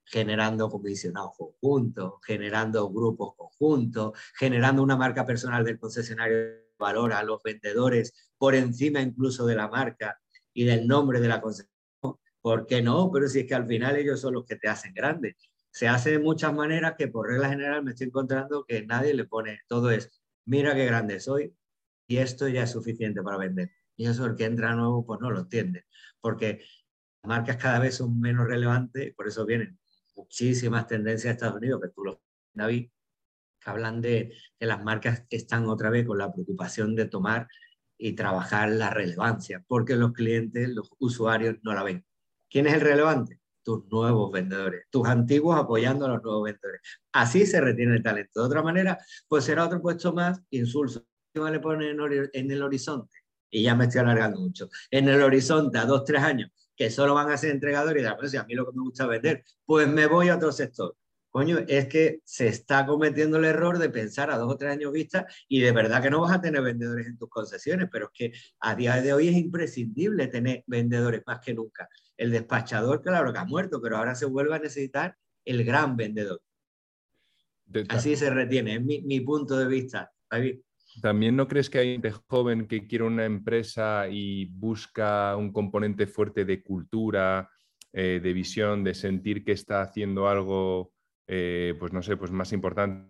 generando 0.09 0.69
comisionados 0.69 1.31
conjuntos, 1.37 2.13
generando 2.25 2.89
grupos 2.89 3.35
conjuntos, 3.35 4.17
generando 4.35 4.81
una 4.81 4.97
marca 4.97 5.25
personal 5.25 5.63
del 5.63 5.77
concesionario 5.77 6.35
que 6.35 6.73
valora 6.79 7.19
a 7.19 7.23
los 7.23 7.43
vendedores 7.43 8.31
por 8.37 8.55
encima 8.55 9.01
incluso 9.01 9.45
de 9.45 9.55
la 9.55 9.67
marca 9.67 10.19
y 10.51 10.65
del 10.65 10.87
nombre 10.87 11.21
de 11.21 11.27
la 11.27 11.41
concesión. 11.41 11.69
¿Por 12.41 12.65
qué 12.65 12.81
no? 12.81 13.11
Pero 13.11 13.27
si 13.27 13.41
es 13.41 13.45
que 13.45 13.53
al 13.53 13.67
final 13.67 13.97
ellos 13.97 14.19
son 14.19 14.33
los 14.33 14.45
que 14.45 14.55
te 14.55 14.67
hacen 14.67 14.93
grande. 14.93 15.35
Se 15.69 15.87
hace 15.87 16.11
de 16.11 16.19
muchas 16.19 16.53
maneras 16.53 16.95
que 16.97 17.07
por 17.07 17.27
regla 17.27 17.49
general 17.49 17.83
me 17.83 17.91
estoy 17.91 18.07
encontrando 18.07 18.65
que 18.65 18.85
nadie 18.87 19.13
le 19.13 19.25
pone 19.25 19.59
todo 19.67 19.91
es, 19.91 20.09
mira 20.45 20.73
qué 20.73 20.85
grande 20.85 21.19
soy 21.19 21.55
y 22.07 22.17
esto 22.17 22.47
ya 22.47 22.63
es 22.63 22.71
suficiente 22.71 23.21
para 23.21 23.37
vender. 23.37 23.69
Y 23.95 24.07
eso 24.07 24.25
el 24.25 24.35
que 24.35 24.45
entra 24.45 24.73
nuevo 24.73 25.05
pues 25.05 25.19
no 25.19 25.29
lo 25.29 25.41
entiende, 25.41 25.85
porque 26.19 26.63
las 27.21 27.29
marcas 27.29 27.57
cada 27.57 27.77
vez 27.79 27.95
son 27.95 28.19
menos 28.19 28.47
relevantes, 28.47 29.13
por 29.13 29.27
eso 29.27 29.45
vienen 29.45 29.77
muchísimas 30.19 30.87
tendencias 30.87 31.23
de 31.23 31.31
Estados 31.31 31.57
Unidos, 31.57 31.81
que 31.81 31.89
tú 31.89 32.03
lo 32.03 32.21
David, 32.53 32.89
que 33.59 33.69
hablan 33.69 34.01
de 34.01 34.33
que 34.57 34.65
las 34.65 34.83
marcas 34.83 35.25
están 35.29 35.67
otra 35.67 35.89
vez 35.89 36.05
con 36.05 36.17
la 36.17 36.31
preocupación 36.31 36.95
de 36.95 37.05
tomar 37.05 37.47
y 37.97 38.13
trabajar 38.13 38.69
la 38.69 38.89
relevancia, 38.89 39.63
porque 39.67 39.95
los 39.95 40.13
clientes, 40.13 40.69
los 40.69 40.91
usuarios 40.99 41.57
no 41.63 41.73
la 41.73 41.83
ven. 41.83 42.05
¿Quién 42.49 42.67
es 42.67 42.73
el 42.73 42.81
relevante? 42.81 43.39
Tus 43.63 43.85
nuevos 43.91 44.31
vendedores, 44.31 44.85
tus 44.89 45.07
antiguos 45.07 45.57
apoyando 45.57 46.05
a 46.05 46.09
los 46.09 46.23
nuevos 46.23 46.43
vendedores. 46.45 46.81
Así 47.11 47.45
se 47.45 47.61
retiene 47.61 47.97
el 47.97 48.03
talento. 48.03 48.39
De 48.39 48.47
otra 48.47 48.63
manera, 48.63 48.97
pues 49.27 49.43
será 49.43 49.65
otro 49.65 49.81
puesto 49.81 50.13
más 50.13 50.41
insulso. 50.49 51.05
le 51.33 51.59
pone 51.59 51.91
en 51.91 52.51
el 52.51 52.61
horizonte? 52.61 53.17
Y 53.51 53.63
ya 53.63 53.75
me 53.75 53.85
estoy 53.85 54.01
alargando 54.01 54.39
mucho. 54.39 54.69
En 54.89 55.09
el 55.09 55.21
horizonte, 55.21 55.77
a 55.77 55.85
dos, 55.85 56.03
tres 56.05 56.21
años, 56.21 56.51
que 56.79 56.89
solo 56.89 57.13
van 57.13 57.29
a 57.29 57.35
ser 57.35 57.51
entregadores 57.51 58.01
y 58.01 58.05
de 58.05 58.15
pues, 58.15 58.33
a 58.35 58.45
mí 58.45 58.53
lo 58.53 58.65
que 58.65 58.71
me 58.71 58.83
gusta 58.83 59.05
vender, 59.05 59.43
pues 59.65 59.85
me 59.89 60.05
voy 60.05 60.29
a 60.29 60.37
otro 60.37 60.49
sector. 60.53 60.95
Coño, 61.29 61.57
es 61.67 61.87
que 61.87 62.21
se 62.23 62.47
está 62.47 62.85
cometiendo 62.85 63.37
el 63.37 63.43
error 63.43 63.77
de 63.79 63.89
pensar 63.89 64.31
a 64.31 64.37
dos 64.37 64.49
o 64.49 64.57
tres 64.57 64.71
años 64.71 64.93
vista 64.93 65.27
y 65.49 65.59
de 65.59 65.73
verdad 65.73 66.01
que 66.01 66.09
no 66.09 66.21
vas 66.21 66.31
a 66.31 66.39
tener 66.39 66.61
vendedores 66.61 67.05
en 67.05 67.17
tus 67.17 67.27
concesiones, 67.27 67.89
pero 67.91 68.05
es 68.05 68.11
que 68.13 68.39
a 68.61 68.75
día 68.75 69.01
de 69.01 69.11
hoy 69.11 69.27
es 69.27 69.35
imprescindible 69.35 70.27
tener 70.27 70.63
vendedores 70.67 71.21
más 71.27 71.41
que 71.41 71.53
nunca. 71.53 71.89
El 72.15 72.31
despachador, 72.31 73.01
claro 73.01 73.33
que 73.33 73.39
ha 73.39 73.45
muerto, 73.45 73.81
pero 73.81 73.97
ahora 73.97 74.15
se 74.15 74.25
vuelve 74.25 74.55
a 74.55 74.59
necesitar 74.59 75.17
el 75.43 75.65
gran 75.65 75.97
vendedor. 75.97 76.41
Así 77.89 78.15
se 78.15 78.29
retiene, 78.29 78.75
es 78.75 78.81
mi, 78.81 79.01
mi 79.01 79.19
punto 79.19 79.57
de 79.57 79.67
vista. 79.67 80.13
¿También 81.01 81.35
no 81.35 81.47
crees 81.47 81.69
que 81.69 81.79
hay 81.79 81.91
gente 81.93 82.11
joven 82.11 82.67
que 82.67 82.87
quiere 82.87 83.03
una 83.03 83.25
empresa 83.25 84.07
y 84.09 84.45
busca 84.45 85.35
un 85.35 85.51
componente 85.51 86.07
fuerte 86.07 86.45
de 86.45 86.63
cultura, 86.63 87.49
eh, 87.93 88.19
de 88.21 88.33
visión, 88.33 88.83
de 88.83 88.93
sentir 88.93 89.43
que 89.43 89.51
está 89.51 89.81
haciendo 89.81 90.27
algo, 90.27 90.93
eh, 91.27 91.75
pues 91.79 91.93
no 91.93 92.01
sé, 92.01 92.17
pues 92.17 92.31
más 92.31 92.51
importante? 92.53 93.09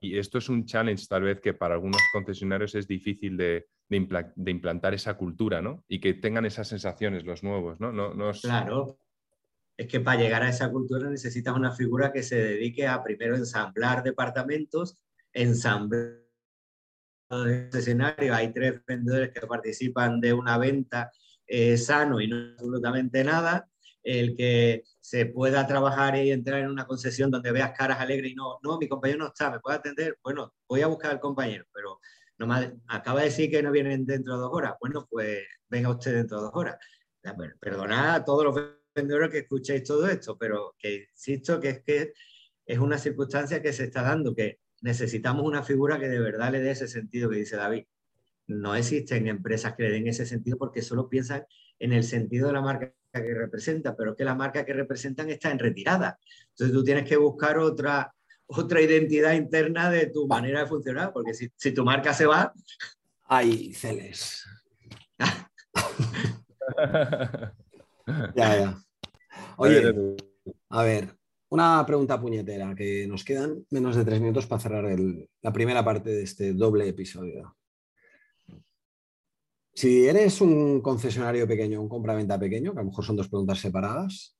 Y 0.00 0.16
esto 0.18 0.38
es 0.38 0.48
un 0.48 0.64
challenge 0.64 1.06
tal 1.08 1.22
vez 1.22 1.40
que 1.40 1.54
para 1.54 1.74
algunos 1.74 2.00
concesionarios 2.12 2.74
es 2.74 2.86
difícil 2.86 3.36
de, 3.36 3.66
implantar 3.90 4.94
esa 4.94 5.14
cultura, 5.14 5.62
¿no? 5.62 5.82
Y 5.88 5.98
que 5.98 6.14
tengan 6.14 6.44
esas 6.46 6.68
sensaciones 6.68 7.24
los 7.24 7.42
nuevos, 7.42 7.80
¿no? 7.80 7.90
no, 7.90 8.14
no 8.14 8.32
Claro. 8.32 8.98
Es 9.76 9.86
que 9.86 10.00
para 10.00 10.20
llegar 10.20 10.42
a 10.42 10.50
esa 10.50 10.70
cultura 10.70 11.08
necesitas 11.08 11.56
una 11.56 11.72
figura 11.72 12.12
que 12.12 12.22
se 12.22 12.36
dedique 12.36 12.86
a 12.86 13.02
primero 13.02 13.36
ensamblar 13.36 14.02
departamentos, 14.02 14.98
ensamblar 15.32 16.27
escenario 17.72 18.34
hay 18.34 18.52
tres 18.52 18.80
vendedores 18.86 19.30
que 19.30 19.46
participan 19.46 20.20
de 20.20 20.32
una 20.32 20.58
venta 20.58 21.10
eh, 21.46 21.76
sano 21.76 22.20
y 22.20 22.28
no 22.28 22.36
absolutamente 22.52 23.24
nada, 23.24 23.68
el 24.02 24.36
que 24.36 24.84
se 25.00 25.26
pueda 25.26 25.66
trabajar 25.66 26.16
y 26.16 26.30
entrar 26.30 26.60
en 26.60 26.70
una 26.70 26.86
concesión 26.86 27.30
donde 27.30 27.52
veas 27.52 27.72
caras 27.76 28.00
alegres 28.00 28.32
y 28.32 28.34
no, 28.34 28.58
no, 28.62 28.78
mi 28.78 28.88
compañero 28.88 29.20
no 29.20 29.26
está, 29.28 29.50
¿me 29.50 29.60
puede 29.60 29.78
atender? 29.78 30.18
Bueno, 30.22 30.54
voy 30.68 30.82
a 30.82 30.86
buscar 30.86 31.10
al 31.10 31.20
compañero, 31.20 31.64
pero 31.72 32.00
nomás, 32.38 32.72
acaba 32.86 33.20
de 33.20 33.26
decir 33.26 33.50
que 33.50 33.62
no 33.62 33.72
vienen 33.72 34.06
dentro 34.06 34.34
de 34.34 34.40
dos 34.40 34.50
horas. 34.52 34.74
Bueno, 34.80 35.06
pues 35.10 35.40
venga 35.68 35.90
usted 35.90 36.14
dentro 36.14 36.38
de 36.38 36.42
dos 36.44 36.52
horas. 36.54 36.76
Perdonad 37.60 38.14
a 38.14 38.24
todos 38.24 38.44
los 38.44 38.54
vendedores 38.94 39.30
que 39.30 39.38
escuchéis 39.38 39.84
todo 39.84 40.08
esto, 40.08 40.38
pero 40.38 40.74
que 40.78 41.08
insisto 41.10 41.60
que 41.60 41.68
es 41.68 41.82
que 41.82 42.12
es 42.64 42.78
una 42.78 42.98
circunstancia 42.98 43.60
que 43.60 43.72
se 43.72 43.84
está 43.84 44.02
dando, 44.02 44.34
que 44.34 44.60
necesitamos 44.80 45.44
una 45.44 45.62
figura 45.62 45.98
que 45.98 46.08
de 46.08 46.20
verdad 46.20 46.52
le 46.52 46.60
dé 46.60 46.72
ese 46.72 46.88
sentido 46.88 47.30
que 47.30 47.36
dice 47.36 47.56
David. 47.56 47.84
No 48.46 48.74
existen 48.74 49.28
empresas 49.28 49.74
que 49.74 49.84
le 49.84 49.90
den 49.90 50.08
ese 50.08 50.26
sentido 50.26 50.58
porque 50.58 50.82
solo 50.82 51.08
piensan 51.08 51.44
en 51.78 51.92
el 51.92 52.04
sentido 52.04 52.48
de 52.48 52.54
la 52.54 52.62
marca 52.62 52.92
que 53.12 53.34
representa, 53.34 53.94
pero 53.96 54.16
que 54.16 54.24
la 54.24 54.34
marca 54.34 54.64
que 54.64 54.72
representan 54.72 55.28
está 55.30 55.50
en 55.50 55.58
retirada. 55.58 56.18
Entonces 56.50 56.74
tú 56.74 56.84
tienes 56.84 57.08
que 57.08 57.16
buscar 57.16 57.58
otra, 57.58 58.14
otra 58.46 58.80
identidad 58.80 59.34
interna 59.34 59.90
de 59.90 60.06
tu 60.06 60.26
manera 60.26 60.60
de 60.60 60.66
funcionar, 60.66 61.12
porque 61.12 61.34
si, 61.34 61.50
si 61.56 61.72
tu 61.72 61.84
marca 61.84 62.14
se 62.14 62.26
va... 62.26 62.52
Ay, 63.24 63.74
Celes. 63.74 64.44
ya, 68.34 68.36
ya. 68.58 68.78
Oye, 69.56 70.16
a 70.70 70.82
ver, 70.82 71.17
una 71.50 71.84
pregunta 71.86 72.20
puñetera, 72.20 72.74
que 72.74 73.06
nos 73.06 73.24
quedan 73.24 73.64
menos 73.70 73.96
de 73.96 74.04
tres 74.04 74.20
minutos 74.20 74.46
para 74.46 74.60
cerrar 74.60 74.98
la 75.42 75.52
primera 75.52 75.84
parte 75.84 76.10
de 76.10 76.22
este 76.22 76.52
doble 76.52 76.88
episodio. 76.88 77.56
Si 79.72 80.06
eres 80.06 80.40
un 80.40 80.80
concesionario 80.80 81.46
pequeño, 81.46 81.80
un 81.80 81.88
compraventa 81.88 82.38
pequeño, 82.38 82.72
que 82.72 82.80
a 82.80 82.82
lo 82.82 82.88
mejor 82.88 83.04
son 83.04 83.16
dos 83.16 83.28
preguntas 83.28 83.60
separadas, 83.60 84.36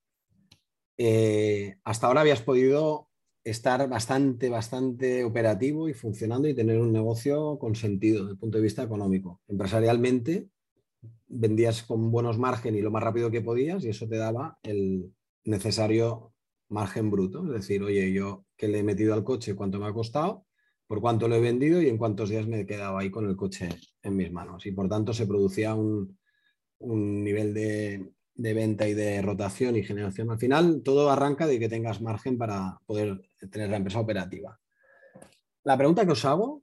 eh, 0.96 1.76
hasta 1.84 2.08
ahora 2.08 2.22
habías 2.22 2.42
podido 2.42 3.08
estar 3.44 3.88
bastante, 3.88 4.48
bastante 4.48 5.24
operativo 5.24 5.88
y 5.88 5.94
funcionando 5.94 6.48
y 6.48 6.54
tener 6.54 6.80
un 6.80 6.92
negocio 6.92 7.58
con 7.58 7.76
sentido 7.76 8.22
desde 8.22 8.32
el 8.32 8.38
punto 8.38 8.58
de 8.58 8.64
vista 8.64 8.82
económico. 8.82 9.40
Empresarialmente 9.46 10.48
vendías 11.28 11.82
con 11.84 12.10
buenos 12.10 12.38
márgenes 12.38 12.80
y 12.80 12.82
lo 12.82 12.90
más 12.90 13.02
rápido 13.02 13.30
que 13.30 13.40
podías 13.40 13.84
y 13.84 13.90
eso 13.90 14.08
te 14.08 14.16
daba 14.16 14.58
el 14.62 15.12
necesario 15.44 16.32
margen 16.68 17.10
bruto, 17.10 17.44
es 17.46 17.52
decir, 17.52 17.82
oye, 17.82 18.12
yo 18.12 18.44
que 18.56 18.68
le 18.68 18.80
he 18.80 18.82
metido 18.82 19.14
al 19.14 19.24
coche, 19.24 19.54
cuánto 19.54 19.78
me 19.78 19.86
ha 19.86 19.92
costado, 19.92 20.46
por 20.86 21.00
cuánto 21.00 21.28
lo 21.28 21.36
he 21.36 21.40
vendido 21.40 21.80
y 21.82 21.88
en 21.88 21.98
cuántos 21.98 22.30
días 22.30 22.46
me 22.46 22.60
he 22.60 22.66
quedado 22.66 22.96
ahí 22.98 23.10
con 23.10 23.28
el 23.28 23.36
coche 23.36 23.68
en 24.02 24.16
mis 24.16 24.32
manos. 24.32 24.64
Y 24.66 24.72
por 24.72 24.88
tanto 24.88 25.12
se 25.12 25.26
producía 25.26 25.74
un, 25.74 26.16
nivel 26.80 27.52
de, 27.52 28.12
venta 28.34 28.88
y 28.88 28.94
de 28.94 29.20
rotación 29.20 29.76
y 29.76 29.82
generación. 29.82 30.30
Al 30.30 30.38
final 30.38 30.82
todo 30.82 31.10
arranca 31.10 31.46
de 31.46 31.58
que 31.58 31.68
tengas 31.68 32.00
margen 32.00 32.38
para 32.38 32.78
poder 32.86 33.20
tener 33.50 33.68
la 33.68 33.76
empresa 33.76 34.00
operativa. 34.00 34.58
La 35.64 35.76
pregunta 35.76 36.06
que 36.06 36.12
os 36.12 36.24
hago, 36.24 36.62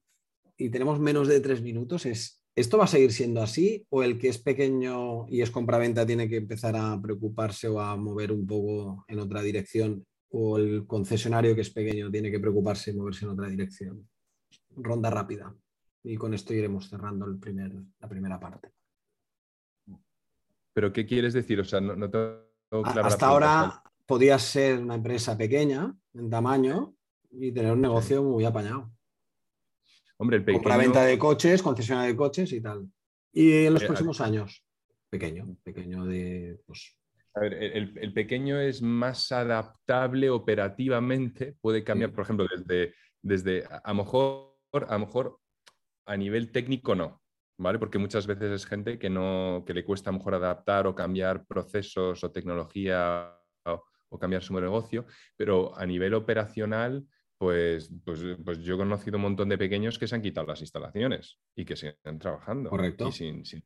y 0.58 0.70
tenemos 0.70 1.00
menos 1.00 1.28
de 1.28 1.40
tres 1.40 1.62
minutos, 1.62 2.08
es, 2.08 2.42
¿esto 2.56 2.78
va 2.78 2.86
a 2.86 2.88
seguir 2.88 3.12
siendo 3.12 3.42
así 3.42 3.86
o 3.90 4.02
el 4.02 4.18
que 4.18 4.30
es 4.30 4.38
pequeño 4.38 5.28
y 5.28 5.42
es 5.42 5.52
compraventa 5.52 6.06
tiene 6.06 6.30
que 6.30 6.38
empezar 6.38 6.76
a 6.78 7.00
preocuparse 7.02 7.68
o 7.68 7.80
a 7.82 7.96
mover 7.98 8.32
un 8.32 8.48
poco 8.48 9.04
en 9.08 9.20
otra 9.20 9.42
dirección 9.42 10.06
o 10.30 10.58
el 10.58 10.88
concesionario 10.88 11.54
que 11.54 11.62
es 11.62 11.70
pequeño 11.70 12.10
tiene 12.10 12.32
que 12.32 12.40
preocuparse 12.40 12.92
y 12.92 12.96
moverse 12.96 13.26
en 13.26 13.32
otra 13.32 13.48
dirección? 13.48 14.08
Ronda 14.78 15.10
rápida. 15.10 15.54
Y 16.04 16.16
con 16.18 16.34
esto 16.34 16.54
iremos 16.54 16.90
cerrando 16.90 17.26
el 17.26 17.38
primer, 17.40 17.72
la 18.00 18.08
primera 18.08 18.40
parte. 18.40 18.72
¿Pero 20.74 20.92
qué 20.92 21.06
quieres 21.06 21.34
decir? 21.34 21.60
O 21.60 21.64
sea, 21.64 21.82
no, 21.82 22.10
Hasta 22.84 23.28
ahora 23.28 23.82
podías 24.06 24.42
ser 24.44 24.80
una 24.80 24.96
empresa 24.96 25.38
pequeña 25.38 25.96
en 26.14 26.30
tamaño 26.30 26.96
y 27.32 27.52
tener 27.52 27.72
un 27.72 27.82
negocio 27.82 28.24
muy 28.24 28.46
apañado. 28.46 28.95
Hombre, 30.18 30.38
el 30.38 30.46
pequeño... 30.46 30.78
venta 30.78 31.04
de 31.04 31.18
coches, 31.18 31.62
concesionaria 31.62 32.12
de 32.12 32.16
coches 32.16 32.52
y 32.54 32.62
tal. 32.62 32.88
Y 33.34 33.66
en 33.66 33.74
los 33.74 33.84
eh, 33.84 33.88
próximos 33.88 34.22
años, 34.22 34.64
pequeño, 35.10 35.58
pequeño 35.64 36.06
de... 36.06 36.60
Pues... 36.66 36.98
A 37.34 37.42
ver, 37.42 37.54
el, 37.54 38.14
pequeño 38.14 38.62
es 38.62 38.82
más 38.82 39.30
adaptable 39.34 40.30
operativamente, 40.30 41.58
puede 41.60 41.84
cambiar, 41.84 42.14
por 42.14 42.24
ejemplo, 42.24 42.48
desde, 42.50 42.94
desde 43.22 43.66
a, 43.66 43.90
lo 43.90 43.96
mejor, 43.96 44.56
a 44.88 44.94
lo 44.94 45.00
mejor 45.00 45.40
a 46.06 46.16
nivel 46.16 46.54
técnico 46.54 46.96
no, 46.96 47.22
¿vale? 47.58 47.78
Porque 47.78 47.98
muchas 47.98 48.26
veces 48.26 48.52
es 48.52 48.66
gente 48.66 48.98
que 48.98 49.10
no, 49.10 49.66
que 49.68 49.74
le 49.74 49.84
cuesta 49.84 50.10
a 50.10 50.14
lo 50.14 50.20
mejor 50.20 50.36
adaptar 50.36 50.88
o 50.88 50.96
cambiar 50.96 51.46
procesos 51.46 52.24
o 52.24 52.32
tecnología 52.32 53.38
o 54.10 54.18
cambiar 54.18 54.44
su 54.44 54.58
negocio, 54.58 55.06
pero 55.36 55.78
a 55.78 55.86
nivel 55.86 56.14
operacional, 56.14 57.06
pues, 57.38 57.92
pues, 58.04 58.22
pues, 58.44 58.60
yo 58.60 58.76
he 58.76 58.78
conocido 58.78 59.18
un 59.18 59.24
montón 59.24 59.50
de 59.50 59.58
pequeños 59.58 60.00
que 60.00 60.08
se 60.08 60.16
han 60.16 60.22
quitado 60.22 60.48
las 60.48 60.62
instalaciones 60.62 61.40
y 61.56 61.66
que 61.66 61.76
siguen 61.76 62.20
trabajando. 62.20 62.70
Correcto. 62.70 63.10
Y, 63.10 63.12
sin, 63.12 63.46
sin... 63.46 63.64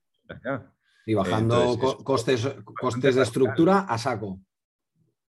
y 1.05 1.13
bajando 1.13 1.78
costes, 2.03 2.47
costes 2.63 3.15
de 3.15 3.22
estructura 3.22 3.82
a 3.82 3.97
saco. 3.97 4.41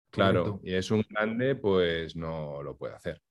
Claro, 0.10 0.60
y 0.64 0.74
es 0.74 0.92
un 0.92 1.04
grande, 1.10 1.56
pues 1.56 2.16
no 2.16 2.62
lo 2.62 2.78
puede 2.78 2.94
hacer. 2.94 3.22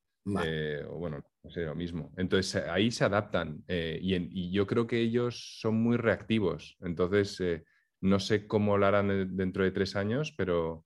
Eh, 0.45 0.85
o 0.89 0.99
bueno, 0.99 1.23
no 1.43 1.51
sé, 1.51 1.63
lo 1.63 1.75
mismo. 1.75 2.13
Entonces 2.17 2.63
ahí 2.67 2.91
se 2.91 3.05
adaptan 3.05 3.63
eh, 3.67 3.99
y, 4.01 4.53
yo 4.53 4.67
creo 4.67 4.87
que 4.87 5.01
ellos 5.01 5.59
son 5.61 5.77
muy 5.77 5.97
reactivos. 5.97 6.77
Entonces 6.81 7.41
eh, 7.41 7.65
no 8.01 8.19
sé 8.19 8.47
cómo 8.47 8.79
lo 8.79 8.87
harán 8.87 9.37
dentro 9.37 9.65
de 9.65 9.71
tres 9.73 9.97
años, 9.97 10.33
pero 10.37 10.85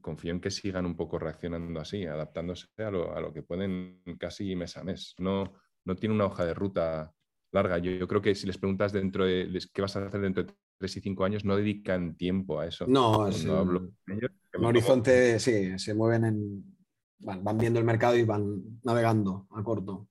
confío 0.00 0.32
en 0.32 0.40
que 0.40 0.50
sigan 0.50 0.86
un 0.86 0.96
poco 0.96 1.18
reaccionando 1.18 1.80
así, 1.80 2.06
adaptándose 2.06 2.66
a 2.78 2.90
lo, 2.90 3.32
que 3.32 3.42
pueden 3.42 4.02
casi 4.18 4.56
mes 4.56 4.76
a 4.76 4.84
mes. 4.84 5.14
No, 5.18 5.52
no 5.84 5.96
tiene 5.96 6.14
una 6.14 6.26
hoja 6.26 6.46
de 6.46 6.54
ruta 6.54 7.12
larga. 7.52 7.78
Yo, 7.78 8.06
creo 8.08 8.22
que 8.22 8.34
si 8.34 8.46
les 8.46 8.58
preguntas 8.58 8.92
dentro 8.92 9.24
de 9.24 9.58
qué 9.72 9.82
vas 9.82 9.96
a 9.96 10.06
hacer 10.06 10.20
dentro 10.20 10.44
de 10.44 10.52
tres 10.78 10.96
y 10.96 11.00
cinco 11.00 11.24
años, 11.24 11.44
no 11.44 11.56
dedican 11.56 12.16
tiempo 12.16 12.60
a 12.60 12.66
eso. 12.66 12.86
No, 12.86 13.28
es 13.28 13.44
un 13.44 13.94
horizonte, 14.64 15.38
sí, 15.38 15.78
se 15.78 15.94
mueven 15.94 16.24
en, 16.24 16.76
van, 17.18 17.58
viendo 17.58 17.78
el 17.78 17.84
mercado 17.84 18.16
y 18.16 18.24
van 18.24 18.80
navegando 18.82 19.46
a 19.50 19.62
corto. 19.62 20.08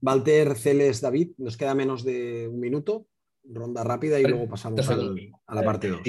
Walter, 0.00 0.56
Celes, 0.56 1.00
David, 1.00 1.32
nos 1.38 1.56
queda 1.56 1.74
menos 1.74 2.04
de 2.04 2.48
un 2.48 2.60
minuto, 2.60 3.06
ronda 3.44 3.84
rápida 3.84 4.18
y 4.20 4.24
luego 4.24 4.48
pasamos 4.48 4.88
a 4.88 5.54
la 5.54 5.62
parte 5.62 5.88
2. 5.88 6.00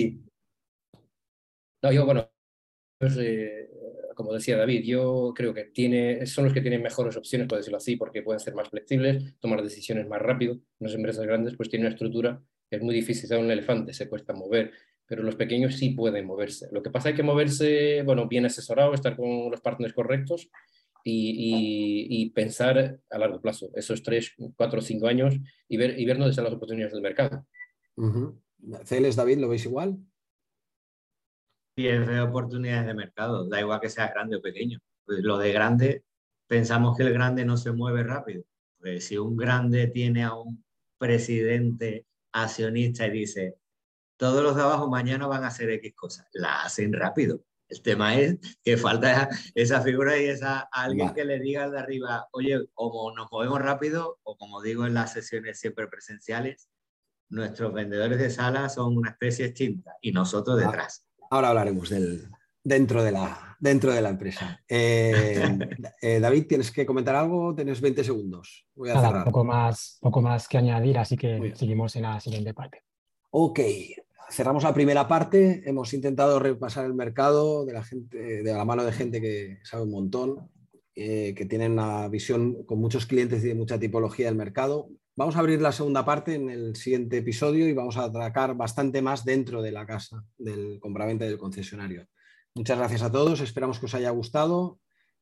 No, 1.82 1.91
yo, 1.91 2.05
bueno, 2.05 2.30
eh, 3.02 3.70
como 4.16 4.34
decía 4.34 4.58
David, 4.58 4.84
yo 4.84 5.34
creo 5.36 5.54
que 5.54 5.66
tiene, 5.66 6.26
son 6.26 6.45
los 6.45 6.54
que 6.54 6.62
tienen 6.62 6.82
mejores 6.82 7.16
opciones, 7.16 7.47
por 7.47 7.58
decirlo 7.58 7.78
así, 7.78 7.95
porque 7.95 8.22
pueden 8.22 8.39
ser 8.39 8.56
más 8.56 8.70
flexibles, 8.70 9.36
tomar 9.39 9.62
decisiones 9.64 10.08
más 10.08 10.22
rápido. 10.22 10.60
Las 10.80 10.93
empresas 10.93 11.26
grandes 11.26 11.56
pues 11.56 11.70
tienen 11.70 11.88
una 11.88 11.93
estructura 11.93 12.41
que 12.70 12.76
es 12.76 12.82
muy 12.82 12.93
difícil, 12.93 13.28
ser 13.28 13.39
un 13.39 13.50
elefante, 13.50 13.93
se 13.93 14.08
cuesta 14.08 14.34
mover 14.34 14.72
pero 15.10 15.24
los 15.24 15.36
pequeños 15.36 15.76
sí 15.76 15.89
pueden 15.89 16.28
moverse. 16.28 16.70
Lo 16.72 16.84
que 16.84 16.91
pasa 16.91 17.10
es 17.10 17.16
que 17.16 17.24
moverse, 17.24 18.04
bueno, 18.04 18.28
bien 18.28 18.45
asesorado, 18.45 18.93
estar 18.93 19.18
con 19.18 19.50
los 19.50 19.60
partners 19.60 19.93
correctos 19.93 20.52
y, 21.04 22.30
pensar 22.36 23.00
a 23.10 23.18
largo 23.18 23.41
plazo, 23.41 23.72
esos 23.74 24.04
tres, 24.04 24.36
cuatro, 24.56 24.82
cinco 24.82 25.08
años 25.08 25.36
y 25.68 25.78
ver, 25.78 26.00
y 26.00 26.06
ver 26.06 26.18
dónde 26.18 26.30
están 26.30 26.45
las 26.45 26.54
oportunidades 26.54 26.93
del 26.93 27.02
mercado. 27.02 27.43
Celes, 28.86 29.16
David, 29.16 29.39
¿lo 29.39 29.50
veis 29.50 29.66
igual? 29.66 29.97
Sí, 31.80 31.88
es 31.88 32.05
de 32.05 32.19
oportunidades 32.19 32.88
de 32.88 32.93
mercado, 32.93 33.47
da 33.47 33.61
igual 33.61 33.80
que 33.80 33.88
sea 33.88 34.09
grande 34.09 34.36
o 34.36 34.41
pequeño. 34.41 34.80
Pues 35.05 35.19
lo 35.23 35.38
de 35.38 35.53
grande, 35.53 36.03
pensamos 36.45 36.97
que 36.97 37.03
el 37.03 37.13
grande 37.13 37.45
no 37.45 37.55
se 37.55 37.71
mueve 37.71 38.03
rápido. 38.03 38.43
Pues 38.80 39.07
si 39.07 39.17
un 39.17 39.38
grande 39.38 39.88
tiene 39.88 40.25
a 40.25 40.34
un 40.34 40.61
presidente 40.97 42.05
accionista 42.34 43.07
y 43.07 43.11
dice, 43.11 43.55
todos 44.17 44.43
los 44.43 44.57
de 44.57 44.63
abajo 44.63 44.89
mañana 44.89 45.25
van 45.27 45.45
a 45.45 45.47
hacer 45.47 45.69
X 45.69 45.93
cosas. 45.95 46.27
La 46.34 46.63
hacen 46.63 46.91
rápido. 46.91 47.45
El 47.69 47.82
tema 47.82 48.19
es 48.19 48.38
que 48.61 48.75
falta 48.75 49.30
esa 49.55 49.82
figura 49.82 50.21
y 50.21 50.25
esa 50.25 50.67
alguien 50.73 51.13
que 51.13 51.23
le 51.23 51.39
diga 51.39 51.69
de 51.69 51.80
arriba, 51.80 52.27
oye, 52.34 52.59
como 52.73 53.15
nos 53.15 53.32
movemos 53.32 53.61
rápido, 53.61 54.19
o 54.23 54.36
como 54.36 54.61
digo 54.61 54.86
en 54.86 54.95
las 54.95 55.13
sesiones 55.13 55.61
siempre 55.61 55.88
presenciales, 55.88 56.67
nuestros 57.30 57.71
vendedores 57.71 58.19
de 58.19 58.30
sala 58.30 58.67
son 58.67 58.97
una 58.97 59.11
especie 59.11 59.45
extinta 59.45 59.95
y 60.01 60.11
nosotros 60.11 60.59
detrás. 60.59 61.05
Ahora 61.30 61.49
hablaremos 61.49 61.89
del, 61.89 62.27
dentro, 62.63 63.03
de 63.03 63.11
la, 63.11 63.57
dentro 63.59 63.93
de 63.93 64.01
la 64.01 64.09
empresa. 64.09 64.61
Eh, 64.67 65.57
eh, 66.01 66.19
David, 66.19 66.47
¿tienes 66.47 66.71
que 66.71 66.86
comentar 66.86 67.15
algo? 67.15 67.53
Tienes 67.53 67.82
20 67.82 68.03
segundos. 68.03 68.65
Voy 68.75 68.89
a 68.89 68.99
cerrar. 68.99 69.25
Poco 69.25 69.43
más, 69.43 69.97
poco 70.01 70.21
más 70.21 70.47
que 70.47 70.57
añadir, 70.57 70.97
así 70.97 71.15
que 71.17 71.53
seguimos 71.55 71.95
en 71.95 72.03
la 72.03 72.19
siguiente 72.19 72.53
parte. 72.53 72.84
Ok, 73.32 73.59
cerramos 74.32 74.63
la 74.63 74.73
primera 74.73 75.07
parte. 75.07 75.61
Hemos 75.65 75.93
intentado 75.93 76.39
repasar 76.39 76.86
el 76.86 76.95
mercado 76.95 77.65
de 77.65 77.73
la, 77.73 77.84
gente, 77.84 78.43
de 78.43 78.53
la 78.53 78.65
mano 78.65 78.84
de 78.84 78.91
gente 78.91 79.21
que 79.21 79.59
sabe 79.63 79.84
un 79.84 79.91
montón, 79.91 80.49
eh, 80.95 81.34
que 81.36 81.45
tiene 81.45 81.69
una 81.69 82.07
visión 82.07 82.63
con 82.63 82.80
muchos 82.80 83.05
clientes 83.05 83.43
y 83.43 83.49
de 83.49 83.55
mucha 83.55 83.80
tipología 83.80 84.25
del 84.25 84.36
mercado. 84.36 84.89
Vamos 85.20 85.36
a 85.36 85.39
abrir 85.39 85.59
la 85.59 85.74
segunda 85.74 86.05
parte 86.05 86.36
en 86.36 86.49
el 86.49 86.78
siguiente 86.78 87.17
episodio 87.17 87.67
y 87.67 87.74
vamos 87.74 87.97
a 87.97 88.05
atracar 88.05 88.55
bastante 88.55 89.01
más 89.01 89.26
dentro 89.26 89.61
de 89.61 89.74
la 89.74 89.86
casa 89.86 90.24
del 90.38 90.80
compraventa 90.80 91.26
del 91.26 91.38
concesionario. 91.38 92.07
Muchas 92.55 92.78
gracias 92.78 93.01
a 93.01 93.11
todos, 93.11 93.41
esperamos 93.41 93.80
que 93.80 93.88
os 93.88 93.95
haya 93.95 94.11
gustado. 94.11 94.80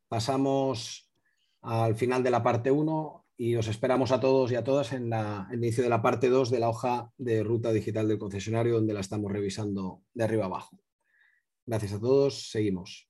Pasamos 0.07 1.09
al 1.63 1.95
final 1.95 2.21
de 2.21 2.29
la 2.29 2.43
parte 2.43 2.69
1 2.69 3.25
y 3.37 3.55
os 3.55 3.67
esperamos 3.67 4.11
a 4.11 4.19
todos 4.19 4.51
y 4.51 4.55
a 4.55 4.63
todas 4.63 4.93
en, 4.93 5.11
el 5.11 5.57
inicio 5.57 5.83
de 5.83 5.89
la 5.89 6.03
parte 6.03 6.29
2 6.29 6.51
de 6.51 6.59
la 6.59 6.69
hoja 6.69 7.11
de 7.17 7.41
ruta 7.41 7.71
digital 7.71 8.07
del 8.07 8.19
concesionario, 8.19 8.75
donde 8.75 8.93
la 8.93 8.99
estamos 8.99 9.31
revisando 9.31 10.03
de 10.13 10.23
arriba 10.23 10.45
abajo. 10.45 10.79
Gracias 11.65 11.93
a 11.93 11.99
todos, 11.99 12.51
seguimos. 12.51 13.09